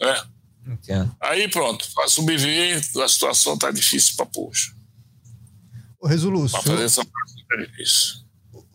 [0.00, 0.22] Né?
[0.66, 1.14] Entendo.
[1.20, 4.72] Aí pronto, para sobreviver, a situação tá difícil para puxa.
[6.00, 6.62] O Resolução.
[6.62, 8.24] Para fazer essa parte tá difícil.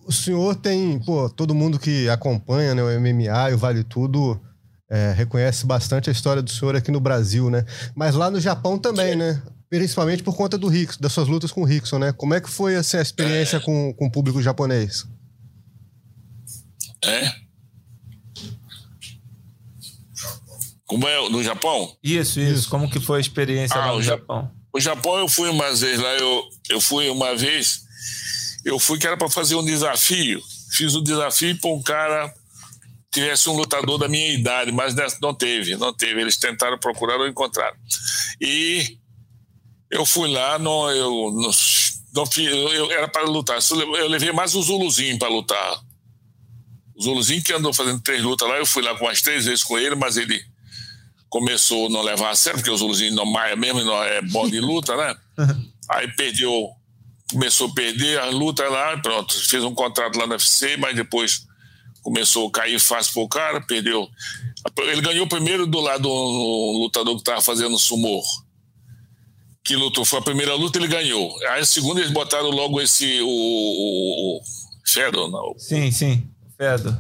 [0.06, 4.42] O senhor tem, pô, todo mundo que acompanha né, o MMA e o Vale Tudo
[4.90, 7.64] é, reconhece bastante a história do senhor aqui no Brasil, né?
[7.96, 9.20] Mas lá no Japão também, Sim.
[9.20, 9.44] né?
[9.70, 12.12] Principalmente por conta do Rickson, das suas lutas com o Rickson, né?
[12.12, 13.60] Como é que foi assim, a experiência é.
[13.60, 15.06] com, com o público japonês?
[17.04, 17.32] É.
[20.86, 21.96] Como é no Japão?
[22.04, 22.68] Isso, isso.
[22.68, 24.52] Como que foi a experiência ah, lá no Japão?
[24.74, 27.84] O Japão eu fui uma vez lá, eu, eu fui uma vez,
[28.66, 30.42] eu fui que era para fazer um desafio.
[30.72, 32.34] Fiz o um desafio para um cara
[33.12, 36.22] tivesse um lutador da minha idade, mas não teve, não teve.
[36.22, 37.76] Eles tentaram procurar, não encontraram.
[38.40, 38.98] E
[39.92, 41.52] eu fui lá, não, eu, não,
[42.14, 43.60] não, eu era para lutar.
[43.72, 45.82] Eu levei mais o Zuluzinho para lutar.
[46.96, 49.64] O Zuluzinho que andou fazendo três lutas lá, eu fui lá com umas três vezes
[49.64, 50.42] com ele, mas ele
[51.30, 53.26] começou a não levar a sério, porque os Zuluzinhos não,
[53.58, 55.16] mesmo não é bom de luta, né?
[55.90, 56.70] Aí perdeu,
[57.32, 61.48] começou a perder a luta lá, pronto, fez um contrato lá no UFC, mas depois
[62.02, 64.08] começou a cair fácil pro cara, perdeu.
[64.78, 68.22] Ele ganhou primeiro do lado do lutador que estava fazendo sumô.
[69.70, 71.32] Que lutou, foi a primeira luta, ele ganhou.
[71.50, 74.42] Aí a segunda eles botaram logo esse, o, o, o
[74.84, 75.54] Fedor, não.
[75.60, 76.28] Sim, sim,
[76.58, 77.00] Fedor.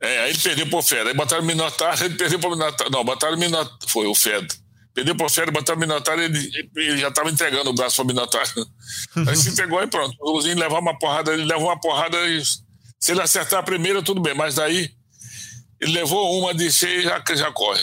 [0.00, 1.08] É, aí ele perdeu pro Fedor.
[1.08, 2.92] Aí botaram o Minotauro, ele perdeu pro Minotauro.
[2.92, 4.56] Não, botaram o Minotauro, foi o Fedor.
[4.94, 8.48] Perdeu pro Fedor, botaram o Minotauro, ele, ele já estava entregando o braço pro Minotauro.
[9.26, 10.16] Aí se entregou e pronto.
[10.20, 14.00] O Luzinho levou uma porrada, ele levou uma porrada e se ele acertar a primeira,
[14.04, 14.88] tudo bem, mas daí
[15.80, 17.82] ele levou uma de cheio e já, já corre.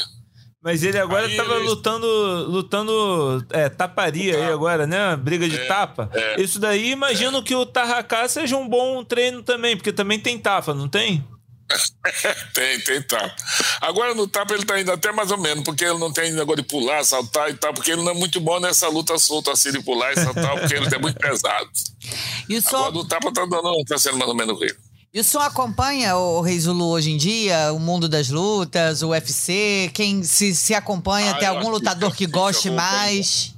[0.64, 1.66] Mas ele agora estava ele...
[1.66, 2.08] lutando,
[2.48, 5.14] lutando é, taparia aí agora, né?
[5.18, 6.10] Briga de é, tapa.
[6.14, 7.42] É, Isso daí, imagino é.
[7.42, 11.22] que o Tarraká seja um bom treino também, porque também tem tapa, não tem?
[12.54, 13.36] tem, tem tapa.
[13.82, 16.64] Agora no tapa ele tá indo até mais ou menos, porque ele não tem negócio
[16.64, 19.72] de pular, saltar e tal, porque ele não é muito bom nessa luta solta assim
[19.72, 21.70] de pular e saltar, porque ele é muito pesado.
[22.48, 22.88] E só...
[22.88, 24.78] Agora no tapa tá, dando, tá sendo mais ou menos ele.
[25.14, 29.10] E o senhor acompanha o Rei Zulu hoje em dia, o mundo das lutas, o
[29.10, 29.92] UFC?
[29.94, 33.54] Quem se, se acompanha, ah, tem algum lutador que goste mais?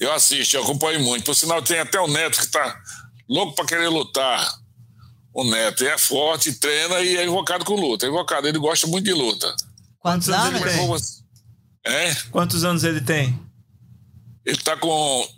[0.00, 1.24] Eu assisto, eu acompanho muito.
[1.24, 2.80] Por sinal, tem até o Neto que tá
[3.28, 4.50] louco para querer lutar.
[5.34, 8.06] O Neto é forte, treina e é invocado com luta.
[8.06, 9.54] É invocado, ele gosta muito de luta.
[9.98, 11.26] Quantos anos ele tem?
[11.84, 12.14] É?
[12.30, 13.38] Quantos anos ele tem?
[14.46, 15.28] Ele tá com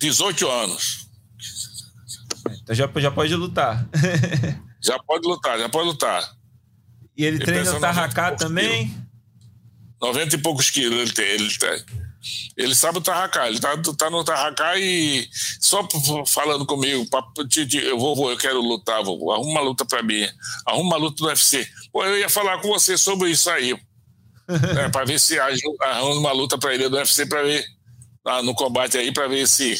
[0.00, 1.06] 18 anos.
[2.52, 3.88] Então já, já pode lutar.
[4.82, 6.36] já pode lutar, já pode lutar.
[7.16, 8.88] E ele, ele treina o Tarracá também?
[8.88, 9.06] Quilos.
[10.00, 11.24] 90 e poucos quilos ele tem.
[11.24, 11.84] Ele, tem.
[12.56, 15.28] ele sabe o Tarracá, ele tá, tá no Tarracá e
[15.60, 15.86] só
[16.26, 17.06] falando comigo,
[17.82, 20.26] eu vou, eu quero lutar, vou, arruma uma luta pra mim,
[20.66, 21.66] arruma uma luta no UFC.
[21.92, 23.76] Pô, eu ia falar com você sobre isso aí.
[24.78, 27.64] é, pra ver se arruma uma luta pra ele no UFC pra ver
[28.24, 29.76] ah, no combate aí, pra ver se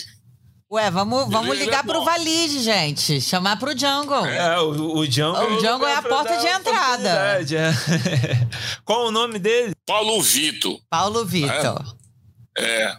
[0.69, 3.21] Ué, vamos, vamos ligar é pro Valide, gente.
[3.21, 4.27] Chamar pro Jungle.
[4.27, 5.55] É, o, o Jungle.
[5.55, 7.09] O Jungle é a porta de entrada.
[7.09, 7.45] É.
[8.85, 9.73] Qual o nome dele?
[9.87, 10.81] Paulo Vitor.
[10.91, 11.97] Paulo Vitor.
[12.59, 12.83] É.
[12.83, 12.97] é.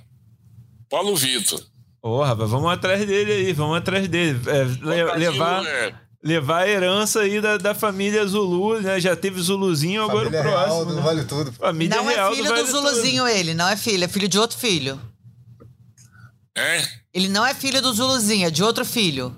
[0.90, 1.62] Paulo Vitor.
[2.02, 4.40] Ô, oh, rapaz, vamos atrás dele aí, vamos atrás dele.
[4.48, 5.66] É, le levar.
[5.66, 5.94] É.
[6.24, 9.00] Levar a herança aí da, da família Zulu, né?
[9.00, 10.74] Já teve Zuluzinho, agora família o próximo.
[10.74, 11.02] Real, né?
[11.02, 11.54] Vale tudo.
[11.54, 13.36] Família não é filho do, vale do Zuluzinho, tudo.
[13.36, 15.00] ele, não é filho, é filho de outro filho.
[16.58, 16.88] É?
[17.14, 19.36] Ele não é filho do Zuluzinho, é de outro filho.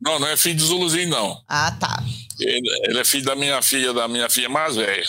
[0.00, 1.42] Não, não é filho do Zuluzinho, não.
[1.48, 2.02] Ah, tá.
[2.38, 5.06] Ele, ele é filho da minha filha, da minha filha mais velha.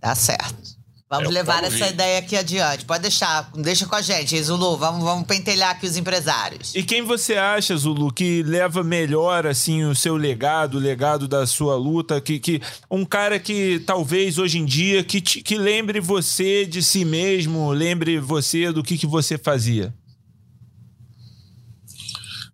[0.00, 0.76] Tá certo.
[1.08, 2.84] Vamos é levar essa ideia aqui adiante.
[2.84, 4.76] Pode deixar, deixa com a gente, Zulu.
[4.76, 6.74] Vamos, vamos pentelhar aqui os empresários.
[6.74, 11.46] E quem você acha, Zulu, que leva melhor assim o seu legado, o legado da
[11.46, 12.60] sua luta, que, que
[12.90, 17.70] um cara que talvez hoje em dia que, te, que lembre você de si mesmo,
[17.70, 19.94] lembre você do que, que você fazia?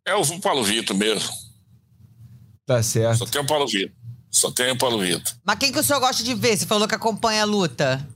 [0.07, 1.31] É o Paulo Vitor mesmo.
[2.67, 3.19] Tá certo.
[3.19, 3.97] Só tem o Paulo Vitor.
[4.31, 5.35] Só tem o Paulo Vitor.
[5.45, 6.57] Mas quem que o senhor gosta de ver?
[6.57, 8.07] Você falou que acompanha a luta.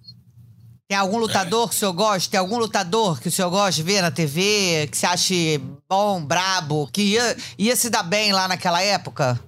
[0.88, 1.68] Tem algum lutador é.
[1.68, 2.30] que o senhor gosta?
[2.30, 4.88] Tem algum lutador que o senhor gosta de ver na TV?
[4.90, 6.88] Que você ache bom, brabo?
[6.92, 9.38] Que ia, ia se dar bem lá naquela época?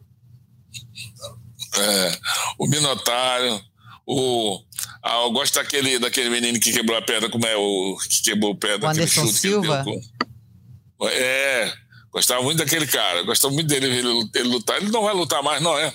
[1.76, 2.18] É,
[2.58, 3.60] o Minotário.
[4.04, 4.60] O,
[5.02, 8.52] ah, eu gosto daquele, daquele menino que quebrou a pedra, como é o que quebrou
[8.52, 8.86] a pedra?
[8.86, 9.84] O Anderson Silva?
[11.02, 11.72] É,
[12.12, 14.78] Gostava muito daquele cara, gostava muito dele ele, ele lutar.
[14.78, 15.92] Ele não vai lutar mais, não é?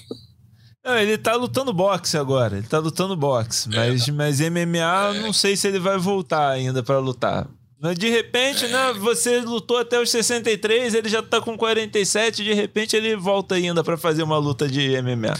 [0.83, 2.57] Não, ele tá lutando boxe agora.
[2.57, 3.69] Ele tá lutando boxe.
[3.73, 3.75] É.
[3.75, 5.21] Mas, mas MMA, é.
[5.21, 7.47] não sei se ele vai voltar ainda para lutar.
[7.79, 8.67] Mas de repente, é.
[8.67, 8.93] né?
[8.93, 13.83] Você lutou até os 63, ele já tá com 47, de repente ele volta ainda
[13.83, 15.33] para fazer uma luta de MMA.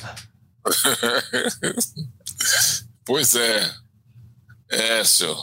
[3.05, 3.71] pois é.
[4.69, 5.37] É, senhor.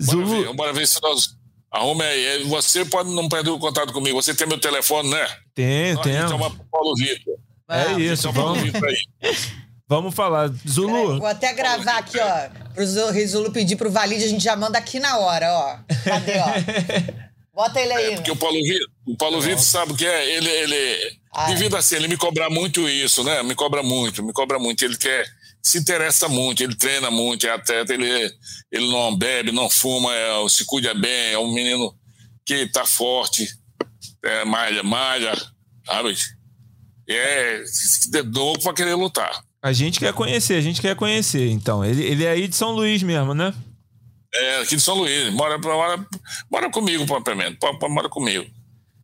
[0.00, 0.26] Zulu...
[0.26, 1.35] Bora ver, bora ver se nós
[1.76, 2.44] Arrume aí.
[2.44, 4.20] Você pode não perder o contato comigo.
[4.20, 5.28] Você tem meu telefone, né?
[5.54, 6.14] Tem, tem.
[6.28, 7.34] Chama Paulo Vitor.
[7.68, 8.62] É isso, vamos.
[9.88, 10.50] Vamos falar.
[10.68, 11.18] Zulu.
[11.20, 12.48] vou até gravar aqui, ó.
[12.74, 15.78] Pro Zulu pedir pro Valide, a gente já manda aqui na hora, ó.
[16.02, 17.26] Cadê, ó?
[17.54, 18.12] Bota ele aí.
[18.12, 20.36] É, porque o Paulo Vitor, o Paulo Vitor sabe o que é?
[20.36, 23.42] Ele, ele, ah, devido assim, ele me cobra muito isso, né?
[23.44, 24.84] Me cobra muito, me cobra muito.
[24.84, 25.24] Ele quer
[25.66, 28.08] se interessa muito, ele treina muito, é atleta, ele,
[28.70, 31.92] ele não bebe, não fuma, é, se cuida bem, é um menino
[32.44, 33.48] que está forte,
[34.24, 35.34] é, malha, malha,
[35.84, 36.16] sabe?
[37.08, 37.64] É,
[38.14, 39.42] é novo para querer lutar.
[39.60, 41.84] A gente quer conhecer, a gente quer conhecer, então.
[41.84, 43.52] Ele, ele é aí de São Luís mesmo, né?
[44.32, 45.32] É, aqui de São Luís.
[45.32, 46.06] Mora, mora,
[46.48, 47.58] mora comigo, propriamente.
[47.88, 48.46] Mora comigo.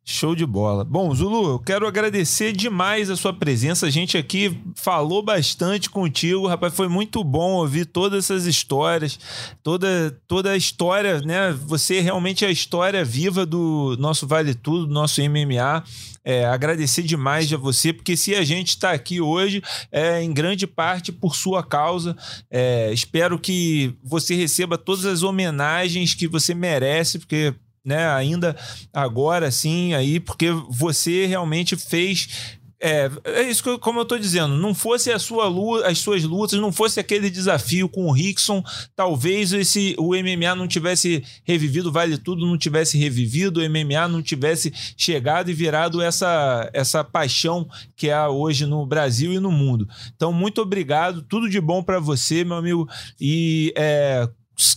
[0.04, 0.84] Show de bola.
[0.84, 3.86] Bom, Zulu, eu quero agradecer demais a sua presença.
[3.86, 6.74] A gente aqui falou bastante contigo, rapaz.
[6.74, 9.16] Foi muito bom ouvir todas essas histórias,
[9.62, 11.52] toda, toda a história, né?
[11.66, 15.84] Você realmente é a história viva do nosso Vale Tudo, do nosso MMA.
[16.24, 20.66] É, agradecer demais a você, porque se a gente está aqui hoje, é em grande
[20.66, 22.16] parte por sua causa.
[22.50, 27.54] É, espero que você receba todas as homenagens que você merece, porque
[27.84, 28.56] né, ainda
[28.92, 34.56] agora sim, aí, porque você realmente fez é, é isso que, como eu tô dizendo,
[34.56, 38.60] não fosse a sua luta, as suas lutas, não fosse aquele desafio com o Rickson,
[38.96, 44.20] talvez esse o MMA não tivesse revivido, vale tudo, não tivesse revivido, o MMA não
[44.20, 49.88] tivesse chegado e virado essa, essa paixão que há hoje no Brasil e no mundo.
[50.16, 52.88] Então, muito obrigado, tudo de bom para você, meu amigo,
[53.20, 54.28] e é,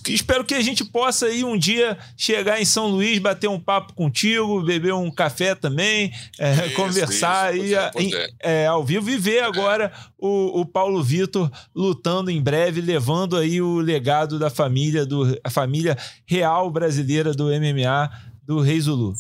[0.08, 3.94] espero que a gente possa aí um dia chegar em São Luís, bater um papo
[3.94, 9.44] contigo, beber um café também, é, isso, conversar isso, aí é, ao vivo e ver
[9.44, 15.40] agora o, o Paulo Vitor lutando em breve, levando aí o legado da família, do,
[15.44, 18.10] a família real brasileira do MMA,
[18.44, 19.14] do Rei Zulu.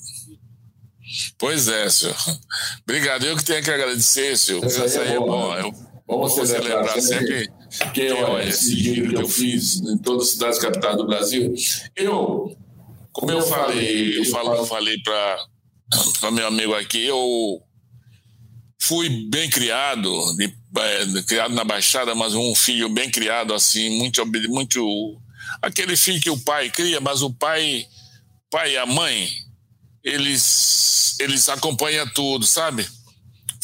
[1.37, 2.15] Pois é, senhor.
[2.83, 3.25] Obrigado.
[3.25, 4.65] Eu que tenho que agradecer, senhor.
[4.65, 5.55] Isso aí é bom.
[5.55, 5.73] Eu,
[6.07, 7.49] Vamos você lembrar sempre
[7.93, 11.53] quem é esse giro que eu fiz em todas as cidades capitais do Brasil.
[11.95, 12.55] Eu,
[13.11, 17.61] como eu falei, eu falo, falei para meu amigo aqui, eu
[18.81, 20.45] fui bem criado, de,
[20.77, 25.21] é, criado na Baixada, mas um filho bem criado, assim, muito, muito.
[25.61, 27.85] Aquele filho que o pai cria, mas o pai,
[28.49, 29.29] pai e a mãe,
[30.03, 32.87] eles, eles acompanham tudo, sabe?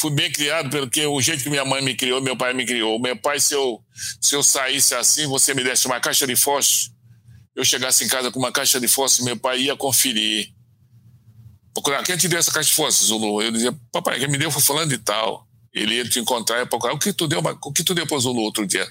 [0.02, 2.99] Fui bem criado porque o jeito que minha mãe me criou, meu pai me criou.
[2.99, 3.80] Meu pai, se eu,
[4.19, 6.91] se eu saísse assim, você me desse uma caixa de fósforo,
[7.56, 10.52] eu chegasse em casa com uma caixa de fósforo, meu pai ia conferir.
[11.72, 13.41] Procurar, quem te deu essa caixa de fósforo, Zulu?
[13.44, 15.48] Eu dizia, papai, quem me deu foi falando de tal.
[15.72, 18.18] Ele ia te encontrar e procurar, o que tu deu, o que tu deu para
[18.18, 18.88] o Zulu outro dia?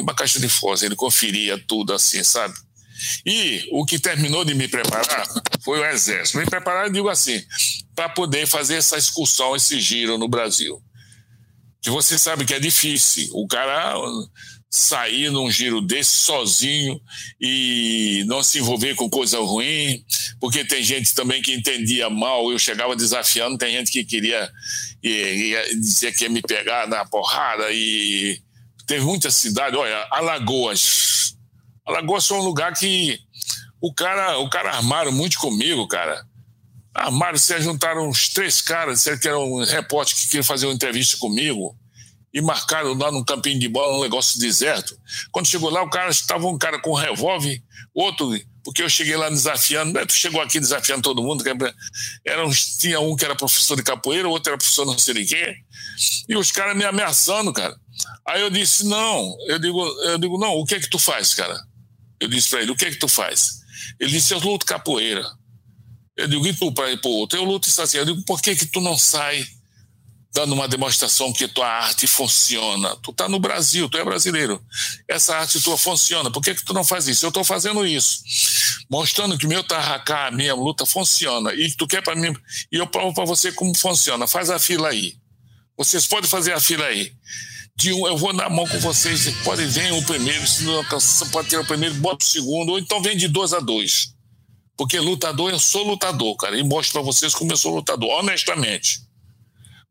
[0.00, 2.54] Uma caixa de fósforo, ele conferia tudo assim, sabe?
[3.24, 5.26] E o que terminou de me preparar
[5.64, 6.38] foi o Exército.
[6.38, 7.42] Me preparar, digo assim,
[7.94, 10.82] para poder fazer essa excursão, esse giro no Brasil.
[11.80, 13.28] Que você sabe que é difícil.
[13.34, 13.94] O cara
[14.72, 16.98] sair num giro desse sozinho
[17.38, 20.02] e não se envolver com coisa ruim,
[20.40, 24.50] porque tem gente também que entendia mal, eu chegava desafiando, tem gente que queria
[25.02, 28.40] ia dizer que ia me pegar na porrada e
[28.86, 31.36] teve muita cidade, olha, Alagoas,
[31.86, 33.18] Alagoas foi um lugar que
[33.80, 36.24] o cara, o cara armaram muito comigo, cara.
[36.94, 40.74] Armaram, se juntaram uns três caras, disseram que era um repórter que queria fazer uma
[40.74, 41.76] entrevista comigo
[42.32, 44.96] e marcaram lá no campinho de bola um negócio deserto.
[45.30, 47.62] Quando chegou lá, o cara estava um cara com um revólver,
[47.94, 48.32] outro,
[48.64, 50.06] porque eu cheguei lá desafiando, né?
[50.06, 51.44] tu chegou aqui desafiando todo mundo,
[52.24, 55.24] era uns, tinha um que era professor de capoeira, outro era professor não sei de
[55.26, 55.56] quê,
[56.28, 57.76] e os caras me ameaçando, cara.
[58.26, 61.34] Aí eu disse, não, eu digo, eu digo, não, o que é que tu faz,
[61.34, 61.60] cara?
[62.22, 63.62] Eu disse para ele, o que é que tu faz?
[63.98, 65.28] Ele disse, eu luto capoeira.
[66.16, 67.36] Eu digo, e tu para para outro?
[67.36, 67.96] Eu luto isso assim.
[67.96, 69.44] Eu digo, por que que tu não sai
[70.32, 72.94] dando uma demonstração que tua arte funciona?
[73.02, 74.64] Tu tá no Brasil, tu é brasileiro.
[75.08, 76.30] Essa arte tua funciona.
[76.30, 77.24] Por que que tu não faz isso?
[77.24, 78.22] Eu estou fazendo isso.
[78.88, 81.52] Mostrando que meu tarracá, a minha luta funciona.
[81.54, 82.32] E tu quer para mim...
[82.70, 84.28] E eu provo para você como funciona.
[84.28, 85.16] Faz a fila aí.
[85.76, 87.12] Vocês podem fazer a fila aí
[87.76, 91.28] de um, eu vou na mão com vocês, podem ver o primeiro, se não alcançar,
[91.30, 94.14] pode ter o primeiro, bota o segundo, ou então vem de dois a dois.
[94.76, 99.00] Porque lutador, eu sou lutador, cara, e mostro para vocês como eu sou lutador, honestamente.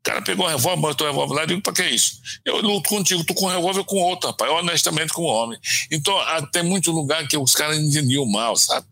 [0.00, 2.20] O cara pegou um revólver, botou o revólver lá, e digo, pra que isso?
[2.44, 5.58] Eu luto contigo, tu com um revólver com outro, rapaz, honestamente com o homem.
[5.90, 6.14] Então,
[6.52, 8.86] tem muito lugar que os caras entendiam mal, sabe?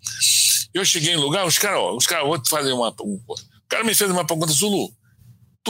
[0.73, 2.95] Eu cheguei em lugar, os caras, os caras, vou te fazer uma.
[3.01, 4.93] Um, o cara me fez uma pergunta, Zulu,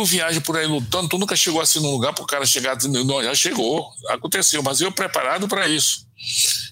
[0.01, 2.77] tu viaja por aí lutando, tu nunca chegou assim num lugar para o cara chegar.
[2.85, 6.07] Não, já chegou, aconteceu, mas eu preparado para isso.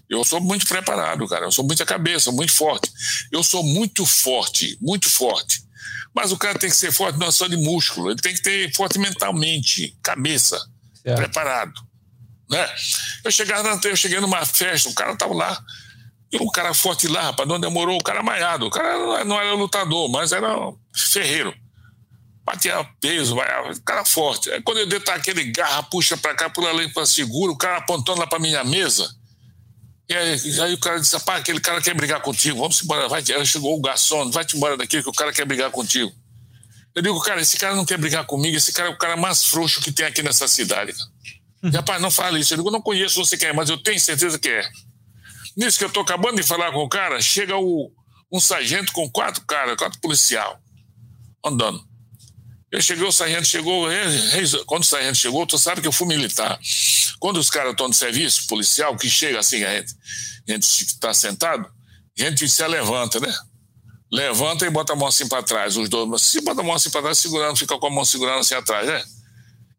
[0.09, 1.45] Eu sou muito preparado, cara.
[1.45, 2.91] Eu sou muita cabeça, muito forte.
[3.31, 5.63] Eu sou muito forte, muito forte.
[6.15, 8.75] Mas o cara tem que ser forte não só de músculo, ele tem que ter
[8.75, 10.59] forte mentalmente, cabeça,
[11.05, 11.15] é.
[11.15, 11.75] preparado.
[12.51, 12.67] Né?
[13.25, 15.63] Eu, chegava, eu cheguei numa festa, o cara tava lá,
[16.33, 18.67] e um cara forte lá, rapaz, não demorou, o cara maiado.
[18.67, 20.49] O cara não era lutador, mas era
[21.13, 21.55] ferreiro
[22.49, 23.37] batia peso,
[23.85, 24.51] cara forte.
[24.51, 27.57] Aí quando eu dei tá aquele garra, puxa pra cá, pula ali pra seguro, o
[27.57, 29.09] cara apontando lá pra minha mesa.
[30.09, 33.09] E aí, aí o cara disse, rapaz, aquele cara quer brigar contigo, vamos embora.
[33.09, 36.11] Vai, aí chegou o garçom, vai-te embora daqui que o cara quer brigar contigo.
[36.95, 39.45] Eu digo, cara, esse cara não quer brigar comigo, esse cara é o cara mais
[39.45, 40.95] frouxo que tem aqui nessa cidade.
[41.62, 41.70] Uhum.
[41.70, 42.55] Rapaz, não fala isso.
[42.55, 44.69] Eu digo, não conheço você quem é, mas eu tenho certeza que é.
[45.57, 47.93] Nisso que eu tô acabando de falar com o cara, chega o,
[48.33, 50.59] um sargento com quatro caras, quatro policial.
[51.45, 51.88] andando.
[52.70, 53.89] Eu cheguei, o sargento chegou,
[54.66, 56.59] quando o sargento chegou, tu sabe que eu fui militar.
[57.19, 59.95] Quando os caras estão de serviço policial, que chega assim, a gente,
[60.47, 61.66] a gente está sentado,
[62.19, 63.35] a gente se levanta, né?
[64.12, 66.23] Levanta e bota a mão assim para trás, os dois.
[66.23, 68.86] Se bota a mão assim para trás, segurando, fica com a mão segurando assim atrás,
[68.86, 69.03] né?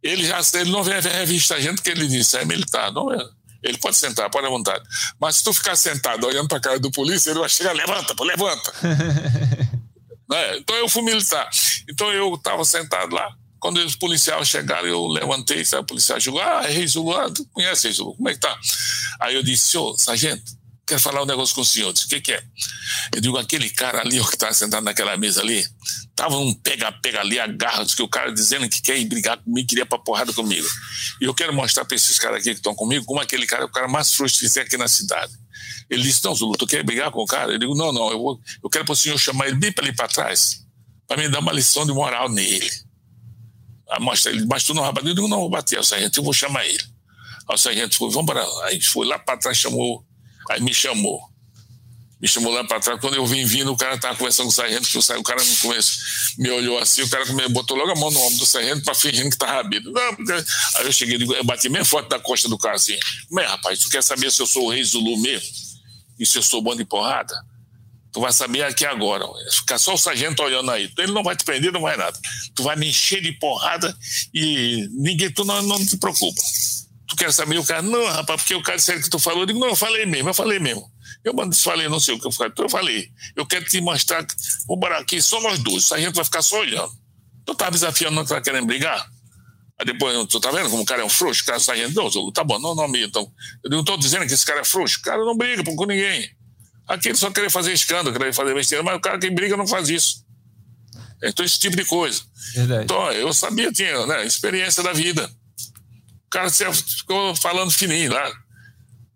[0.01, 3.19] Ele já ele não vê revista a gente porque ele disse, é militar, não é?
[3.61, 4.83] Ele pode sentar, pode à vontade.
[5.19, 8.15] Mas se tu ficar sentado olhando para a cara do polícia, ele vai chegar, levanta,
[8.15, 8.73] pô, levanta.
[10.29, 10.57] né?
[10.57, 11.49] Então eu fui militar.
[11.89, 13.29] Então eu estava sentado lá.
[13.59, 15.83] Quando os policiais chegaram, eu levantei, sabe?
[15.83, 18.57] o policial chegou, ah, é Reis ah, tu conhece Reis como é que tá?
[19.19, 21.87] Aí eu disse, senhor, sargento, quero falar um negócio com o senhor.
[21.87, 22.41] Eu disse, o que, que é?
[23.13, 25.65] Eu digo, aquele cara ali, ó, que está sentado naquela mesa ali,
[26.15, 29.85] tava um pega-pega ali, agarra, que o cara dizendo que quer ir brigar comigo, queria
[29.85, 30.67] pra porrada comigo.
[31.21, 33.65] E eu quero mostrar para esses caras aqui que estão comigo como aquele cara é
[33.65, 34.09] o cara mais
[34.53, 35.33] tem aqui na cidade.
[35.89, 37.51] Ele disse, não, Zulu, tu quer brigar com o cara?
[37.51, 39.85] Eu digo, não, não, eu, vou, eu quero para o senhor chamar ele bem para
[39.85, 40.65] ali para trás,
[41.07, 42.69] para me dar uma lição de moral nele.
[43.89, 45.09] Aí mostra ele, mas tu não vai bater?
[45.09, 46.83] Eu digo, não, vou bater, o sargento, eu vou chamar ele.
[47.47, 48.45] Aí o sargento foi, vamos para.
[48.65, 50.05] Aí foi lá para trás, chamou
[50.49, 51.21] Aí me chamou.
[52.21, 52.99] Me chamou lá para trás.
[52.99, 55.55] Quando eu vim vindo, o cara estava conversando com o sargento, que o cara no
[55.57, 55.99] começo
[56.37, 59.23] me olhou assim, o cara botou logo a mão no ombro do sargento para fingir
[59.23, 59.93] que estava rápido.
[60.77, 62.97] Aí eu cheguei, eu bati bem forte da costa do cara assim.
[63.29, 65.47] Como rapaz, tu quer saber se eu sou o rei Zulu mesmo?
[66.19, 67.33] E se eu sou bom de porrada?
[68.11, 69.25] Tu vai saber aqui agora.
[69.51, 70.91] Ficar só o sargento olhando aí.
[70.97, 72.17] Ele não vai te prender, não vai nada.
[72.55, 73.95] Tu vai me encher de porrada
[74.33, 76.41] e ninguém, tu não, não te preocupa
[77.09, 77.57] tu quer saber?
[77.57, 79.41] O cara, não, rapaz, porque o cara disse que tu falou.
[79.41, 80.89] Eu digo, não, eu falei mesmo, eu falei mesmo.
[81.23, 83.09] Eu falei, não sei o que eu falei, então eu falei.
[83.35, 84.25] Eu quero te mostrar,
[84.67, 86.91] vamos parar aqui, só nós dois, a gente vai ficar só olhando.
[87.45, 89.05] Tu tá desafiando, não tá querendo brigar?
[89.79, 91.41] Aí depois, tu tá vendo como o cara é um frouxo?
[91.41, 93.31] O cara sargento, não, tá bom, não, não, então.
[93.63, 96.29] Eu não tô dizendo que esse cara é frouxo, o cara não briga com ninguém.
[96.87, 99.67] Aqui ele só queria fazer escândalo, queria fazer besteira, mas o cara que briga não
[99.67, 100.25] faz isso.
[101.23, 102.21] Então, esse tipo de coisa.
[102.55, 102.83] Verdade.
[102.83, 105.29] Então, eu sabia, tinha né, experiência da vida.
[106.25, 108.31] O cara ficou falando fininho lá.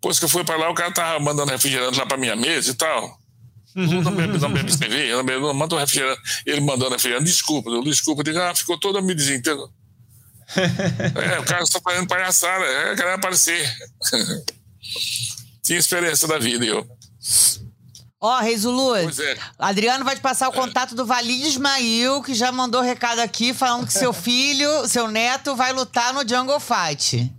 [0.04, 2.70] Depois que eu fui para lá, o cara tava mandando refrigerante lá para minha mesa
[2.70, 3.18] e tal.
[3.74, 6.20] Não bebe, não bebe cerveja, não, bebe, não manda um refrigerante.
[6.44, 8.20] Ele mandando refrigerante, desculpa, eu, desculpa.
[8.20, 9.72] Eu digo, ah, ficou toda me desentendo.
[10.54, 13.66] é, o cara só fazendo palhaçada, é, querendo aparecer.
[15.64, 16.86] Tinha experiência da vida, eu.
[18.20, 19.06] Ó, Reis Zulu, é.
[19.58, 20.54] Adriano vai te passar o é.
[20.54, 25.56] contato do Valide Ismail, que já mandou recado aqui falando que seu filho, seu neto,
[25.56, 27.32] vai lutar no Jungle Fight.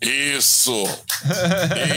[0.00, 0.84] Isso!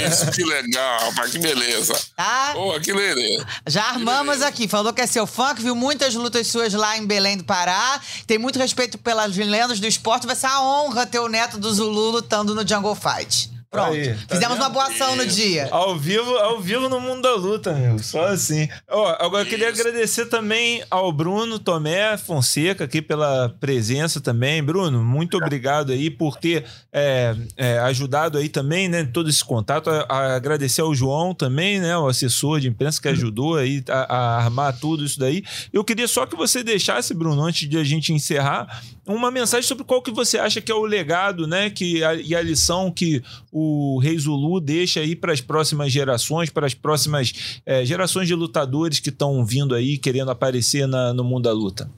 [0.07, 1.93] Isso, que legal, rapaz, que beleza.
[2.15, 2.51] Tá?
[2.53, 3.45] Pô, que beleza.
[3.67, 4.47] Já armamos beleza.
[4.47, 4.67] aqui.
[4.67, 8.01] Falou que é seu fã, que viu muitas lutas suas lá em Belém do Pará.
[8.25, 10.25] Tem muito respeito pelas lendas do esporte.
[10.25, 13.50] Vai ser uma honra ter o neto do Zulu lutando no Jungle Fight.
[13.71, 13.93] Pronto.
[13.93, 14.63] Aí, tá Fizemos vendo?
[14.63, 15.69] uma boa ação no dia.
[15.71, 17.97] Ao vivo, ao vivo no mundo da luta, meu.
[17.99, 18.67] Só assim.
[18.89, 24.61] Ó, agora eu queria agradecer também ao Bruno Tomé Fonseca aqui pela presença também.
[24.61, 29.05] Bruno, muito obrigado aí por ter é, é, ajudado aí também, né?
[29.05, 29.89] Todo esse contato.
[29.89, 31.97] A, a agradecer ao João também, né?
[31.97, 35.45] O assessor de imprensa que ajudou aí a, a armar tudo isso daí.
[35.71, 39.85] Eu queria só que você deixasse, Bruno, antes de a gente encerrar, uma mensagem sobre
[39.85, 41.69] qual que você acha que é o legado, né?
[41.69, 43.60] Que, a, e a lição que o
[43.99, 48.99] Rei Zulu deixa aí para as próximas gerações, para as próximas é, gerações de lutadores
[48.99, 51.89] que estão vindo aí, querendo aparecer na, no mundo da luta?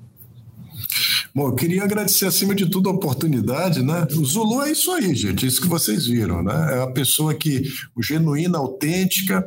[1.36, 4.06] Bom, eu queria agradecer acima de tudo a oportunidade, né?
[4.16, 6.78] O Zulu é isso aí, gente, isso que vocês viram, né?
[6.78, 7.64] É a pessoa que,
[8.00, 9.44] genuína, autêntica,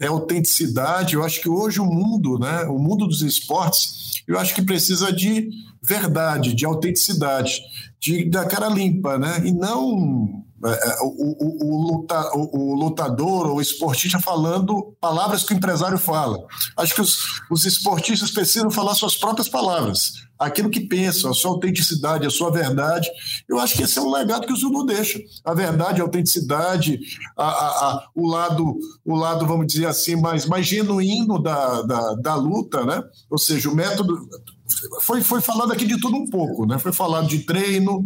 [0.00, 1.14] é autenticidade.
[1.14, 2.64] Eu acho que hoje o mundo, né?
[2.64, 5.48] O mundo dos esportes, eu acho que precisa de
[5.80, 7.60] verdade, de autenticidade,
[8.00, 9.40] de da cara limpa, né?
[9.44, 10.47] E não é, é,
[11.02, 16.38] o, o, o, luta, o, lutador ou o esportista falando palavras que o empresário fala.
[16.76, 21.52] Acho que os, os esportistas precisam falar suas próprias palavras, aquilo que pensam, a sua
[21.52, 23.08] autenticidade, a sua verdade.
[23.48, 25.20] Eu acho que esse é um legado que o Zulu deixa.
[25.44, 26.98] A verdade, a autenticidade,
[27.36, 32.14] a, a, a, o, lado, o lado, vamos dizer assim, mais, mais genuíno da, da,
[32.14, 33.00] da luta, né?
[33.30, 34.28] Ou seja, o método.
[35.02, 36.78] Foi, foi falado aqui de tudo um pouco, né?
[36.78, 38.04] Foi falado de treino,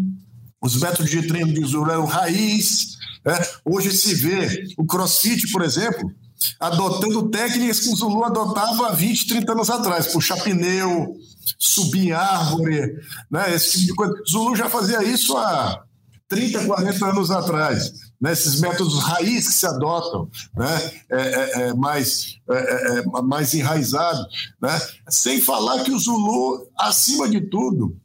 [0.63, 2.97] os métodos de treino de eram raiz.
[3.25, 3.35] Né?
[3.65, 6.11] Hoje se vê o crossfit, por exemplo,
[6.59, 11.17] adotando técnicas que o Zulu adotava há 20, 30 anos atrás, puxar pneu,
[11.59, 12.97] subir árvore,
[13.31, 13.55] né?
[13.55, 14.15] esse tipo de coisa.
[14.15, 15.83] O Zulu já fazia isso há
[16.29, 17.93] 30, 40 anos atrás.
[18.21, 18.33] Né?
[18.33, 20.93] Esses métodos raiz que se adotam, né?
[21.11, 24.25] É, é, é mais, é, é, é mais enraizado.
[24.61, 24.81] Né?
[25.09, 27.97] Sem falar que o Zulu, acima de tudo,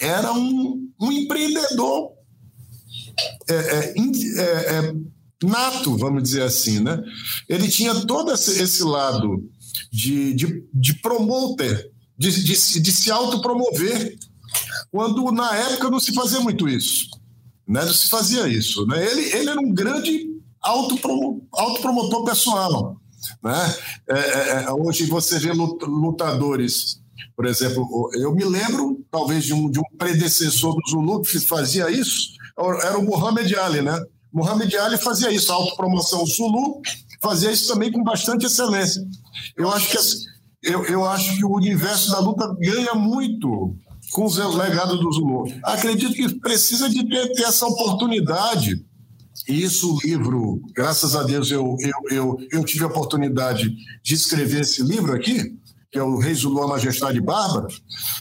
[0.00, 2.12] era um, um empreendedor
[3.48, 4.94] é, é, é, é,
[5.44, 6.80] nato, vamos dizer assim.
[6.80, 7.02] Né?
[7.48, 9.48] Ele tinha todo esse, lado
[9.92, 11.90] de, de, de promoter
[12.20, 14.18] de, de, de se autopromover,
[14.90, 17.08] quando na época não se fazia muito isso.
[17.66, 17.82] Né?
[17.82, 18.84] Não se fazia isso.
[18.86, 19.10] Né?
[19.10, 20.28] Ele, ele era um grande
[20.60, 23.00] autopromo, autopromotor pessoal.
[23.42, 23.74] Né?
[24.10, 27.00] É, é, é hoje você vê lutadores,
[27.36, 31.90] por exemplo, eu me lembro talvez de um, de um predecessor do Zulu que fazia
[31.90, 32.32] isso,
[32.82, 33.98] era o Muhammad Ali, né?
[34.32, 36.80] Muhammad Ali fazia isso, a autopromoção Zulu,
[37.20, 39.02] fazia isso também com bastante excelência.
[39.56, 43.74] Eu acho que, eu, eu acho que o universo da luta ganha muito
[44.12, 45.44] com o legado do Zulu.
[45.62, 48.84] Acredito que precisa de ter, ter essa oportunidade.
[49.48, 53.70] E isso, o livro, graças a Deus, eu, eu, eu, eu tive a oportunidade
[54.02, 55.56] de escrever esse livro aqui,
[55.90, 57.66] que é o Rei Zulu, a Majestade Bárbara,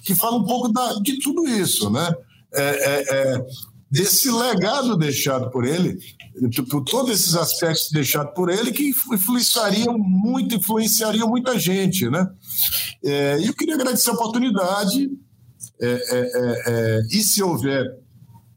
[0.04, 2.14] que fala um pouco da, de tudo isso, né?
[2.52, 3.46] É, é, é,
[3.92, 6.00] desse legado deixado por ele,
[6.70, 12.28] por todos esses aspectos deixados por ele, que influenciariam muito, influenciariam muita gente, né?
[13.04, 15.10] É, e eu queria agradecer a oportunidade,
[15.82, 17.86] é e se houver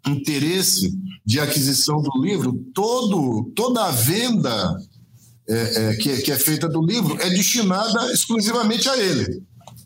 [0.06, 0.92] interesse
[1.24, 4.76] de aquisição do livro, todo, toda a venda
[5.54, 9.42] é, que, que, é feita do livro é destinada exclusivamente a ele.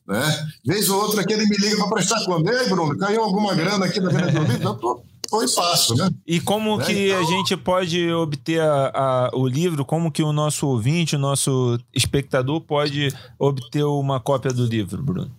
[0.06, 0.48] Né?
[0.64, 2.52] Vez ou outra que ele me liga para prestar conta.
[2.52, 4.62] Ei, Bruno, caiu alguma grana aqui na venda do livro?
[4.62, 6.10] Eu tô, foi fácil, né?
[6.26, 6.84] E como né?
[6.84, 7.18] que então...
[7.18, 9.84] a gente pode obter a, a, o livro?
[9.84, 15.30] Como que o nosso ouvinte, o nosso espectador pode obter uma cópia do livro, Bruno?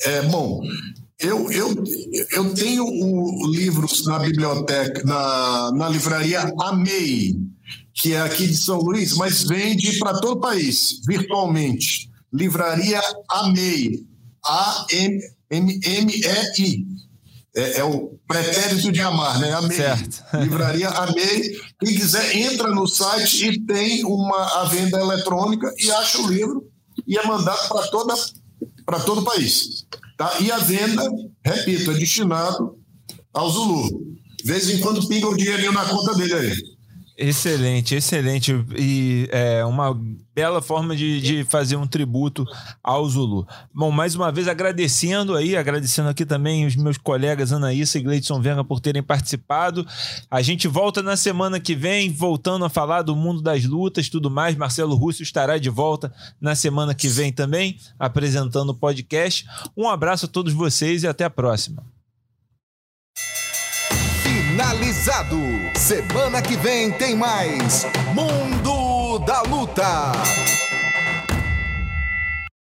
[0.00, 0.62] É, bom,
[1.18, 1.74] eu, eu,
[2.32, 7.34] eu tenho o livro na biblioteca, na, na livraria Amei,
[7.92, 12.10] que é aqui de São Luís, mas vende para todo o país, virtualmente.
[12.32, 13.00] Livraria
[13.30, 14.04] Amei,
[14.44, 15.24] A-M-M-E-I
[17.56, 19.52] é, é, o pretérito de amar, né?
[19.52, 19.76] Amei.
[19.76, 20.24] Certo.
[20.42, 21.56] Livraria Amei.
[21.78, 26.68] Quem quiser, entra no site e tem uma a venda eletrônica e acha o livro
[27.06, 28.14] e é mandado para toda
[28.84, 29.86] para todo o país.
[30.16, 30.36] Tá?
[30.40, 31.08] E a venda,
[31.44, 32.76] repito, é destinado
[33.32, 33.88] ao Zulu.
[34.36, 36.56] De vez em quando pinga o dinheirinho na conta dele aí.
[37.16, 38.52] Excelente, excelente.
[38.76, 39.96] E é uma
[40.34, 42.44] bela forma de, de, fazer um tributo
[42.82, 43.46] ao Zulu.
[43.72, 48.40] Bom, mais uma vez agradecendo aí, agradecendo aqui também os meus colegas Anaísa e Gleidson
[48.40, 49.86] Venga por terem participado.
[50.28, 54.28] A gente volta na semana que vem, voltando a falar do mundo das lutas tudo
[54.28, 54.56] mais.
[54.56, 59.46] Marcelo Russo estará de volta na semana que vem também, apresentando o podcast.
[59.76, 61.94] Um abraço a todos vocês e até a próxima
[64.54, 65.36] finalizado.
[65.74, 70.63] Semana que vem tem mais Mundo da Luta.